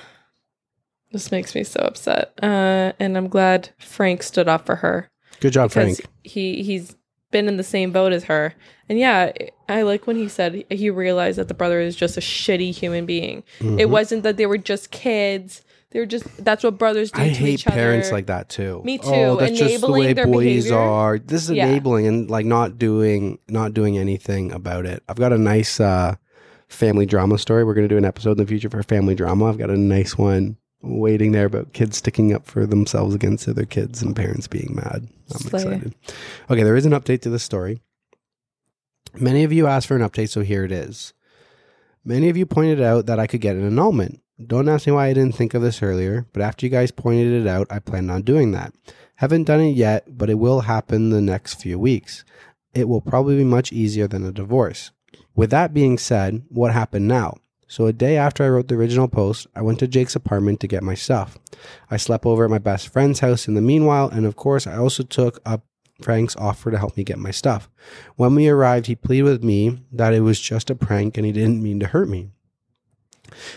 [1.13, 2.33] this makes me so upset.
[2.43, 5.09] Uh and I'm glad Frank stood up for her
[5.41, 6.07] Good job, Frank.
[6.23, 6.97] he he's
[7.35, 8.55] been in the same boat as her.
[8.89, 9.33] And yeah,
[9.69, 13.05] I like when he said he realized that the brother is just a shitty human
[13.07, 13.43] being.
[13.61, 13.89] It Mhm.
[13.91, 15.63] wasn't that they were just kids.
[15.91, 17.77] They were just that's what brothers do I to hate each other.
[17.77, 18.83] parents like that too.
[18.85, 19.05] Me too.
[19.13, 20.77] Oh, that's just the way their boys behavior.
[20.79, 21.19] are.
[21.19, 21.67] This is Yeah.
[21.69, 25.03] enabling and like not doing not doing anything about it.
[25.09, 26.15] I've got a nice uh
[26.69, 27.63] family drama story.
[27.65, 29.47] We're gonna do an episode in the future for family drama.
[29.49, 33.65] I've got a nice one waiting there about kids sticking up for themselves against other
[33.65, 35.09] kids and parents being mad.
[35.33, 35.63] I'm Slay.
[35.63, 35.95] excited.
[36.51, 37.81] Okay, there is an update to the story.
[39.15, 41.13] Many of you asked for an update, so here it is.
[42.05, 44.21] Many of you pointed out that I could get an annulment.
[44.45, 47.33] Don't ask me why I didn't think of this earlier, but after you guys pointed
[47.33, 48.75] it out, I planned on doing that.
[49.17, 52.25] Haven't done it yet, but it will happen the next few weeks.
[52.75, 54.91] It will probably be much easier than a divorce.
[55.37, 57.37] With that being said, what happened now?
[57.75, 60.69] So, a day after I wrote the original post, I went to Jake's apartment to
[60.69, 61.39] get my stuff.
[61.91, 64.77] I slept over at my best friend's house in the meanwhile, and of course, I
[64.77, 65.65] also took up
[66.01, 67.69] Frank's offer to help me get my stuff.
[68.15, 71.33] When we arrived, he pleaded with me that it was just a prank and he
[71.33, 72.31] didn't mean to hurt me.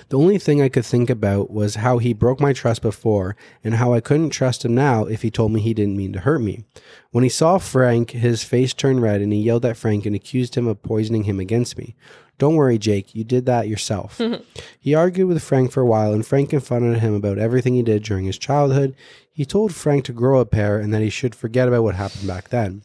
[0.10, 3.76] The only thing I could think about was how he broke my trust before and
[3.76, 6.41] how I couldn't trust him now if he told me he didn't mean to hurt
[6.41, 6.64] me.
[7.11, 10.56] When he saw Frank, his face turned red and he yelled at Frank and accused
[10.56, 11.95] him of poisoning him against me.
[12.40, 14.18] Don't worry, Jake, you did that yourself.
[14.20, 14.44] Mhm.
[14.80, 18.04] he argued with Frank for a while and Frank confronted him about everything he did
[18.04, 18.96] during his childhood.
[19.32, 22.28] He told Frank to grow a pair and that he should forget about what happened
[22.28, 22.84] back then.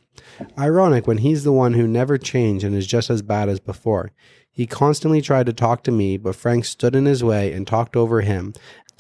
[0.59, 4.12] Ironic when he's the one who never changed and is just as bad as before.
[4.51, 7.97] He constantly tried to talk to me, but Frank stood in his way and talked
[7.97, 8.53] over him.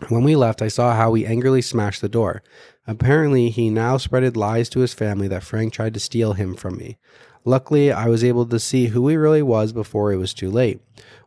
[0.08, 2.42] When we left, I saw how he angrily smashed the door.
[2.86, 6.76] Apparently, he now spreaded lies to his family that Frank tried to steal him from
[6.78, 6.98] me.
[7.44, 10.80] Luckily, I was able to see who he really was before it was too late.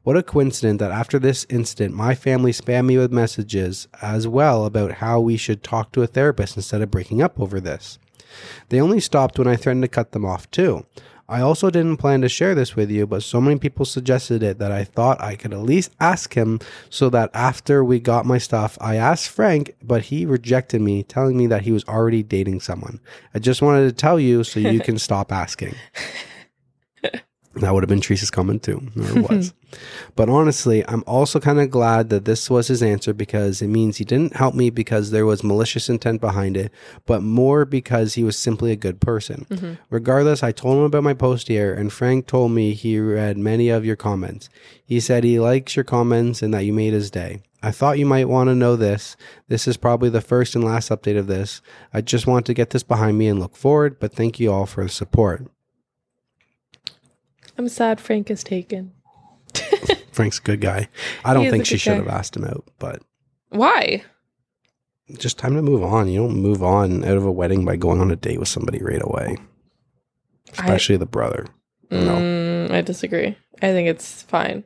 [0.04, 4.66] What a coincidence that after this incident, my family spammed me with messages as well
[4.66, 8.00] about how we should talk to a therapist instead of breaking up over this.
[8.70, 10.86] They only stopped when I threatened to cut them off, too.
[11.28, 14.60] I also didn't plan to share this with you, but so many people suggested it
[14.60, 18.38] that I thought I could at least ask him so that after we got my
[18.38, 22.60] stuff, I asked Frank, but he rejected me, telling me that he was already dating
[22.60, 23.00] someone.
[23.34, 25.74] I just wanted to tell you so you can stop asking.
[27.56, 29.54] That would have been Teresa's comment too, or was.
[30.16, 33.98] but honestly, I'm also kind of glad that this was his answer because it means
[33.98, 36.72] he didn't help me because there was malicious intent behind it,
[37.06, 39.46] but more because he was simply a good person.
[39.50, 39.74] Mm-hmm.
[39.90, 43.70] Regardless, I told him about my post here, and Frank told me he read many
[43.70, 44.50] of your comments.
[44.84, 47.42] He said he likes your comments and that you made his day.
[47.64, 49.18] I thought you might want to know this.
[49.48, 51.64] This is probably the first and last update of this.
[51.92, 54.68] I just want to get this behind me and look forward, but thank you all
[54.68, 55.48] for the support.
[57.58, 58.92] I'm sad Frank is taken.
[60.12, 60.90] Frank's a good guy.
[61.24, 61.98] I don't think she should guy.
[61.98, 63.02] have asked him out, but
[63.50, 64.04] Why?
[65.18, 66.08] just time to move on.
[66.08, 68.80] You don't move on out of a wedding by going on a date with somebody
[68.82, 69.38] right away,
[70.54, 71.46] especially the brother.
[71.92, 72.16] No.
[72.16, 73.38] Mm, I disagree.
[73.62, 74.64] I think it's fine.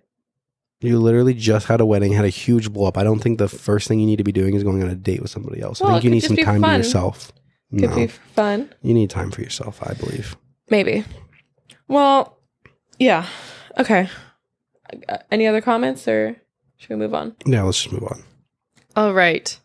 [0.81, 2.97] You literally just had a wedding, had a huge blow up.
[2.97, 4.95] I don't think the first thing you need to be doing is going on a
[4.95, 5.81] date with somebody else.
[5.81, 7.33] Well, I think you need some time to yourself.
[7.71, 8.73] Could no, be fun.
[8.81, 9.79] you need time for yourself.
[9.83, 10.37] I believe.
[10.69, 11.03] Maybe.
[11.89, 12.38] Well,
[12.99, 13.26] yeah.
[13.80, 14.09] Okay.
[15.31, 16.35] Any other comments or
[16.77, 17.35] should we move on?
[17.45, 18.23] Yeah, let's just move on.
[18.95, 19.59] All right.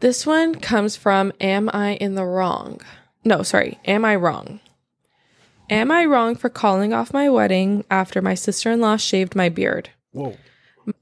[0.00, 2.80] This one comes from Am I in the wrong?
[3.24, 3.78] No, sorry.
[3.84, 4.60] Am I wrong?
[5.70, 9.48] Am I wrong for calling off my wedding after my sister in law shaved my
[9.48, 9.90] beard?
[10.12, 10.36] Whoa.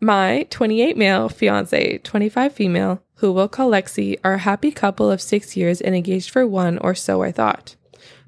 [0.00, 5.20] My 28 male fiance, 25 female, who we'll call Lexi, are a happy couple of
[5.20, 7.74] six years and engaged for one, or so I thought.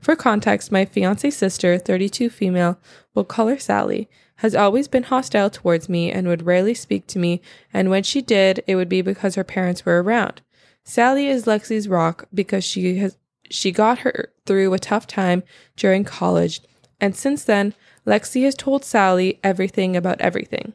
[0.04, 2.78] For context, my fiance's sister, 32 female,
[3.14, 7.18] we'll call her Sally, has always been hostile towards me and would rarely speak to
[7.18, 7.40] me,
[7.72, 10.42] and when she did, it would be because her parents were around.
[10.84, 13.16] Sally is Lexi's rock because she has
[13.48, 15.42] she got her through a tough time
[15.74, 16.60] during college,
[17.00, 17.72] and since then,
[18.06, 20.74] Lexi has told Sally everything about everything.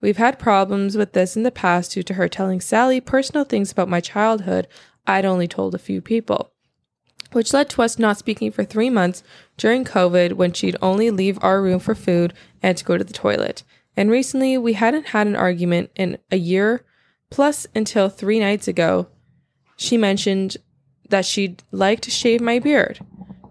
[0.00, 3.70] We've had problems with this in the past due to her telling Sally personal things
[3.70, 4.66] about my childhood
[5.06, 6.53] I'd only told a few people.
[7.34, 9.22] Which led to us not speaking for three months
[9.56, 12.32] during COVID when she'd only leave our room for food
[12.62, 13.62] and to go to the toilet.
[13.96, 16.84] And recently, we hadn't had an argument in a year
[17.30, 19.08] plus until three nights ago.
[19.76, 20.56] She mentioned
[21.08, 23.00] that she'd like to shave my beard.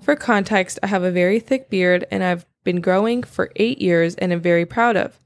[0.02, 4.16] For context, I have a very thick beard and I've been growing for eight years
[4.16, 5.20] and am very proud of.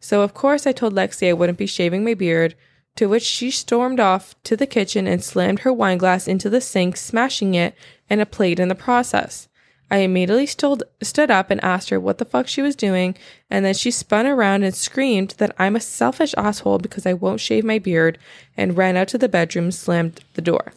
[0.00, 2.54] So, of course, I told Lexi I wouldn't be shaving my beard,
[2.96, 6.60] to which she stormed off to the kitchen and slammed her wine glass into the
[6.60, 7.74] sink, smashing it
[8.10, 9.48] and a plate in the process.
[9.90, 13.16] I immediately stood, stood up and asked her what the fuck she was doing,
[13.48, 17.40] and then she spun around and screamed that I'm a selfish asshole because I won't
[17.40, 18.18] shave my beard
[18.56, 20.72] and ran out to the bedroom, slammed the door.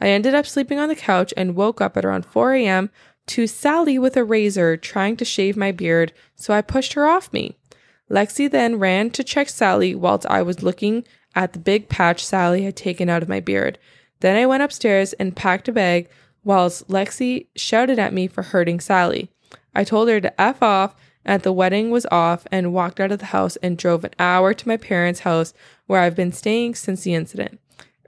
[0.00, 2.90] I ended up sleeping on the couch and woke up at around 4 a.m.
[3.28, 7.32] to Sally with a razor trying to shave my beard, so I pushed her off
[7.32, 7.56] me.
[8.10, 11.04] Lexi then ran to check Sally whilst I was looking
[11.36, 13.78] at the big patch Sally had taken out of my beard.
[14.20, 16.08] Then I went upstairs and packed a bag
[16.42, 19.30] whilst Lexi shouted at me for hurting Sally.
[19.74, 23.18] I told her to F off and the wedding was off and walked out of
[23.18, 25.52] the house and drove an hour to my parents' house
[25.86, 27.60] where I've been staying since the incident.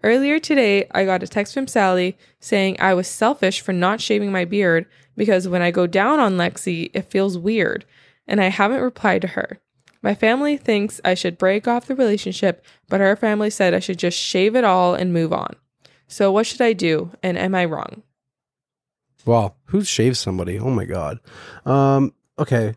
[0.05, 4.31] Earlier today, I got a text from Sally saying I was selfish for not shaving
[4.31, 4.87] my beard
[5.17, 7.85] because when I go down on Lexi, it feels weird,
[8.27, 9.59] and I haven't replied to her.
[10.03, 13.99] My family thinks I should break off the relationship, but her family said I should
[13.99, 15.55] just shave it all and move on.
[16.07, 18.03] So, what should I do, and am I wrong?
[19.27, 20.59] Well, who shaves somebody?
[20.59, 21.19] Oh my god.
[21.66, 22.75] Um, okay.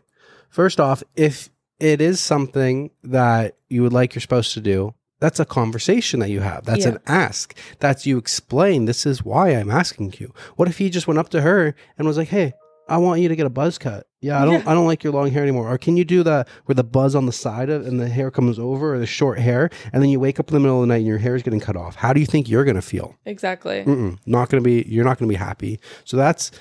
[0.50, 1.48] First off, if
[1.80, 6.28] it is something that you would like you're supposed to do, that's a conversation that
[6.30, 6.64] you have.
[6.64, 6.92] That's Yeah.
[6.92, 7.56] an ask.
[7.78, 10.34] That's you explain this is why I'm asking you.
[10.56, 12.52] What if he just went up to her and was like, "Hey,
[12.88, 14.06] I want you to get a buzz cut.
[14.22, 15.68] Yeah, I don't I don't like your long hair anymore.
[15.68, 18.30] Or can you do the where the buzz on the side of and the hair
[18.30, 20.82] comes over or the short hair and then you wake up in the middle of
[20.82, 21.96] the night and your hair is getting cut off.
[21.96, 23.16] How do you think you're going to feel?
[23.26, 23.84] Exactly.
[23.84, 26.52] Mm-mm, not going to be you're not going to be happy so that's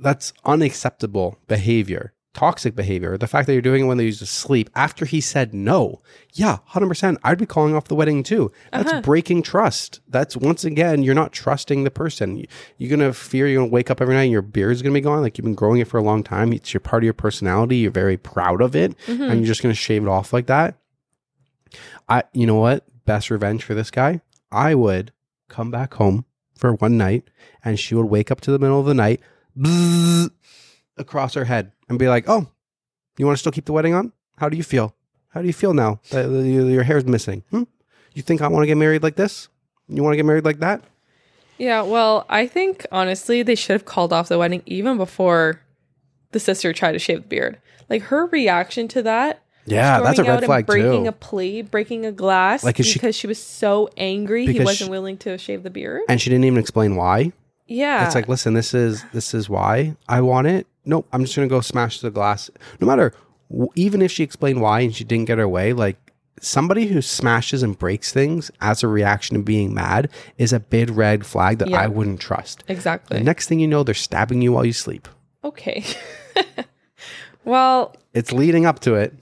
[0.00, 4.26] that's unacceptable behavior toxic behavior the fact that you're doing it when they used to
[4.26, 6.00] sleep after he said no.
[6.32, 8.52] Yeah 100% i'd be calling off the wedding too.
[8.72, 9.00] That's uh-huh.
[9.02, 10.00] breaking trust.
[10.08, 12.36] That's once again you're not trusting the person.
[12.36, 12.46] You-
[12.78, 14.92] you're going to fear you're going to wake up every night and your is going
[14.92, 15.22] to be gone.
[15.22, 16.52] Like you've been growing it for a long time.
[16.52, 17.78] It's your part of your personality.
[17.78, 18.94] You're very proud of it.
[19.06, 19.36] And mm-hmm.
[19.38, 20.76] you're just going to shave it off like that.
[22.08, 22.84] I you know what?
[23.06, 24.20] Best revenge for this guy.
[24.52, 25.12] I would
[25.48, 26.24] come back home
[26.56, 27.24] for one night
[27.64, 29.20] and she would wake up to the middle of the night
[29.58, 30.30] bzzz,
[31.00, 32.46] across her head and be like, "Oh,
[33.18, 34.12] you want to still keep the wedding on?
[34.36, 34.94] How do you feel?
[35.30, 37.42] How do you feel now that your hair's missing?
[37.50, 37.64] Hmm?
[38.14, 39.48] You think I want to get married like this?
[39.88, 40.82] You want to get married like that?
[41.58, 45.60] Yeah, well, I think honestly they should have called off the wedding even before
[46.32, 47.58] the sister tried to shave the beard.
[47.88, 51.08] Like her reaction to that, Yeah, that's a red flag breaking too.
[51.08, 54.86] a plate, breaking a glass, Like, is she- because she, was so angry he wasn't
[54.86, 56.02] she- willing to shave the beard.
[56.08, 57.32] and she didn't even explain why.
[57.66, 60.66] Yeah, It's like, listen, this is this is why I want it.
[60.90, 62.50] Nope, I'm just gonna go smash the glass.
[62.80, 63.14] No matter,
[63.76, 65.96] even if she explained why and she didn't get her way, like
[66.40, 70.08] somebody who smashes and breaks things as a reaction to being mad
[70.38, 71.80] is a big red flag that Yeah.
[71.80, 72.64] I wouldn't trust.
[72.66, 73.18] exactly.
[73.18, 75.06] The next thing you know, they're stabbing you while you sleep.
[75.44, 75.84] okay.
[77.44, 79.14] well, It's leading up to it.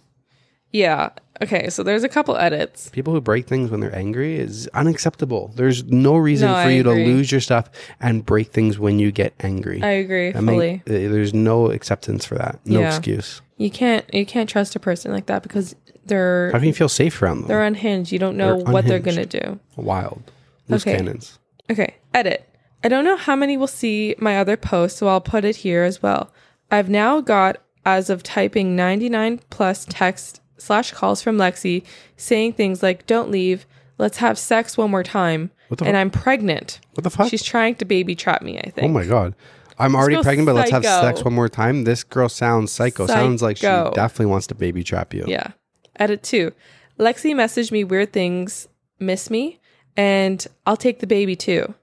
[0.72, 1.10] yeah.
[1.40, 2.88] Okay, so there's a couple edits.
[2.90, 5.52] People who break things when they're angry is unacceptable.
[5.54, 7.04] There's no reason No, for I you agree.
[7.04, 7.70] to lose your stuff
[8.00, 9.82] and break things when you get angry.
[9.82, 10.74] I agree mean, fully.
[10.86, 12.58] uh, there's no acceptance for that.
[12.64, 12.88] No Yeah.
[12.96, 13.40] excuse.
[13.56, 15.74] you can't you can't trust a person like that because
[16.06, 17.48] they're How can you feel safe around them?
[17.48, 18.12] they're unhinged.
[18.12, 19.44] You don't know They're what they're gonna unhinged.
[19.44, 19.60] do.
[19.76, 20.22] Wild.
[20.68, 20.96] Loose Okay.
[20.96, 21.38] cannons.
[21.70, 22.48] Okay, edit.
[22.84, 25.82] I don't know how many will see my other post, so I'll put it here
[25.84, 26.32] as well.
[26.70, 31.84] I've now got, as of typing 99 plus text slash calls from Lexi
[32.16, 33.66] saying things like, don't leave,
[33.98, 36.00] let's have sex one more time, What the and fuck?
[36.00, 36.80] I'm pregnant.
[36.94, 37.28] What the fuck?
[37.30, 38.86] She's trying to baby trap me, I think.
[38.90, 39.34] oh my god.
[39.80, 41.06] I'm already girl's pregnant, but let's have psycho.
[41.06, 41.84] sex one more time.
[41.84, 43.06] This girl sounds psycho.
[43.06, 43.92] Sounds like she Psycho.
[43.94, 45.24] definitely wants to baby trap you.
[45.28, 45.52] Yeah.
[45.96, 46.52] Edit two.
[46.98, 48.66] Lexi messaged me weird things,
[48.98, 49.60] miss me,
[49.96, 51.74] and I'll take the baby too.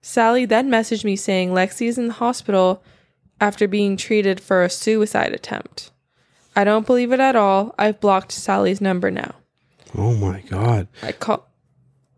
[0.00, 2.84] Sally then messaged me saying Lexi is in the hospital
[3.40, 5.90] after being treated for a suicide attempt.
[6.56, 7.74] I don't believe it at all.
[7.78, 9.34] I've blocked Sally's number now.
[9.96, 10.88] Oh my god.
[11.02, 11.48] I call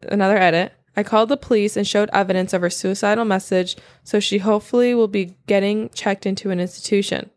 [0.03, 0.73] another edit.
[0.97, 5.09] I called the police and showed evidence of her suicidal message, so she hopefully will
[5.09, 7.31] be getting checked into an institution.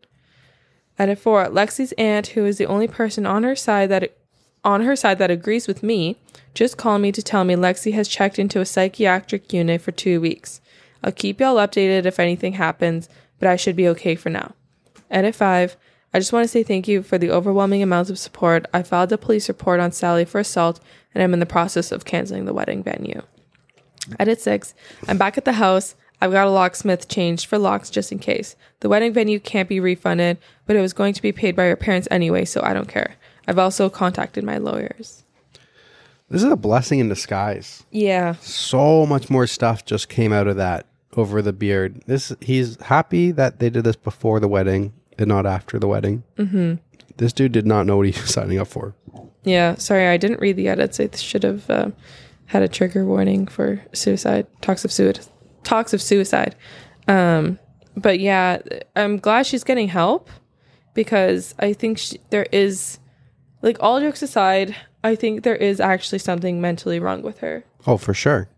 [0.98, 1.46] Edit four.
[1.46, 4.16] Lexi's aunt, who is the only person on her side that
[4.64, 6.16] on her side that agrees with me,
[6.54, 10.20] just called me to tell me Lexi has checked into a psychiatric unit for two
[10.20, 10.60] weeks.
[11.02, 13.08] I'll keep y'all updated if anything happens,
[13.38, 14.54] but I should be okay for now.
[15.10, 15.76] Edit 5.
[16.12, 18.66] I just want to say thank you for the overwhelming amounts of support.
[18.74, 20.80] I filed a police report on Sally for assault,
[21.14, 23.22] and I'm in the process of canceling the wedding venue.
[24.18, 24.74] Edit 6.
[25.06, 25.94] I'm back at the house.
[26.20, 28.56] I've got a locksmith changed for locks just in case.
[28.80, 31.76] The wedding venue can't be refunded, but it was going to be paid by your
[31.76, 33.14] parents anyway, so I don't care.
[33.46, 35.24] I've also contacted my lawyers.
[36.28, 37.84] This is a blessing in disguise.
[37.90, 38.34] Yeah.
[38.40, 42.02] So much more stuff just came out of that over the beard.
[42.06, 46.22] This he's happy that they did this before the wedding and not after the wedding.
[46.36, 46.74] Mm-hmm.
[47.16, 48.94] This dude did not know what he was signing up for.
[49.44, 49.74] Yeah.
[49.76, 51.00] Sorry, I didn't read the edits.
[51.00, 51.90] I should have uh,
[52.46, 54.46] had a trigger warning for suicide.
[54.60, 55.26] Talks of suicide.
[55.62, 56.56] Talks of suicide.
[57.08, 57.58] Um,
[57.96, 58.60] but yeah,
[58.96, 60.30] I'm glad she's getting help
[60.94, 62.98] because I think she, there is,
[63.62, 67.64] like, all jokes aside, I think there is actually something mentally wrong with her.
[67.86, 68.48] Oh, for sure.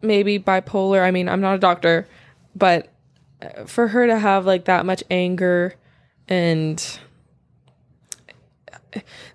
[0.00, 1.02] Maybe bipolar.
[1.02, 2.06] I mean, I'm not a doctor,
[2.54, 2.88] but
[3.40, 5.74] uh, for her to have like that much anger
[6.28, 6.98] and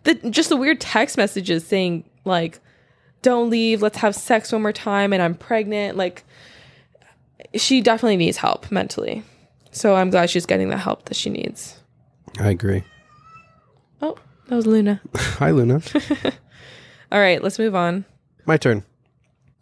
[0.04, 2.60] the just the weird text messages saying like
[3.22, 6.24] don't leave let's have sex one more time and i'm pregnant like
[7.56, 9.24] she definitely needs help mentally
[9.72, 11.82] so i'm glad she's getting the help that she needs
[12.40, 12.84] I agree.
[14.02, 15.82] oh that was luna Hi, Luna.
[17.12, 18.06] all right let's move on
[18.46, 18.84] My turn.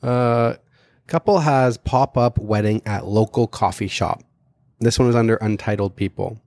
[0.03, 0.55] Uh,
[1.07, 4.21] couple has pop up wedding at local coffee shop.
[4.79, 6.39] This one was under Entitled People.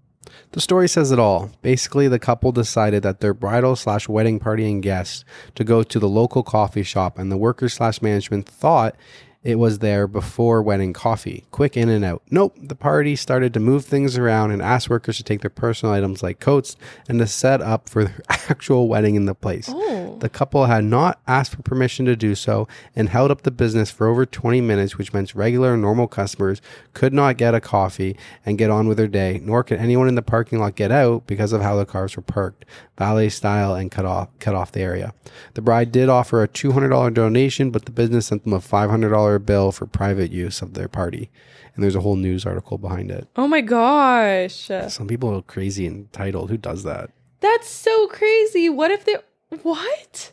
[0.52, 1.50] The story says it all.
[1.62, 5.24] Basically, the couple decided that their bridal slash wedding party and guests
[5.54, 8.96] to go to the local coffee shop, and the workers slash management thought
[9.44, 11.44] it was there before wedding coffee.
[11.52, 12.22] Quick in and out.
[12.30, 12.56] Nope.
[12.60, 16.22] The party started to move things around and ask workers to take their personal items
[16.22, 16.76] like coats
[17.08, 19.68] and to set up for their actual wedding in the place.
[19.70, 22.66] oh The couple had not asked for permission to do so
[22.96, 26.60] and held up the business for over 20 minutes, which meant regular and normal customers
[26.92, 30.16] could not get a coffee and get on with their day, nor could anyone in
[30.16, 32.64] the parking lot get out because of how the cars were parked,
[32.98, 35.14] valet style, and cut off cut off the area.
[35.54, 39.72] The bride did offer a $200 donation, but the business sent them a $500 bill
[39.72, 41.28] for private use of their party.
[41.74, 43.28] And there's a whole news article behind it.
[43.36, 46.48] oh my gosh Some people are crazy entitled.
[46.50, 47.10] Who does that?
[47.40, 49.14] that's so crazy what if they
[49.62, 50.32] what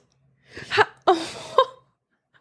[0.69, 1.55] How, oh.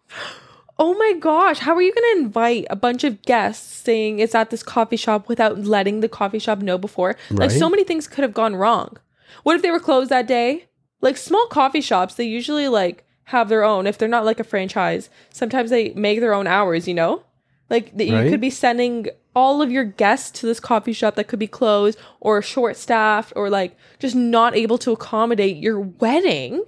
[0.79, 4.35] oh my gosh how are you going to invite a bunch of guests saying it's
[4.35, 8.09] at this coffee shop without letting the coffee shop know before like so many things
[8.09, 8.97] could have gone wrong
[9.43, 10.65] what if they were closed that day
[11.01, 14.45] like small coffee shops they usually like have their own if they're not like a
[14.45, 17.23] franchise sometimes they make their own hours you know
[17.71, 21.25] like that you could be sending all of your guests to this coffee shop that
[21.25, 26.65] could be closed or short staffed or like just not able to accommodate your wedding.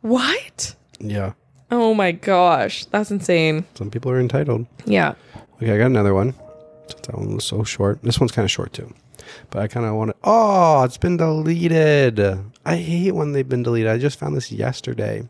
[0.00, 0.74] What?
[0.98, 1.32] Yeah.
[1.70, 3.64] Oh my gosh, that's insane.
[3.74, 4.66] Some people are entitled.
[4.84, 5.14] Yeah.
[5.56, 6.34] Okay, I got another one.
[7.02, 8.02] That one was so short.
[8.02, 8.92] This one's kind of short too.
[9.50, 10.16] But I kind of want to.
[10.22, 12.20] Oh, it's been deleted.
[12.64, 13.90] I hate when they've been deleted.
[13.90, 15.28] I just found this yesterday.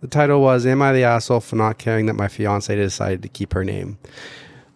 [0.00, 3.28] The title was Am I the Asshole for Not Caring That My Fiance Decided to
[3.28, 3.98] Keep Her Name?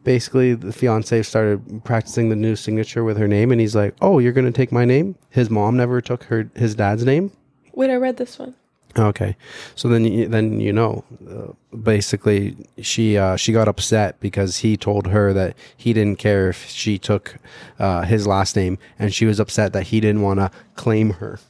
[0.02, 4.18] Basically, the fiance started practicing the new signature with her name, and he's like, Oh,
[4.18, 5.16] you're going to take my name?
[5.30, 7.32] His mom never took her his dad's name.
[7.72, 8.55] Wait, I read this one.
[8.98, 9.34] Okay,
[9.74, 14.76] so then you, then you know, uh, basically she uh, she got upset because he
[14.76, 17.36] told her that he didn't care if she took
[17.80, 21.40] uh, his last name, and she was upset that he didn't want to claim her.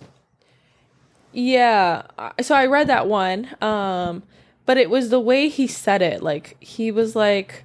[1.34, 2.02] Yeah.
[2.40, 3.48] So I read that one.
[3.60, 4.22] Um,
[4.66, 6.22] but it was the way he said it.
[6.22, 7.64] Like he was like,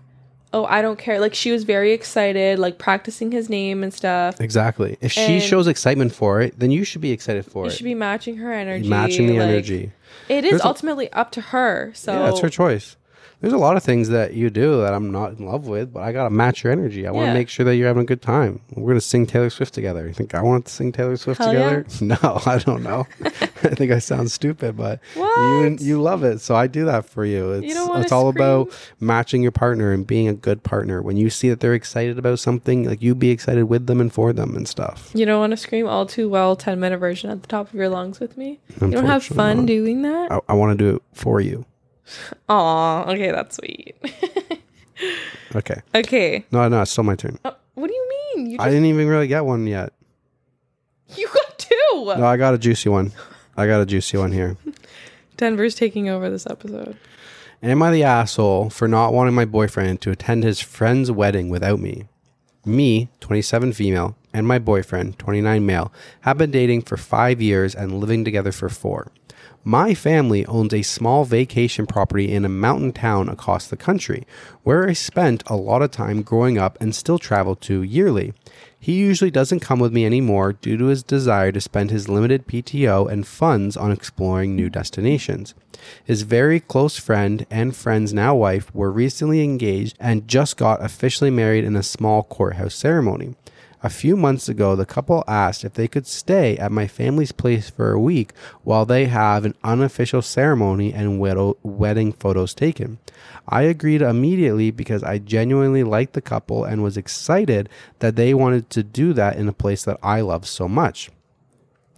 [0.54, 4.42] "Oh, I don't care." Like she was very excited, like practicing his name and stuff.
[4.42, 4.98] Exactly.
[5.00, 7.74] If she And- shows excitement for it, then you should be excited for You it.
[7.76, 8.90] should be matching her energy.
[8.90, 9.92] Matching the like- energy.
[10.28, 11.92] It is There's a- ultimately up to her.
[11.96, 12.98] So Yeah, it's her choice.
[13.42, 16.04] There's a lot of things that you do that I'm not in love with, but
[16.04, 17.08] I gotta match your energy.
[17.08, 17.34] I want to Yeah.
[17.36, 18.60] make sure that you're having a good time.
[18.76, 20.06] We're gonna sing Taylor Swift together.
[20.06, 21.86] You think I want to sing Taylor Swift Hell together?
[22.02, 23.08] No, I don't know.
[23.24, 25.82] I think I sound stupid, but you What?
[25.82, 27.52] you love it, so I do that for you.
[27.54, 31.02] It's don't wanna it's all about matching your partner and being a good partner.
[31.02, 34.12] When you see that they're excited about something, like you be excited with them and
[34.12, 35.12] for them and stuff.
[35.14, 37.74] You don't want to scream all too well 10 minute version at the top of
[37.74, 38.60] your lungs with me?
[38.82, 40.30] You don't have fun doing that?
[40.32, 41.66] I, I want to do it for you.
[42.50, 43.96] Aw, okay, that's sweet.
[45.56, 45.82] Okay.
[45.96, 46.46] okay.
[46.52, 47.40] No, no, it's still my turn.
[47.46, 48.52] Uh, what do you mean?
[48.52, 49.94] You I didn't even really get one yet.
[51.16, 52.04] you got two.
[52.18, 53.14] No, I got a juicy one.
[53.58, 54.58] I got a juicy one here.
[55.38, 56.98] Denver's taking over this episode.
[57.64, 61.80] Am I the asshole for not wanting my boyfriend to attend his friend's wedding without
[61.80, 62.06] me?
[62.66, 65.92] Me, 27 female, and my boyfriend, 29 male,
[66.22, 69.12] have been dating for five years and living together for four.
[69.66, 74.26] My family owns a small vacation property in a mountain town across the country,
[74.64, 78.34] where I spent a lot of time growing up and still travel to yearly.
[78.80, 82.48] He usually doesn't come with me anymore due to his desire to spend his limited
[82.48, 85.54] PTO and funds on exploring new destinations.
[86.04, 91.30] His very close friend and friend's now wife were recently engaged and just got officially
[91.30, 93.36] married in a small courthouse ceremony.
[93.82, 97.70] A few months ago, the couple asked if they could stay at my family's place
[97.70, 98.34] for a week
[98.64, 101.18] while they have an unofficial ceremony and
[101.64, 103.00] wedding photos taken.
[103.48, 107.70] I agreed immediately because I genuinely liked the couple and was excited
[108.00, 111.10] that they wanted to do that in a place that I love so much.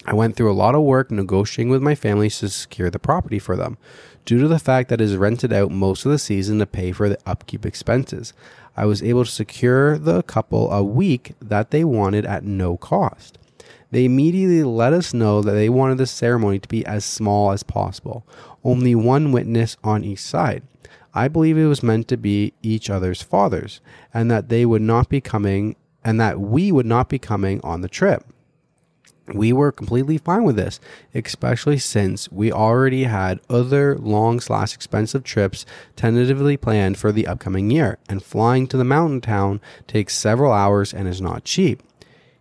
[0.06, 3.40] I went through a lot of work negotiating with my family to secure the property
[3.40, 3.78] for them,
[4.26, 6.92] due to the fact that it is rented out most of the season to pay
[6.92, 8.34] for the upkeep expenses.
[8.78, 13.38] I was able to secure the couple a week that they wanted at no cost.
[13.92, 17.64] They immediately let us know that they wanted the ceremony to be as small as
[17.64, 18.26] possible,
[18.64, 20.64] only one witness on each side.
[21.14, 23.82] I believe it was meant to be each other's fathers,
[24.14, 25.76] and that they would not be coming,
[26.06, 28.31] and that we would not be coming on the trip
[29.34, 30.80] we were completely fine with this,
[31.14, 37.72] especially since we already had other long slash expensive trips tentatively planned for the upcoming
[37.72, 41.82] year, and flying to the mountain town takes several hours and is not cheap.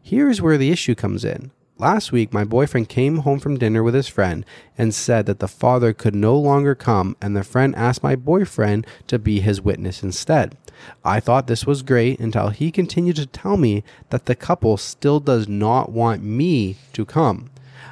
[0.02, 1.50] Here's where the issue comes in.
[1.81, 4.44] Last week, my boyfriend came home from dinner with his friend
[4.77, 8.86] and said that the father could no longer come, and the friend asked my boyfriend
[9.07, 10.59] to be his witness instead.
[11.07, 15.20] I thought this was great until he continued to tell me that the couple still
[15.20, 17.48] does not want me to come.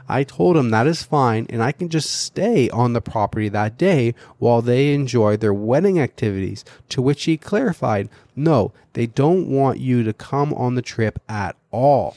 [0.06, 3.78] I told him that is fine and I can just stay on the property that
[3.78, 6.62] day while they enjoy their wedding activities.
[6.90, 11.56] To which he clarified, no, they don't want you to come on the trip at
[11.70, 12.16] all.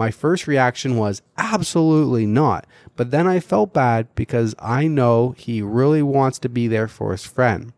[0.00, 2.66] My first reaction was absolutely not.
[2.96, 7.12] But then I felt bad because I know he really wants to be there for
[7.12, 7.74] his friend.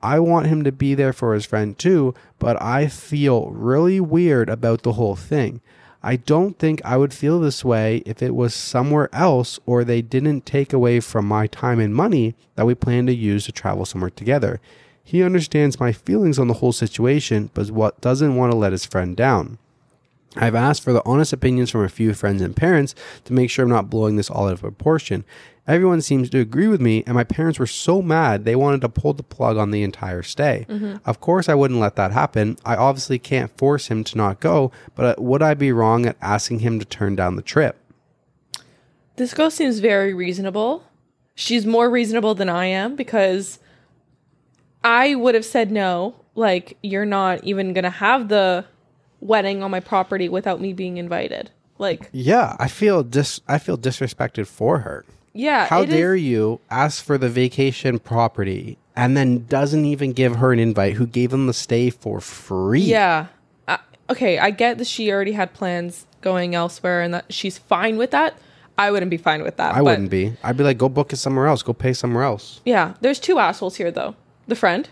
[0.00, 4.48] I want him to be there for his friend too, but I feel really weird
[4.48, 5.60] about the whole thing.
[6.04, 10.02] I don't think I would feel this way if it was somewhere else or they
[10.02, 13.84] didn't take away from my time and money that we plan to use to travel
[13.84, 14.60] somewhere together.
[15.02, 18.86] He understands my feelings on the whole situation, but what doesn't want to let his
[18.86, 19.58] friend down.
[20.36, 22.94] I've asked for the honest opinions from a few friends and parents
[23.24, 25.24] to make sure I'm not blowing this all out of proportion.
[25.66, 28.88] Everyone seems to agree with me, and my parents were so mad they wanted to
[28.88, 30.64] pull the plug on the entire stay.
[30.68, 30.96] Mm-hmm.
[31.04, 32.56] Of course, I wouldn't let that happen.
[32.64, 36.60] I obviously can't force him to not go, but would I be wrong at asking
[36.60, 37.76] him to turn down the trip?
[39.16, 40.84] This girl seems very reasonable.
[41.34, 43.58] She's more reasonable than I am because
[44.84, 46.14] I would have said no.
[46.34, 48.66] Like, you're not even going to have the
[49.20, 51.50] wedding on my property without me being invited.
[51.78, 55.04] Like Yeah, I feel dis I feel disrespected for her.
[55.32, 55.66] Yeah.
[55.66, 60.52] How dare is- you ask for the vacation property and then doesn't even give her
[60.52, 62.80] an invite who gave them the stay for free?
[62.80, 63.26] Yeah.
[63.68, 63.76] Uh,
[64.08, 68.10] okay, I get that she already had plans going elsewhere and that she's fine with
[68.12, 68.38] that.
[68.78, 69.74] I wouldn't be fine with that.
[69.74, 70.34] I wouldn't be.
[70.42, 71.62] I'd be like, go book it somewhere else.
[71.62, 72.60] Go pay somewhere else.
[72.64, 72.94] Yeah.
[73.02, 74.16] There's two assholes here though.
[74.48, 74.88] The friend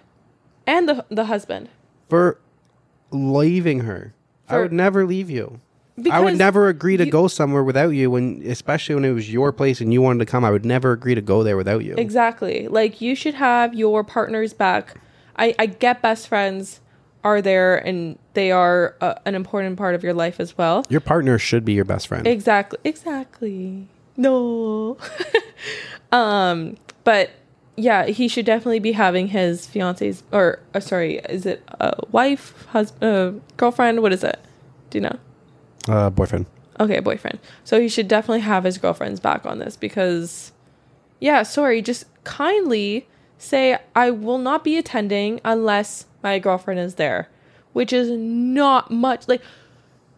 [0.67, 1.69] and the the husband.
[2.11, 2.39] For
[3.15, 4.13] leaving her.
[4.49, 5.61] I would never leave you.
[6.11, 9.33] I would never agree to you, go somewhere without you when especially when it was
[9.33, 10.45] your place and you wanted to come.
[10.45, 11.95] I would never agree to go there without you.
[11.97, 12.67] Exactly.
[12.67, 15.01] Like you should have your partner's back.
[15.37, 16.81] I I get best friends
[17.23, 20.85] are there and they are uh, an important part of your life as well.
[20.89, 22.27] Your partner should be your best friend.
[22.27, 22.79] Exactly.
[22.83, 23.87] Exactly.
[24.17, 24.99] No.
[26.13, 27.31] um but
[27.77, 32.67] yeah, he should definitely be having his fiance's or uh, sorry, is it a wife,
[32.69, 34.03] husband, uh, girlfriend?
[34.03, 34.39] What is it?
[34.91, 35.19] Do you know?
[35.89, 36.47] Uh, boyfriend.
[36.81, 37.39] Okay, boyfriend.
[37.65, 40.53] So he should definitely have his girlfriend's back on this because,
[41.21, 43.07] yeah, sorry, just kindly
[43.39, 47.29] say I will not be attending unless my girlfriend is there,
[47.73, 49.29] which is not much.
[49.29, 49.43] Like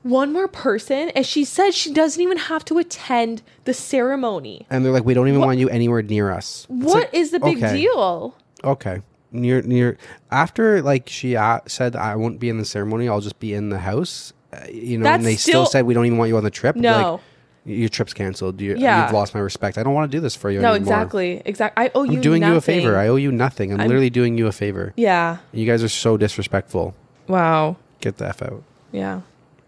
[0.06, 4.84] one more person and she said she doesn't even have to attend the ceremony and
[4.84, 5.46] they're like we don't even what?
[5.46, 7.76] want you anywhere near us it's What like, is the big okay.
[7.76, 9.02] deal okay
[9.32, 9.98] near near
[10.30, 13.68] after like she uh, said i won't be in the ceremony i'll just be in
[13.70, 16.28] the house uh, you know That's and they still, still, said we don't even want
[16.28, 17.20] you on the trip no like,
[17.66, 18.60] your trip's canceled.
[18.60, 19.04] You, yeah.
[19.06, 19.76] You've lost my respect.
[19.76, 20.76] I don't want to do this for you no, anymore.
[20.76, 21.42] exactly.
[21.44, 21.84] Exactly.
[21.84, 22.52] I owe you I'm doing nothing.
[22.52, 22.96] you a favor.
[22.96, 23.72] I owe you nothing.
[23.72, 24.92] I'm, literally doing you a favor.
[24.96, 25.38] Yeah.
[25.50, 26.94] You guys are so disrespectful.
[27.26, 27.76] Wow.
[28.00, 28.62] Get the F out.
[28.92, 29.22] Yeah.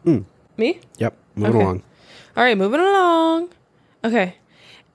[0.04, 0.24] Mm.
[0.56, 0.80] Me?
[0.98, 1.16] Yep.
[1.34, 1.64] Moving okay.
[1.64, 1.82] along.
[2.36, 3.48] All right, moving along.
[4.04, 4.36] Okay.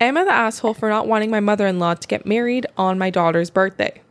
[0.01, 2.97] Am I the asshole for not wanting my mother in law to get married on
[2.97, 4.01] my daughter's birthday?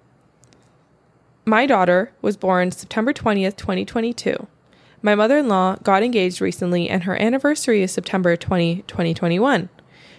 [1.44, 4.46] My daughter was born September 20th, 2022.
[5.02, 9.68] My mother in law got engaged recently, and her anniversary is September 20, 2021.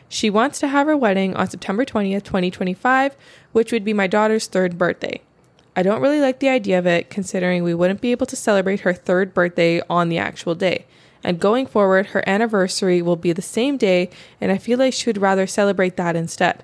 [0.09, 3.15] She wants to have her wedding on September 20th, 2025,
[3.53, 5.21] which would be my daughter's third birthday.
[5.75, 8.81] I don't really like the idea of it, considering we wouldn't be able to celebrate
[8.81, 10.85] her third birthday on the actual day
[11.23, 14.09] And going forward, her anniversary will be the same day,
[14.41, 16.63] and I feel like she would rather celebrate that instead.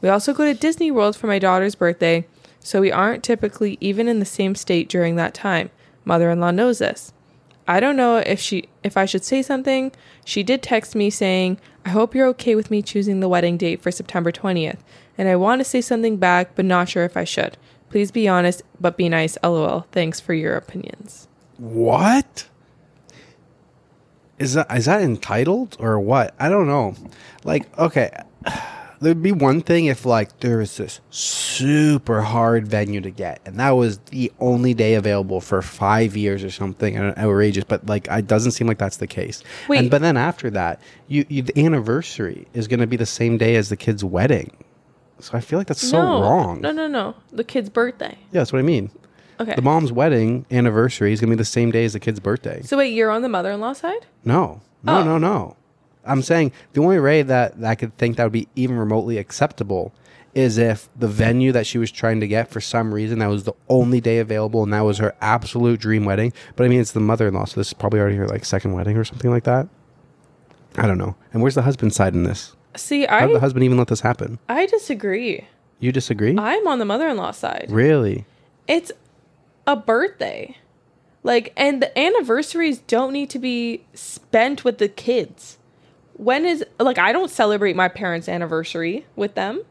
[0.00, 2.26] We also go to Disney World for my daughter's birthday,
[2.58, 5.70] so we aren't typically even in the same state during that time.
[6.04, 7.12] Mother in law knows this.
[7.68, 9.92] I don't know if she if I should say something.
[10.24, 13.80] She did text me saying, "I hope you're okay with me choosing the wedding date
[13.80, 14.82] for September 20th."
[15.16, 17.56] And I want to say something back, but not sure if I should.
[17.90, 19.36] Please be honest, but be nice.
[19.42, 19.86] LOL.
[19.92, 21.28] Thanks for your opinions.
[21.58, 22.48] What?
[24.38, 26.34] Is that is that entitled or what?
[26.38, 26.94] I don't know.
[27.44, 28.10] Like, okay,
[29.00, 33.58] there'd be one thing if like there was this super hard venue to get, and
[33.58, 37.64] that was the only day available for five years or something, outrageous.
[37.64, 39.42] But like, it doesn't seem like that's the case.
[39.68, 39.78] Wait.
[39.80, 43.36] and, but then after that, you, you the anniversary is going to be the same
[43.36, 44.56] day as the kid's wedding.
[45.22, 46.60] So I feel like that's so no, wrong.
[46.60, 47.14] No, no, no.
[47.32, 48.16] The kid's birthday.
[48.32, 48.90] Yeah, that's what I mean.
[49.38, 49.54] Okay.
[49.54, 52.60] The mom's wedding anniversary is going to be the same day as the kid's birthday.
[52.62, 54.06] so wait, you're on the mother-in-law side?
[54.24, 55.02] No, no, Oh.
[55.04, 55.56] no, no.
[56.04, 59.16] I'm saying the only way that, that I could think that would be even remotely
[59.18, 59.92] acceptable
[60.34, 63.44] is if the venue that she was trying to get for some reason that was
[63.44, 66.32] the only day available and that was her absolute dream wedding.
[66.56, 68.96] But I mean, it's the mother-in-law, so this is probably already her like second wedding
[68.96, 69.68] or something like that.
[70.76, 71.16] I don't know.
[71.32, 72.54] And where's the husband side in this?
[72.76, 74.38] See, How did the husband even let this happen?
[74.48, 75.46] I disagree.
[75.80, 76.36] You disagree?
[76.38, 77.66] I'm on the mother-in-law side.
[77.70, 78.24] really?
[78.68, 78.92] It's
[79.66, 80.56] a birthday.
[81.22, 85.58] Like, and the anniversaries don't need to be spent with the kids.
[86.14, 89.62] When is, like, I don't celebrate my parents' anniversary with them.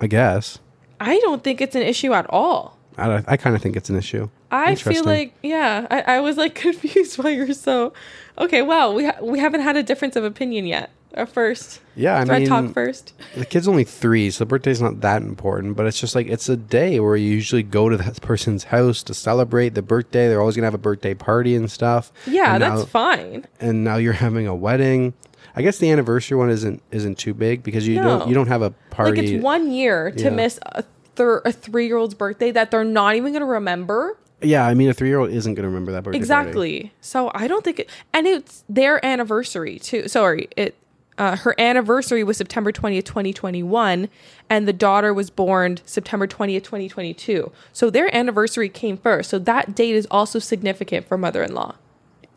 [0.00, 0.58] I guess.
[1.00, 2.78] I don't think it's an issue at all.
[2.96, 4.28] I, I kind of think it's an issue.
[4.50, 7.92] I feel like, yeah, I, I was like confused why you're so,
[8.38, 10.90] okay, well, we, ha- we haven't had a difference of opinion yet.
[11.16, 11.80] Or first.
[11.94, 13.14] Yeah, I Do I mean, talk first?
[13.34, 15.74] The kid's only three, so the birthday's not that important.
[15.76, 19.02] But it's just like it's a day where you usually go to that person's house
[19.04, 20.28] to celebrate the birthday.
[20.28, 22.12] They're always gonna have a birthday party and stuff.
[22.26, 23.46] Yeah, and that's now, fine.
[23.60, 25.14] And now you're having a wedding.
[25.54, 28.18] I guess the anniversary one isn't isn't too big because you No.
[28.18, 29.22] don't you don't have a party.
[29.22, 30.30] Like, it's one year to Yeah.
[30.30, 30.84] miss a,
[31.14, 34.18] thir- a three year old's birthday that they're not even going to remember.
[34.42, 36.18] yeah, I mean a three year old isn't gonna remember that birthday.
[36.18, 36.22] party.
[36.22, 36.92] Exactly.
[37.00, 40.08] So I don't think it, and it's their anniversary too.
[40.08, 40.74] Sorry, it.
[41.18, 44.08] Uh, her anniversary was September 20th, 2021,
[44.50, 47.50] and the daughter was born September 20th, 2022.
[47.72, 49.30] So their anniversary came first.
[49.30, 51.76] So that date is also significant for mother in law.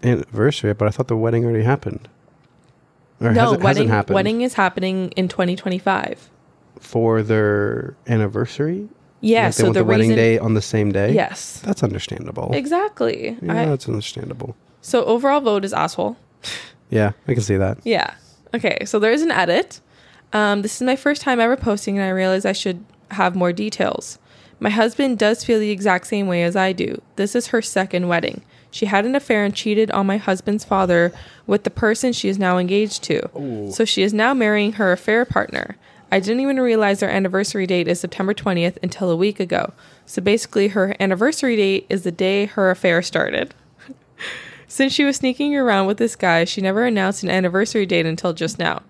[0.02, 2.08] Anniversary, but I thought the wedding already happened.
[3.20, 6.30] Or No, has it, wedding, hasn't happened wedding is happening in 2025.
[6.80, 8.88] for their anniversary.
[9.20, 11.12] Yeah, Like so the, the, wedding reason, day on the same day.
[11.14, 11.60] Yes.
[11.60, 12.52] that's understandable.
[12.54, 13.38] Exactly.
[13.42, 14.56] Yeah, I, that's understandable.
[14.80, 16.16] so overall vote is asshole.
[16.90, 17.80] Yeah, I can see that.
[17.84, 18.14] Yeah.
[18.54, 19.80] Okay, so there is an edit.
[20.34, 23.54] Um, this is my first time ever posting, and I realize I should have more
[23.54, 24.20] details.
[24.60, 27.02] My husband does feel the exact same way as I do.
[27.16, 28.42] This is her second wedding.
[28.72, 31.12] She had an affair and cheated on my husband's father
[31.48, 33.28] with the person she is now engaged to.
[33.72, 35.76] So she is now marrying her affair partner.
[36.12, 39.74] I didn't even realize their anniversary date is September 20th until a week ago.
[40.06, 43.54] So basically, her anniversary date is the day her affair started.
[44.72, 48.34] Since she was sneaking around with this guy, she never announced an anniversary date until
[48.34, 48.84] just now.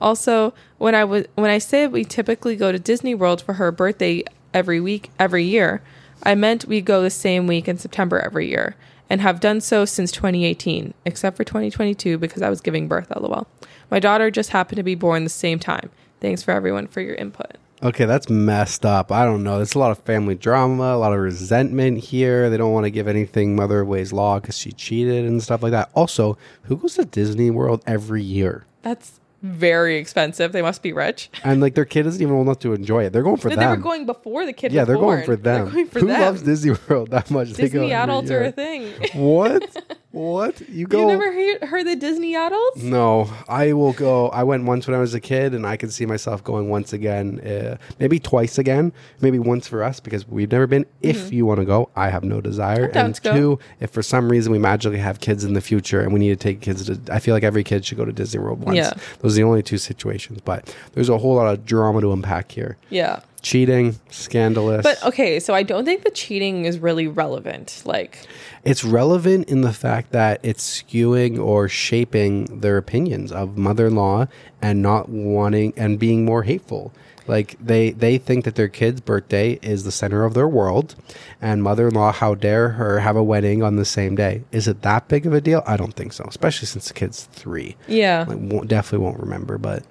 [0.00, 3.72] Also, when I was when I said we typically go to Disney World for her
[3.72, 4.22] birthday
[4.54, 5.82] every week every year,
[6.22, 8.76] I meant we go the same week in September every year
[9.10, 13.48] and have done so since 2018, except for 2022 because I was giving birth lol.
[13.90, 15.90] My daughter just happened to be born the same time.
[16.20, 17.56] Thanks for everyone for your input.
[17.82, 19.12] Okay, that's messed up.
[19.12, 19.56] I don't know.
[19.56, 22.48] There's a lot of family drama, a lot of resentment here.
[22.48, 25.62] They don't want to give anything Mother of Ways law because she cheated and stuff
[25.62, 25.90] like that.
[25.94, 28.64] Also, who goes to Disney World every year?
[28.82, 30.52] That's very expensive.
[30.52, 31.28] They must be rich.
[31.42, 33.12] And like their kid isn't even old enough to enjoy it.
[33.12, 33.64] They're going for No, them.
[33.70, 35.16] they were going before the kid yeah, was they're born.
[35.16, 35.72] going for They're them.
[35.72, 36.20] going for who them.
[36.22, 37.52] loves Disney World that much?
[37.52, 38.90] Disney adults are a thing.
[39.12, 39.76] What?
[40.14, 40.60] what?
[40.68, 41.00] You go?
[41.00, 42.82] You never heard, heard the Disney adults?
[42.82, 44.28] No, I will go.
[44.28, 46.92] I went once when I was a kid, and I can see myself going once
[46.92, 50.86] again, uh, maybe twice again, maybe once for us because we've never been.
[51.02, 52.90] If you want to go, I have no desire.
[52.94, 53.34] And go.
[53.34, 56.30] two, if for some reason we magically have kids in the future and we need
[56.30, 58.76] to take kids to, I feel like every kid should go to Disney World once.
[58.76, 58.92] Yeah.
[59.18, 62.52] Those are the only two situations, but there's a whole lot of drama to unpack
[62.52, 62.76] here.
[62.88, 63.20] Yeah.
[63.44, 64.82] Cheating, scandalous.
[64.82, 67.82] But okay, so I don't think the cheating is really relevant.
[67.84, 68.26] Like,
[68.64, 74.28] it's relevant in the fact that it's skewing or shaping their opinions of mother-in-law
[74.62, 76.90] and not wanting and being more hateful
[77.26, 80.94] like they they think that their kid's birthday is the center of their world
[81.40, 85.08] and mother-in-law how dare her have a wedding on the same day is it that
[85.08, 88.24] big of a deal i don't think so especially since the kid's three yeah.
[88.28, 89.82] like won't, definitely won't remember but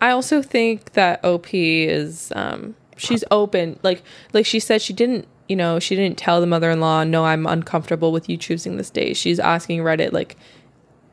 [0.00, 3.78] I also think that OP is um she's open.
[3.82, 4.02] Like
[4.32, 8.12] like she said she didn't, you know, she didn't tell the mother-in-law, "No, I'm uncomfortable
[8.12, 10.36] with you choosing this day." She's asking Reddit like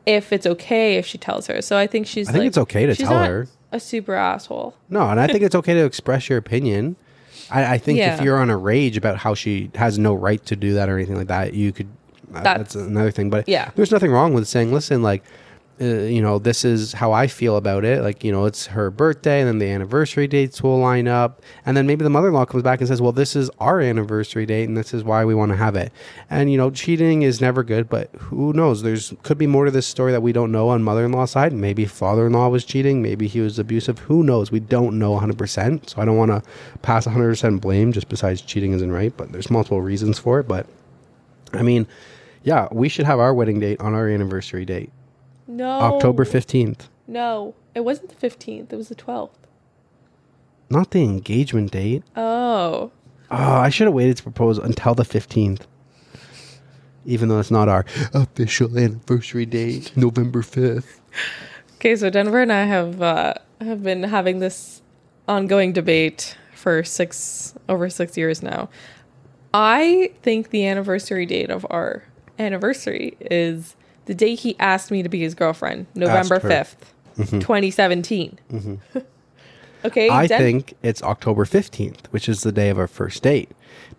[0.06, 1.60] if it's okay if she tells her.
[1.62, 2.28] So I think she's.
[2.28, 3.48] I think like- it's okay to tell her.
[3.70, 4.74] A super asshole.
[4.88, 6.96] No, and I think it's okay to express your opinion.
[7.50, 10.56] I, I think if you're on a rage about how she has no right to
[10.56, 11.88] do that or anything like that, you could.
[12.34, 13.70] uh, That's- That's another thing, but Yeah.
[13.74, 15.22] there's nothing wrong with saying, "Listen, like,
[15.80, 18.02] uh, you know, this is how I feel about it.
[18.02, 21.76] Like, you know, it's her birthday, and then the anniversary dates will line up, and
[21.76, 24.76] then maybe the mother-in-law comes back and says, "Well, this is our anniversary date, and
[24.76, 25.92] this is why we want to have it."
[26.28, 28.82] And you know, cheating is never good, but who knows?
[28.82, 31.52] There's could be more to this story that we don't know on mother-in-law side.
[31.52, 33.00] Maybe father-in-law was cheating.
[33.00, 34.00] Maybe he was abusive.
[34.00, 34.50] Who knows?
[34.50, 35.38] We don't know 100.
[35.38, 36.42] percent So I don't want to
[36.82, 39.16] pass 100 percent blame just besides cheating isn't right.
[39.16, 40.48] But there's multiple reasons for it.
[40.48, 40.66] But
[41.52, 41.86] I mean,
[42.42, 44.90] yeah, we should have our wedding date on our anniversary date.
[45.48, 45.68] No.
[45.70, 46.88] October 15th.
[47.08, 48.70] No, it wasn't the fifteenth.
[48.70, 49.38] It was the twelfth.
[50.68, 52.04] Not the engagement date.
[52.14, 52.92] Oh.
[53.30, 55.62] Oh, I should have waited to propose until the 15th.
[57.06, 61.00] Even though it's not our official anniversary date, November 5th.
[61.76, 64.82] Okay, so Denver and I have uh, have been having this
[65.26, 68.68] ongoing debate for six over six years now.
[69.54, 72.02] I think the anniversary date of our
[72.38, 73.76] anniversary is
[74.08, 76.48] the day he asked me to be his girlfriend, November Asked her.
[76.48, 76.76] 5th,
[77.26, 77.38] mm-hmm.
[77.40, 78.38] 2017.
[78.50, 78.98] Mm-hmm.
[79.84, 83.50] okay, I Den- think it's October 15th, which is the day of our first date.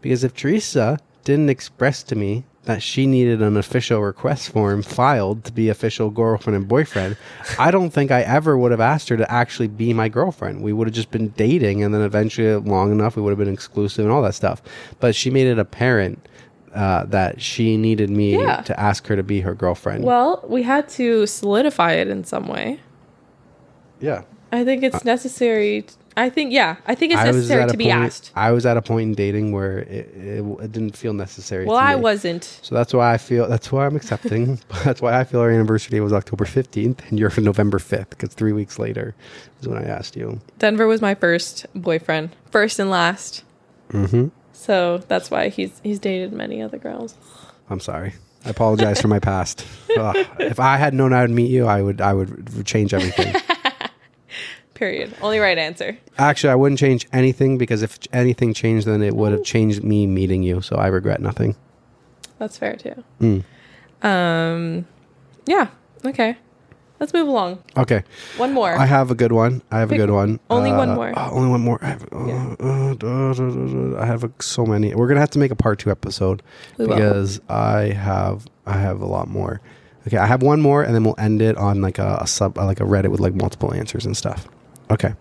[0.01, 5.43] Because if Teresa didn't express to me that she needed an official request form filed
[5.43, 7.15] to be official girlfriend and boyfriend,
[7.59, 10.63] I don't think I ever would have asked her to actually be my girlfriend.
[10.63, 13.53] We would have just been dating, and then eventually, long enough, we would have been
[13.53, 14.63] exclusive and all that stuff.
[14.99, 16.27] But she made it apparent
[16.73, 18.61] uh, that she needed me Yeah.
[18.61, 20.03] to ask her to be her girlfriend.
[20.03, 22.79] well, we had to solidify it in some way.
[23.99, 24.23] yeah.
[24.51, 25.83] I think it's necessary.
[25.83, 28.31] t- I think, yeah, I think it's necessary to be point, asked.
[28.35, 31.65] I was at a point in dating where it, it, it didn't feel necessary.
[31.65, 32.43] Well, I wasn't.
[32.63, 33.47] So that's why I feel.
[33.47, 34.59] That's why I'm accepting.
[34.83, 38.51] that's why I feel our anniversary was October 15th, and you're November 5th, because three
[38.51, 39.13] weeks later
[39.61, 40.41] is when I asked you.
[40.57, 43.43] Denver was my first boyfriend, first and last.
[43.91, 44.29] Mm-hmm.
[44.59, 47.15] So that's why he's he's dated many other girls.
[47.69, 48.13] I'm sorry.
[48.45, 49.65] I apologize for my past.
[49.97, 50.15] Ugh.
[50.37, 52.01] if I had known I would meet you, I would.
[52.01, 53.33] I would change everything.
[54.73, 55.15] Period.
[55.21, 55.97] Only right answer.
[56.17, 60.05] Actually, I wouldn't change anything because if anything changed, then it would have changed me
[60.07, 60.61] meeting you.
[60.61, 61.55] So I regret nothing.
[62.37, 63.03] That's fair too.
[63.21, 63.43] Mm.
[64.03, 64.87] Um,
[65.45, 65.69] yeah.
[66.05, 66.37] Okay.
[66.99, 67.59] Let's move along.
[67.77, 68.03] Okay.
[68.37, 68.73] One more.
[68.73, 69.61] I have a good one.
[69.71, 70.39] I have Pick a good one.
[70.49, 71.13] only one Uh, more.
[71.15, 71.79] oh, only one more.
[71.81, 72.55] I have, uh, Yeah.
[72.59, 73.49] uh, duh, duh,
[73.95, 73.99] duh.
[74.01, 74.93] I have so many.
[74.93, 76.41] We're gonna have to make a part two episode
[76.77, 76.95] We will.
[76.95, 79.61] because I have I have a lot more.
[80.07, 82.57] Okay, I have one more, and then we'll end it on like a, a sub
[82.57, 84.47] uh, like a Reddit with like multiple answers and stuff.
[84.91, 85.13] Okay.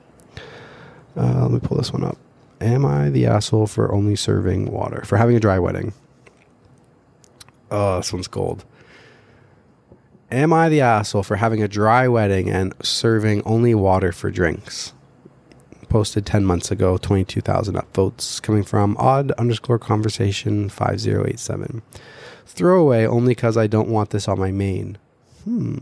[1.16, 2.16] Uh, let me pull this one up.
[2.60, 5.92] Am I the asshole for only serving water for having a dry wedding?
[7.70, 8.64] Oh, this one's gold.
[10.30, 14.92] Am I the asshole for having a dry wedding and serving only water for drinks?
[15.88, 21.80] Posted 10 months ago, 22,000 upvotes coming from odd underscore conversation 5087.
[22.44, 24.98] Throwaway only because I don't want this on my main.
[25.44, 25.78] Hmm.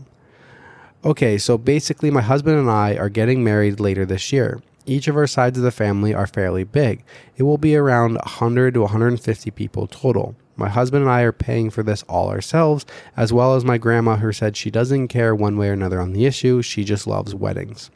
[1.03, 4.61] Okay, so basically, my husband and I are getting married later this year.
[4.85, 7.03] Each of our sides of the family are fairly big.
[7.35, 10.37] It will be around 100 to 150 people total.
[10.57, 12.85] My husband and I are paying for this all ourselves,
[13.15, 16.13] as well as my grandma, who said she doesn't care one way or another on
[16.13, 16.63] the issue.
[16.63, 17.91] She just loves weddings.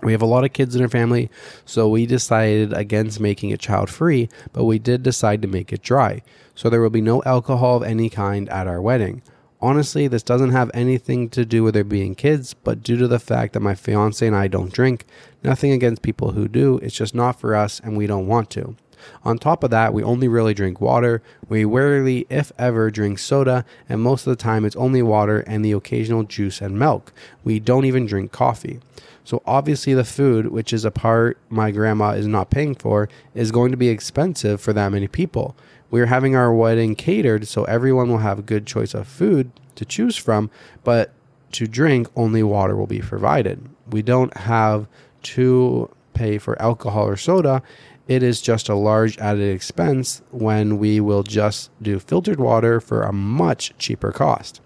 [0.00, 1.30] We have a lot of kids in our family,
[1.64, 5.82] so we decided against making it child free, but we did decide to make it
[5.82, 6.22] dry.
[6.54, 9.22] So there will be no alcohol of any kind at our wedding.
[9.60, 13.18] Honestly, this doesn't have anything to do with there being kids, but due to the
[13.18, 15.06] fact that my fiance and I don't drink,
[15.42, 18.76] nothing against people who do, it's just not for us and we don't want to.
[19.24, 21.22] On top of that, we only really drink water.
[21.48, 25.64] We rarely, if ever, drink soda, and most of the time it's only water and
[25.64, 27.12] the occasional juice and milk.
[27.42, 28.80] We don't even drink coffee.
[29.24, 33.52] So obviously, the food, which is a part my grandma is not paying for, is
[33.52, 35.56] going to be expensive for that many people.
[35.90, 39.50] We are having our wedding catered, so everyone will have a good choice of food
[39.76, 40.50] to choose from,
[40.82, 41.12] but
[41.52, 43.68] to drink, only water will be provided.
[43.88, 44.88] We don't have
[45.22, 47.62] to pay for alcohol or soda.
[48.06, 53.02] It is just a large added expense when we will just do filtered water for
[53.02, 54.60] a much cheaper cost.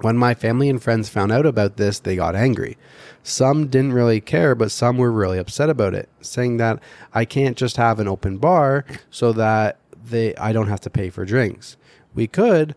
[0.00, 2.76] When my family and friends found out about this, they got angry.
[3.22, 6.82] Some didn't really care, but some were really upset about it, saying that
[7.12, 11.10] I can't just have an open bar so that they I don't have to pay
[11.10, 11.76] for drinks.
[12.14, 12.74] We could,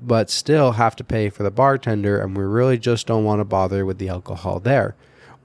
[0.00, 3.44] but still have to pay for the bartender and we really just don't want to
[3.44, 4.94] bother with the alcohol there.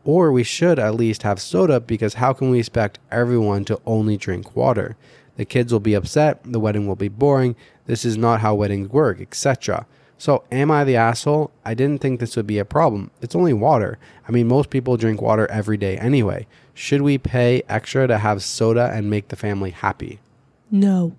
[0.08, 4.16] Or we should at least have soda because how can we expect everyone to only
[4.16, 4.96] drink water?
[5.36, 7.58] The kids will be upset, the wedding will be boring,
[7.88, 9.86] this is not how weddings work, etc.
[10.18, 11.52] So, am I the asshole?
[11.66, 13.12] I didn't think this would be a problem.
[13.22, 14.00] It's only water.
[14.26, 16.48] I mean, most people drink water every day anyway.
[16.74, 20.20] Should we pay extra to have soda and make the family happy?
[20.72, 21.18] No.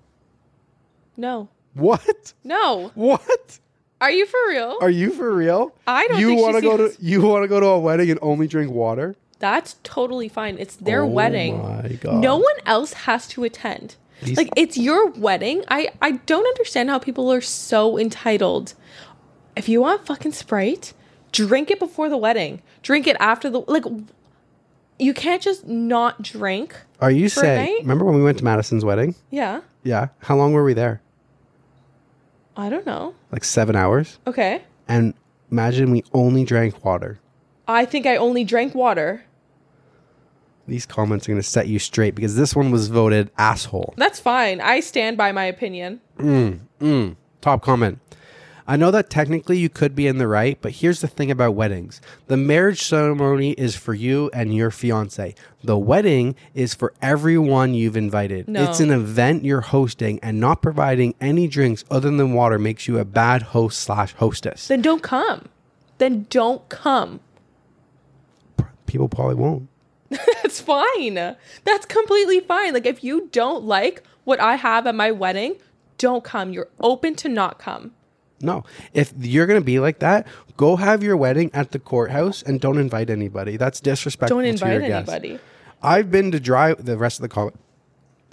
[1.15, 1.47] No.
[1.75, 2.33] What?
[2.43, 2.89] No.
[2.95, 3.59] What?
[4.01, 4.77] Are you for real?
[4.81, 5.73] Are you for real?
[5.87, 8.19] I don't You want to go to you want to go to a wedding and
[8.21, 9.15] only drink water?
[9.39, 10.57] That's totally fine.
[10.57, 11.61] It's their Oh wedding.
[11.61, 12.15] my God.
[12.15, 13.95] No one else has to attend.
[14.21, 15.63] These- like it's your wedding.
[15.69, 18.73] I I don't understand how people are so entitled.
[19.55, 20.93] If you want fucking Sprite,
[21.31, 22.61] drink it before the wedding.
[22.81, 23.85] Drink it after the like
[24.97, 26.75] you can't just not drink.
[26.99, 27.79] Are you saying?
[27.81, 29.15] Remember when we went to Madison's wedding?
[29.31, 29.61] Yeah.
[29.83, 30.07] Yeah.
[30.19, 31.01] How long were we there?
[32.59, 33.15] I don't know.
[33.31, 34.19] Like seven hours.
[34.27, 34.61] Okay.
[34.85, 35.13] And
[35.49, 37.17] imagine we only drank water.
[37.69, 39.23] I think I only drank water.
[40.67, 43.93] These comments are going to set you straight because this one was voted asshole.
[43.95, 44.59] That's fine.
[44.59, 46.01] I stand by my opinion.
[46.17, 47.15] Mm, mm.
[47.39, 47.99] Top comment.
[48.69, 51.55] I know that technically you could be in the right, but here's the thing about
[51.55, 51.99] weddings.
[52.27, 55.33] The marriage ceremony is for you and your fiance.
[55.63, 58.47] The wedding is for everyone you've invited.
[58.47, 58.63] No.
[58.65, 62.99] It's an event you're hosting and not providing any drinks other than water makes you
[62.99, 64.67] a bad host slash hostess.
[64.67, 65.49] Then don't come.
[65.97, 67.21] Then don't come.
[68.85, 69.67] People probably won't.
[70.09, 71.15] That's fine.
[71.15, 72.75] That's completely fine.
[72.75, 75.55] Like if you don't like what I have at my wedding,
[75.97, 76.53] don't come.
[76.53, 77.93] You're open to not come.
[78.41, 78.63] No.
[78.93, 82.59] If you're going to be like that, go have your wedding at the courthouse and
[82.59, 83.57] don't invite anybody.
[83.57, 85.11] That's disrespectful Don't to your invite guests.
[85.11, 85.39] anybody.
[85.81, 87.57] I've been to dry the rest of the comment.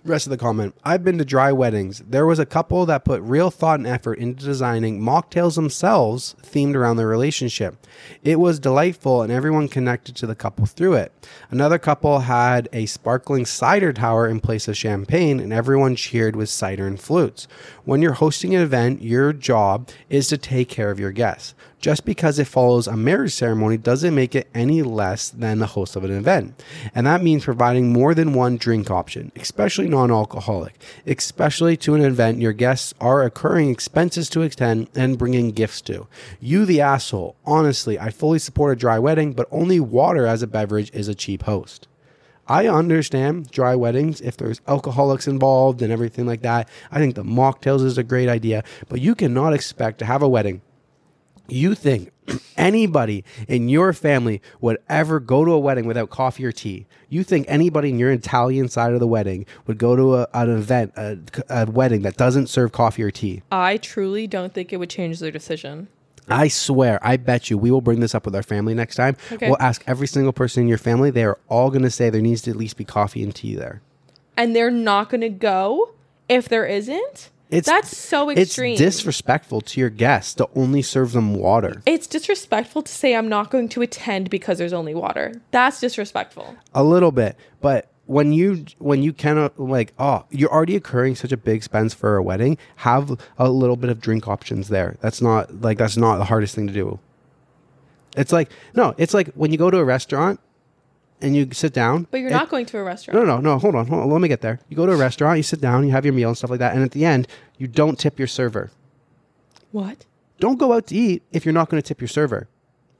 [0.06, 0.76] Rest of the comment.
[0.84, 1.98] I've been to dry weddings.
[1.98, 6.76] There was a couple that put real thought and effort into designing mocktails themselves themed
[6.76, 7.84] around their relationship.
[8.22, 11.12] It was delightful and everyone connected to the couple through it.
[11.50, 16.50] Another couple had a sparkling cider tower in place of champagne and everyone cheered with
[16.50, 17.48] cider and flutes.
[17.84, 21.54] When you're hosting an event, your job is to take care of your guests.
[21.78, 25.94] Just because it follows a marriage ceremony doesn't make it any less than the host
[25.94, 26.60] of an event.
[26.94, 32.00] And that means providing more than one drink option, especially non alcoholic, especially to an
[32.00, 36.08] event your guests are incurring expenses to attend and bringing gifts to.
[36.40, 40.46] You, the asshole, honestly, I fully support a dry wedding, but only water as a
[40.46, 41.88] beverage is a cheap host.
[42.48, 46.68] I understand dry weddings if there's alcoholics involved and everything like that.
[46.92, 50.28] I think the mocktails is a great idea, but you cannot expect to have a
[50.28, 50.62] wedding
[51.48, 52.12] you think
[52.56, 56.86] anybody in your family would ever go to a wedding without coffee or tea?
[57.08, 60.50] You think anybody in your Italian side of the wedding would go to a, an
[60.50, 61.18] event, a,
[61.48, 63.42] a wedding that doesn't serve coffee or tea?
[63.50, 65.88] I truly don't think it would change their decision.
[66.28, 69.16] I swear, I bet you we will bring this up with our family next time.
[69.30, 69.46] Okay.
[69.46, 71.10] We'll ask every single person in your family.
[71.10, 73.54] They are all going to say there needs to at least be coffee and tea
[73.54, 73.80] there.
[74.36, 75.94] And they're not going to go
[76.28, 77.30] if there isn't?
[77.50, 78.72] It's That's so extreme.
[78.72, 81.80] It's disrespectful to your guests to only serve them water.
[81.86, 85.40] It's disrespectful to say I'm not going to attend because there's only water.
[85.52, 86.56] That's disrespectful.
[86.74, 91.32] a little bit but when you when you cannot like oh you're already incurring such
[91.32, 95.20] a big expense for a wedding have a little bit of drink options there that's
[95.20, 96.98] not like that's not the hardest thing to do
[98.16, 100.38] it's like no it's like when you go to a restaurant
[101.20, 103.18] and you sit down But you're not going to a restaurant.
[103.18, 104.96] no no no hold on hold on let me get there you go to a
[104.96, 107.04] restaurant you sit down you have your meal and stuff like that and at the
[107.04, 107.26] end
[107.58, 108.70] you don't tip your server
[109.72, 110.04] What?
[110.38, 112.48] don't go out to eat if you're not going to tip your server.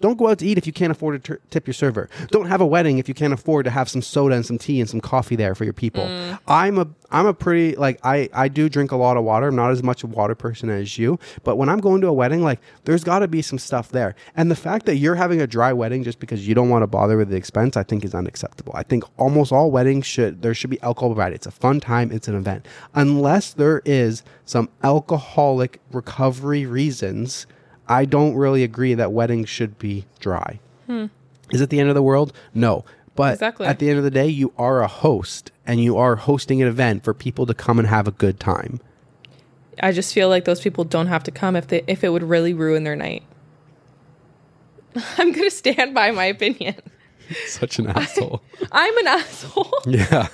[0.01, 2.09] Don't go out to eat if you can't afford to tip your server.
[2.31, 4.81] Don't have a wedding if you can't afford to have some soda and some tea
[4.81, 6.05] and some coffee there for your people.
[6.05, 6.39] Mm.
[6.47, 9.49] I'm a I'm a pretty like I I do drink a lot of water.
[9.49, 12.13] I'm not as much a water person as you, but when I'm going to a
[12.13, 14.15] wedding, like there's got to be some stuff there.
[14.37, 16.87] And the fact that you're having a dry wedding just because you don't want to
[16.87, 18.73] bother with the expense, I think is unacceptable.
[18.77, 21.37] I think almost all weddings should there should be alcohol provided.
[21.37, 22.13] It's a fun time.
[22.13, 27.47] It's an event, unless there is some alcoholic recovery reasons.
[27.89, 30.59] I don't really agree that weddings should be dry.
[30.87, 31.07] Hmm.
[31.51, 32.33] Is it the end of the world?
[32.55, 32.85] No.
[33.15, 33.67] But Exactly.
[33.67, 36.69] at the end of the day, you are a host and you are hosting an
[36.69, 38.81] event for people to come and have a good time.
[39.83, 42.23] I just feel like those people don't have to come if they if it would
[42.23, 43.23] really ruin their night.
[45.19, 46.77] I'm gonna stand by my opinion.
[47.47, 48.43] Such an asshole.
[48.73, 49.73] I'm an asshole.
[49.87, 50.29] yeah.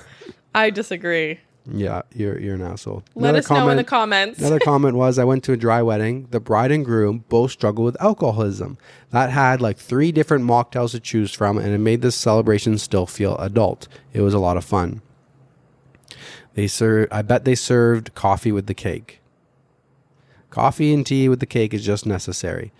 [0.55, 1.39] I disagree.
[1.65, 3.03] Yeah, you're you're an asshole.
[3.15, 4.39] Let Another us know in the comments.
[4.39, 6.27] Another comment was I went to a dry wedding.
[6.31, 8.77] The bride and groom both struggled with alcoholism.
[9.11, 13.05] That had like three different mocktails to choose from, and it made this celebration still
[13.05, 13.87] feel adult.
[14.11, 15.01] It was a lot of fun.
[16.53, 17.13] They served.
[17.13, 19.21] I bet they served coffee with the cake.
[20.49, 22.73] Coffee and tea with the cake is just necessary.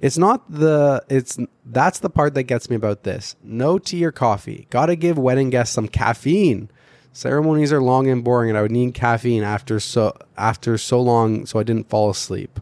[0.00, 3.36] It's not the it's that's the part that gets me about this.
[3.42, 4.66] No tea or coffee.
[4.68, 6.70] Got to give wedding guests some caffeine.
[7.16, 11.46] Ceremonies are long and boring and I would need caffeine after so after so long
[11.46, 12.60] so I didn't fall asleep.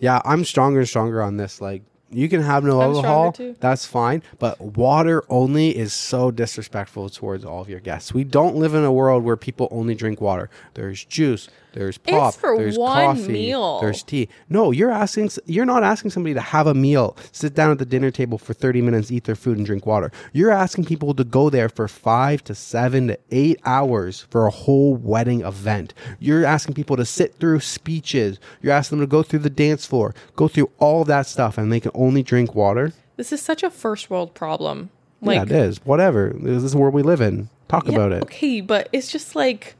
[0.00, 1.60] Yeah, I'm stronger and stronger on this.
[1.60, 4.24] Like, you can have no I'm alcohol, that's fine.
[4.40, 8.12] But water only is so disrespectful towards all of your guests.
[8.12, 10.50] We don't live in a world where people only drink water.
[10.74, 13.80] There's juice, there's pop, for there's one coffee, meal.
[13.80, 14.28] there's tea.
[14.48, 15.30] No, you're asking.
[15.44, 18.54] You're not asking somebody to have a meal, sit down at the dinner table for
[18.54, 20.10] 30 minutes, eat their food, and drink water.
[20.32, 24.50] You're asking people to go there for five to seven to eight hours for a
[24.50, 25.92] whole wedding event.
[26.18, 28.38] You're asking people to sit through speeches.
[28.62, 31.70] You're asking them to go through the dance floor, go through all that stuff, and
[31.72, 32.92] they can only drink water.
[33.16, 34.90] This is such a first world problem.
[35.20, 35.78] yeah, it is.
[35.84, 36.32] Whatever.
[36.38, 37.48] This is the world we live in.
[37.68, 38.22] Talk Yeah, about it.
[38.24, 39.74] Okay, but it's just like,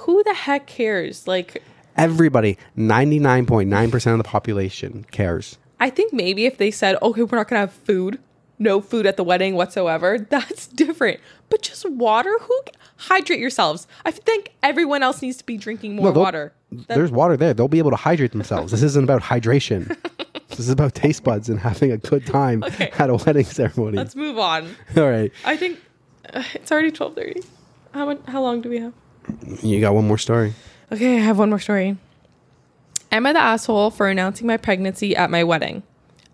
[0.00, 1.26] who the heck cares?
[1.26, 1.62] Like,
[1.96, 5.58] Everybody, 99.9% of the population cares.
[5.78, 8.18] I think maybe if they said, okay, we're not gonna have food,
[8.58, 11.20] no food at the wedding whatsoever, that's different.
[11.48, 12.60] But just water, who
[12.96, 13.86] hydrate yourselves?
[14.04, 16.52] I think everyone else needs to be drinking more No, water.
[16.88, 17.52] There's water there.
[17.54, 18.70] They'll be able to hydrate themselves.
[18.70, 19.96] this isn't about hydration.
[20.48, 22.90] this is about taste buds and having a good time Okay.
[22.98, 23.96] at a wedding ceremony.
[23.96, 24.76] let's move on.
[24.96, 25.32] All right.
[25.44, 25.80] I think
[26.32, 27.42] uh, it's already twelve thirty.
[27.92, 28.92] How much, How long do we have?
[29.62, 30.54] You got one more story.
[30.92, 31.96] Okay, I have one more story.
[33.12, 35.82] Am I the asshole for announcing my pregnancy at my wedding?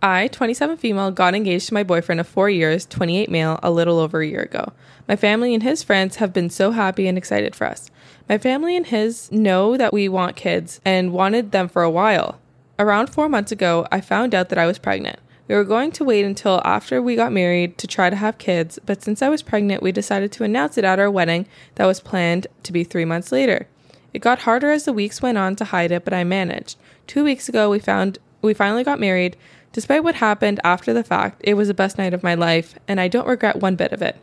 [0.03, 3.99] I, 27 female, got engaged to my boyfriend of four years, 28 male, a little
[3.99, 4.73] over a year ago.
[5.09, 7.91] My family and his friends have been so happy and excited for us.
[8.29, 12.39] My family and his know that we want kids and wanted them for a while.
[12.79, 15.19] Around four months ago, I found out that I was pregnant.
[15.49, 18.81] We were going to wait until after we got married to try to have kids,
[18.85, 21.47] but since I was pregnant, we decided to announce it at our wedding
[21.77, 23.69] that was planned to be three months later.
[24.13, 26.79] It got harder as the weeks went on to hide it, but I managed.
[27.07, 29.37] Two weeks ago, we found we finally got married.
[29.73, 33.01] Despite what happened after the fact, it was the best night of my life, and
[33.01, 34.17] I don't regret one bit of it.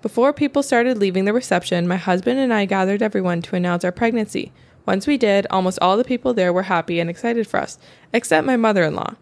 [0.00, 3.92] Before people started leaving the reception, my husband and I gathered everyone to announce our
[3.92, 4.52] pregnancy.
[4.86, 7.78] Once we did, almost all the people there were happy and excited for us,
[8.12, 9.14] except my mother in law.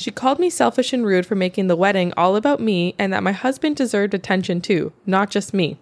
[0.00, 3.22] She called me selfish and rude for making the wedding all about me and that
[3.22, 5.76] my husband deserved attention too, not just me.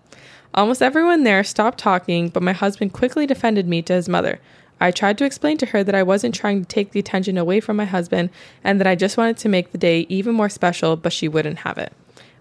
[0.53, 4.41] Almost everyone there stopped talking, but my husband quickly defended me to his mother.
[4.81, 7.61] I tried to explain to her that I wasn't trying to take the attention away
[7.61, 8.31] from my husband
[8.65, 11.59] and that I just wanted to make the day even more special, but she wouldn't
[11.59, 11.93] have it.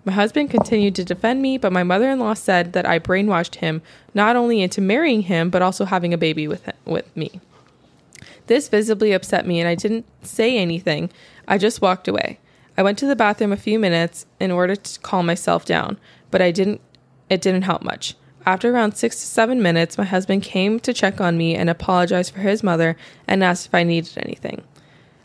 [0.04, 3.58] My husband continued to defend me, but my mother in law said that I brainwashed
[3.58, 3.84] him
[4.16, 7.40] not only into marrying him, but also having a baby with, with me.
[8.48, 11.10] This visibly upset me, and I didn't say anything.
[11.48, 12.40] I just walked away.
[12.78, 16.00] I went to the bathroom a few minutes in order to calm myself down,
[16.32, 16.82] but I didn't.
[17.30, 18.16] It didn't help much.
[18.46, 22.34] After around six to seven minutes, my husband came to check on me and apologized
[22.34, 22.96] for his mother
[23.28, 24.64] and asked if I needed anything.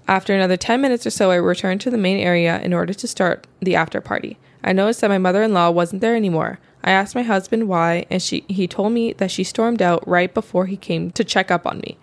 [0.08, 3.06] After another 10 minutes or so, I returned to the main area in order to
[3.06, 4.38] start the after party.
[4.64, 6.58] I noticed that my mother in law wasn't there anymore.
[6.82, 10.34] I asked my husband why, and she, he told me that she stormed out right
[10.34, 11.96] before he came to check up on me.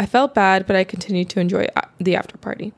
[0.00, 2.72] I felt bad, but I continued to enjoy uh, the after party.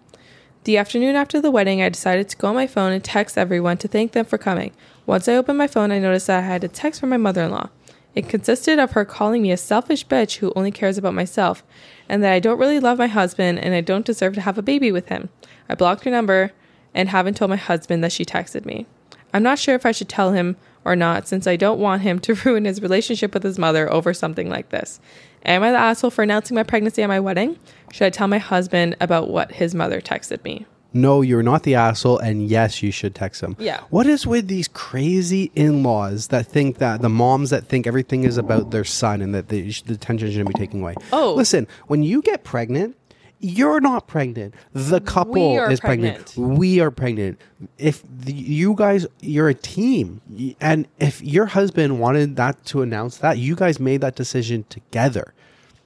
[0.64, 3.76] The afternoon after the wedding, I decided to go on my phone and text everyone
[3.76, 4.72] to thank them for coming.
[5.06, 7.44] Once I opened my phone, I noticed that I had a text from my mother
[7.44, 7.68] in law.
[8.16, 11.62] It consisted of her calling me a selfish bitch who only cares about myself,
[12.08, 14.62] and that I don't really love my husband and I don't deserve to have a
[14.62, 15.28] baby with him.
[15.68, 16.50] I blocked her number
[16.92, 18.86] and haven't told my husband that she texted me.
[19.32, 22.18] I'm not sure if I should tell him or not, since I don't want him
[22.18, 24.98] to ruin his relationship with his mother over something like this.
[25.44, 27.58] Am I the asshole for announcing my pregnancy at my wedding?
[27.90, 30.66] Should I tell my husband about what his mother texted me?
[30.94, 33.56] No, you're not the asshole, and yes, you should text him.
[33.58, 33.80] Yeah.
[33.88, 38.36] What is with these crazy in-laws that think that the moms that think everything is
[38.36, 40.94] about their son and that they, the attention shouldn't be taken away?
[41.12, 41.32] Oh.
[41.34, 42.96] listen, when you get pregnant,
[43.42, 44.54] you're not pregnant.
[44.72, 46.34] The couple is pregnant.
[46.36, 47.40] We are pregnant.
[47.76, 50.20] If the, you guys, you're a team,
[50.60, 55.34] and if your husband wanted that to announce that, you guys made that decision together.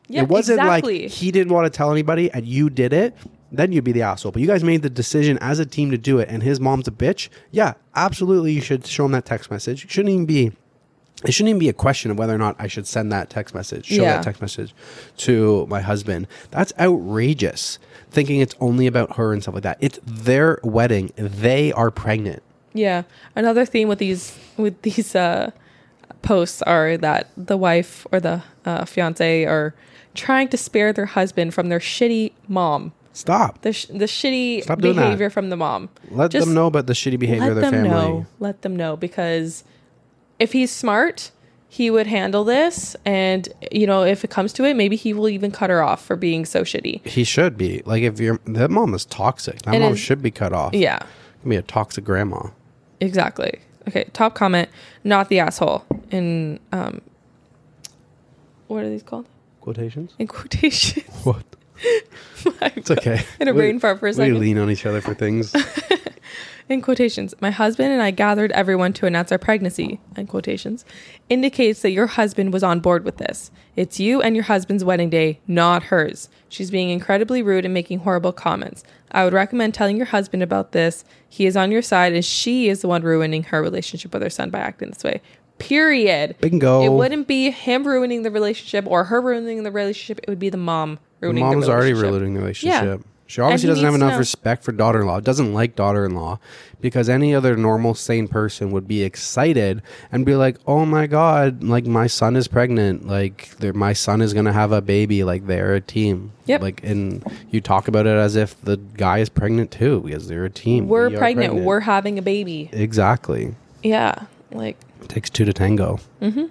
[0.06, 1.02] Yeah, it wasn't exactly.
[1.02, 3.16] like he didn't want to tell anybody and you did it.
[3.50, 4.32] Then you'd be the asshole.
[4.32, 6.86] But you guys made the decision as a team to do it, and his mom's
[6.88, 7.28] a bitch.
[7.50, 8.52] Yeah, absolutely.
[8.52, 9.84] You should show him that text message.
[9.84, 10.52] It shouldn't even be.
[11.26, 13.54] It shouldn't even be a question of whether or not I should send that text
[13.54, 14.16] message, show Yeah.
[14.16, 14.74] that text message
[15.18, 16.26] to my husband.
[16.50, 17.78] That's outrageous.
[18.10, 19.78] Thinking it's only about her and stuff like that.
[19.80, 21.12] It's their wedding.
[21.16, 22.42] They are pregnant.
[22.72, 23.02] Yeah.
[23.34, 25.50] Another theme with these with these uh,
[26.22, 29.74] posts are that the wife or the uh, fiance are
[30.14, 32.92] trying to spare their husband from their shitty mom.
[33.12, 33.62] Stop.
[33.62, 34.94] The sh- the shitty Stop that.
[34.94, 35.88] behavior from the mom.
[36.10, 38.08] Let Just them know about the shitty behavior of Let their them family.
[38.08, 38.26] know.
[38.40, 39.64] Let them know because
[40.38, 41.30] if he's smart,
[41.68, 45.28] he would handle this and you know, if it comes to it, maybe he will
[45.28, 47.06] even cut her off for being so shitty.
[47.06, 49.62] He should be like if your that mom is toxic.
[49.62, 50.74] That It mom should be cut off.
[50.74, 51.00] Yeah.
[51.46, 52.48] Be a toxic grandma.
[53.00, 53.60] Exactly.
[53.88, 54.68] Okay, top comment,
[55.04, 57.00] not the asshole in um
[58.68, 59.26] what are these called?
[59.60, 60.14] Quotations.
[60.18, 61.02] In quotation.
[61.24, 61.44] What?
[62.76, 63.24] It's okay.
[63.40, 65.52] In a brain fart for a We lean on each other for things.
[66.68, 70.84] in quotations, my husband and I gathered everyone to announce our pregnancy, in quotations,
[71.28, 73.50] indicates that your husband was on board with this.
[73.76, 76.28] It's you and your husband's wedding day, not hers.
[76.48, 78.82] She's being incredibly rude and making horrible comments.
[79.12, 81.04] I would recommend telling your husband about this.
[81.28, 84.30] He is on your side, and she is the one ruining her relationship with her
[84.30, 85.20] son by acting this way.
[85.58, 86.36] Period.
[86.40, 86.82] Bingo.
[86.82, 90.18] It wouldn't be him ruining the relationship or her ruining the relationship.
[90.22, 91.94] It would be the mom ruining Mom's the relationship.
[91.94, 93.06] Mom's already ruining the relationship.
[93.26, 94.18] She obviously doesn't have enough know.
[94.18, 95.20] respect for daughter-in-law.
[95.20, 96.38] Doesn't like daughter-in-law
[96.80, 99.82] because any other normal sane person would be excited
[100.12, 103.06] and be like, "Oh my god, like my son is pregnant.
[103.06, 105.24] Like my son is going to have a baby.
[105.24, 106.62] Like they're a team." Yep.
[106.62, 110.44] Like and you talk about it as if the guy is pregnant too because they're
[110.44, 110.86] a team.
[110.86, 111.54] We're We are pregnant.
[111.64, 112.70] We're having a baby.
[112.72, 113.56] Exactly.
[113.82, 114.26] Yeah.
[114.52, 115.98] Like, It takes two to tango.
[116.22, 116.46] Mm-hmm.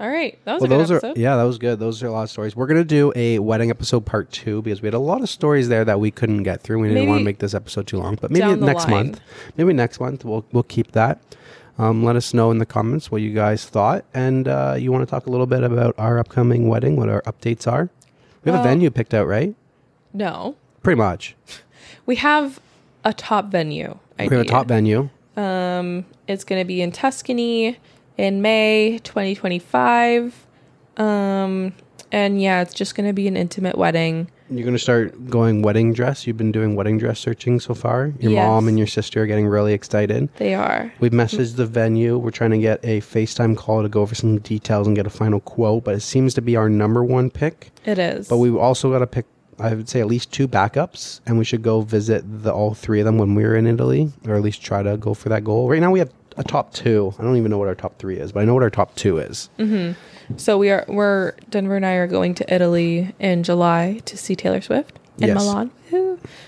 [0.00, 0.38] All right.
[0.44, 1.16] That was Well, a good those episode.
[1.16, 1.78] are yeah, that was good.
[1.78, 2.54] Those are a lot of stories.
[2.56, 5.68] We're gonna do a wedding episode part two because we had a lot of stories
[5.68, 6.80] there that we couldn't get through.
[6.80, 8.90] We didn't Maybe want to make this episode too long, but maybe next line.
[9.08, 9.20] month,
[9.56, 11.20] maybe next month we'll we'll keep that.
[11.76, 15.02] Um, let us know in the comments what you guys thought, and uh, you want
[15.06, 17.88] to talk a little bit about our upcoming wedding, what our updates are.
[18.44, 19.54] We have a venue picked out, right?
[20.12, 20.56] No.
[20.82, 21.34] Pretty much.
[22.06, 22.60] We have
[23.02, 23.98] a top venue.
[24.18, 25.08] We have a top venue.
[25.38, 27.78] Um, it's going to be in Tuscany
[28.16, 30.46] in May 2025.
[30.96, 31.72] Um,
[32.12, 34.30] and yeah, it's just going to be an intimate wedding.
[34.50, 36.26] You're gonna start going wedding dress.
[36.26, 38.12] You've been doing wedding dress searching so far.
[38.20, 38.46] Your Yes.
[38.46, 40.28] mom and your sister are getting really excited.
[40.36, 40.92] They are.
[41.00, 42.18] We've messaged the venue.
[42.18, 45.10] We're trying to get a FaceTime call to go over some details and get a
[45.10, 47.70] final quote, but it seems to be our number one pick.
[47.86, 48.28] It is.
[48.28, 49.24] But we also got to pick,
[49.58, 53.00] I would say, at least two backups, and we should go visit the all three
[53.00, 55.70] of them when we're in Italy, or at least try to go for that goal.
[55.70, 57.14] Right now, we have a top two.
[57.18, 58.94] I don't even know what our top three is, but I know what our top
[58.96, 59.48] two is.
[60.36, 64.34] so we are, we're, Denver and I are going to Italy in July to see
[64.34, 65.36] Taylor Swift in Yes.
[65.36, 65.70] Milan.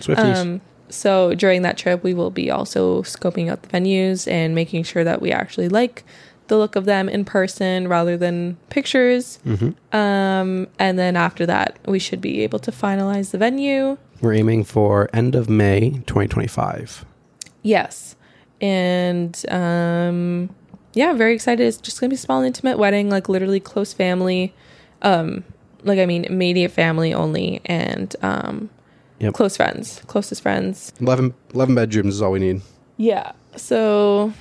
[0.01, 0.37] Swifties.
[0.37, 4.85] Um, so during that trip, we will be also scoping out the venues and making
[4.85, 6.05] sure that we actually like
[6.49, 9.39] the look of them in person rather than pictures.
[9.45, 9.97] Mm-hmm.
[9.97, 13.99] Um, and then after that, we should be able to finalize the venue.
[14.21, 17.05] we're aiming for end of May 2025.
[17.63, 18.16] Yes.
[18.61, 20.51] And um,
[20.95, 21.67] yeah, very excited.
[21.67, 24.55] It's just going to be a small, intimate wedding, like literally close family.
[25.03, 25.45] Um,
[25.83, 28.71] like, I mean, immediate family only and um,
[29.19, 29.35] Yep.
[29.35, 30.93] close friends, closest friends.
[31.01, 32.61] 11, 11 bedrooms is all we need.
[32.97, 33.33] Yeah.
[33.57, 34.33] So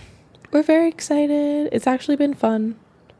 [0.51, 1.69] we're very excited.
[1.71, 2.75] It's actually been fun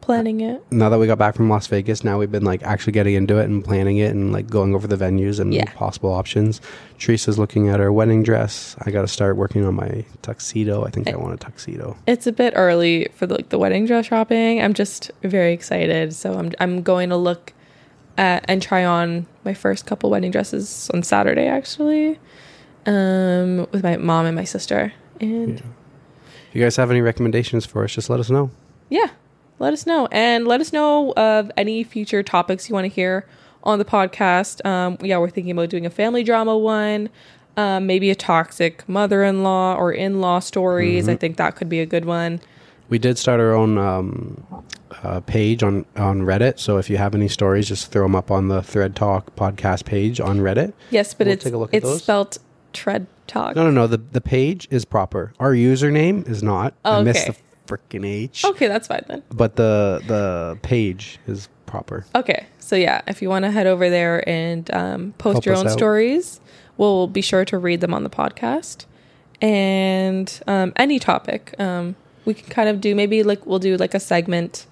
[0.06, 0.64] planning it.
[0.72, 3.38] now that we got back from Las Vegas, now we've been like actually getting into
[3.38, 5.65] it and planning it and like going over the venues and Yeah.
[5.73, 6.61] possible options.
[6.99, 8.76] Teresa's looking at her wedding dress.
[8.86, 10.86] I got to start working on my tuxedo.
[10.86, 11.98] I think I want a tuxedo.
[12.07, 14.61] It's a bit early for the, like the wedding dress shopping.
[14.61, 16.14] I'm just very excited.
[16.14, 17.53] So I'm I'm going to look
[18.18, 22.18] at and try on my first couple wedding dresses on Saturday actually.
[22.86, 24.94] Um with my mom and my sister.
[25.19, 28.52] And If you guys have any recommendations for us, just let us know.
[28.90, 29.07] yeah,
[29.60, 33.26] let us know and let us know of any future topics you want to hear
[33.64, 34.65] on the podcast.
[34.65, 37.10] Um, yeah, we're thinking about doing a family drama one,
[37.57, 41.07] um, maybe a toxic mother-in-law or in-law stories.
[41.07, 42.41] I think that could be a good one.
[42.90, 44.44] We did start our own um,
[45.02, 46.60] uh, page on on Reddit.
[46.60, 49.86] So if you have any stories, just throw them up on the Thread Talk podcast
[49.86, 50.73] page on Reddit.
[50.91, 52.03] Yes, but We'll it's take a look at it's those.
[52.03, 52.38] spelt
[52.73, 53.56] tread talk.
[53.56, 53.88] No, no, no.
[53.88, 55.34] The the page is proper.
[55.40, 56.76] Our username is not.
[56.86, 57.32] I missed Okay.
[57.32, 57.38] the
[57.68, 58.46] freaking H.
[58.46, 59.24] Okay, that's fine then.
[59.30, 62.06] But the the page is proper.
[62.16, 65.56] Okay, so yeah, if you want to head over there and um, post Help your
[65.56, 65.72] own out.
[65.74, 66.40] stories,
[66.78, 68.86] we'll be sure to read them on the podcast.
[69.42, 73.94] And um, any topic, um, we can kind of do maybe like we'll do like
[73.94, 74.66] a segment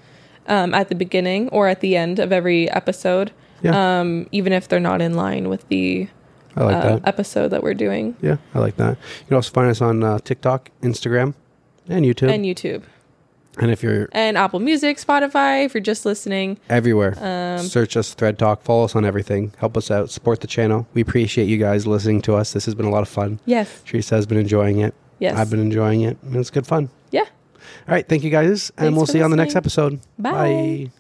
[0.48, 4.00] um, at the beginning or at the end of every episode, Yeah.
[4.00, 6.08] um, even if they're not in line with the
[6.56, 7.08] I like uh, that.
[7.08, 8.98] episode that we're doing Yeah, I like that.
[9.22, 11.34] You can also find us on uh, TikTok, Instagram,
[11.90, 12.32] and YouTube.
[12.32, 12.84] and YouTube
[13.60, 15.66] and if you're and Apple Music, Spotify.
[15.66, 19.54] If you're just listening, everywhere, Um, search us, Thread Talk, follow us on everything.
[19.58, 20.88] Help us out, support the channel.
[20.94, 22.54] We appreciate you guys listening to us.
[22.54, 23.40] This has been a lot of fun.
[23.46, 24.94] yes, Teresa has been enjoying it.
[25.20, 26.18] yes, I've been enjoying it.
[26.24, 26.90] And it's good fun.
[27.12, 27.26] yeah.
[27.88, 28.08] All right.
[28.08, 28.70] Thank you guys.
[28.78, 30.00] And Thanks we'll see you on the next episode.
[30.18, 30.32] Bye.
[30.32, 30.92] Bye.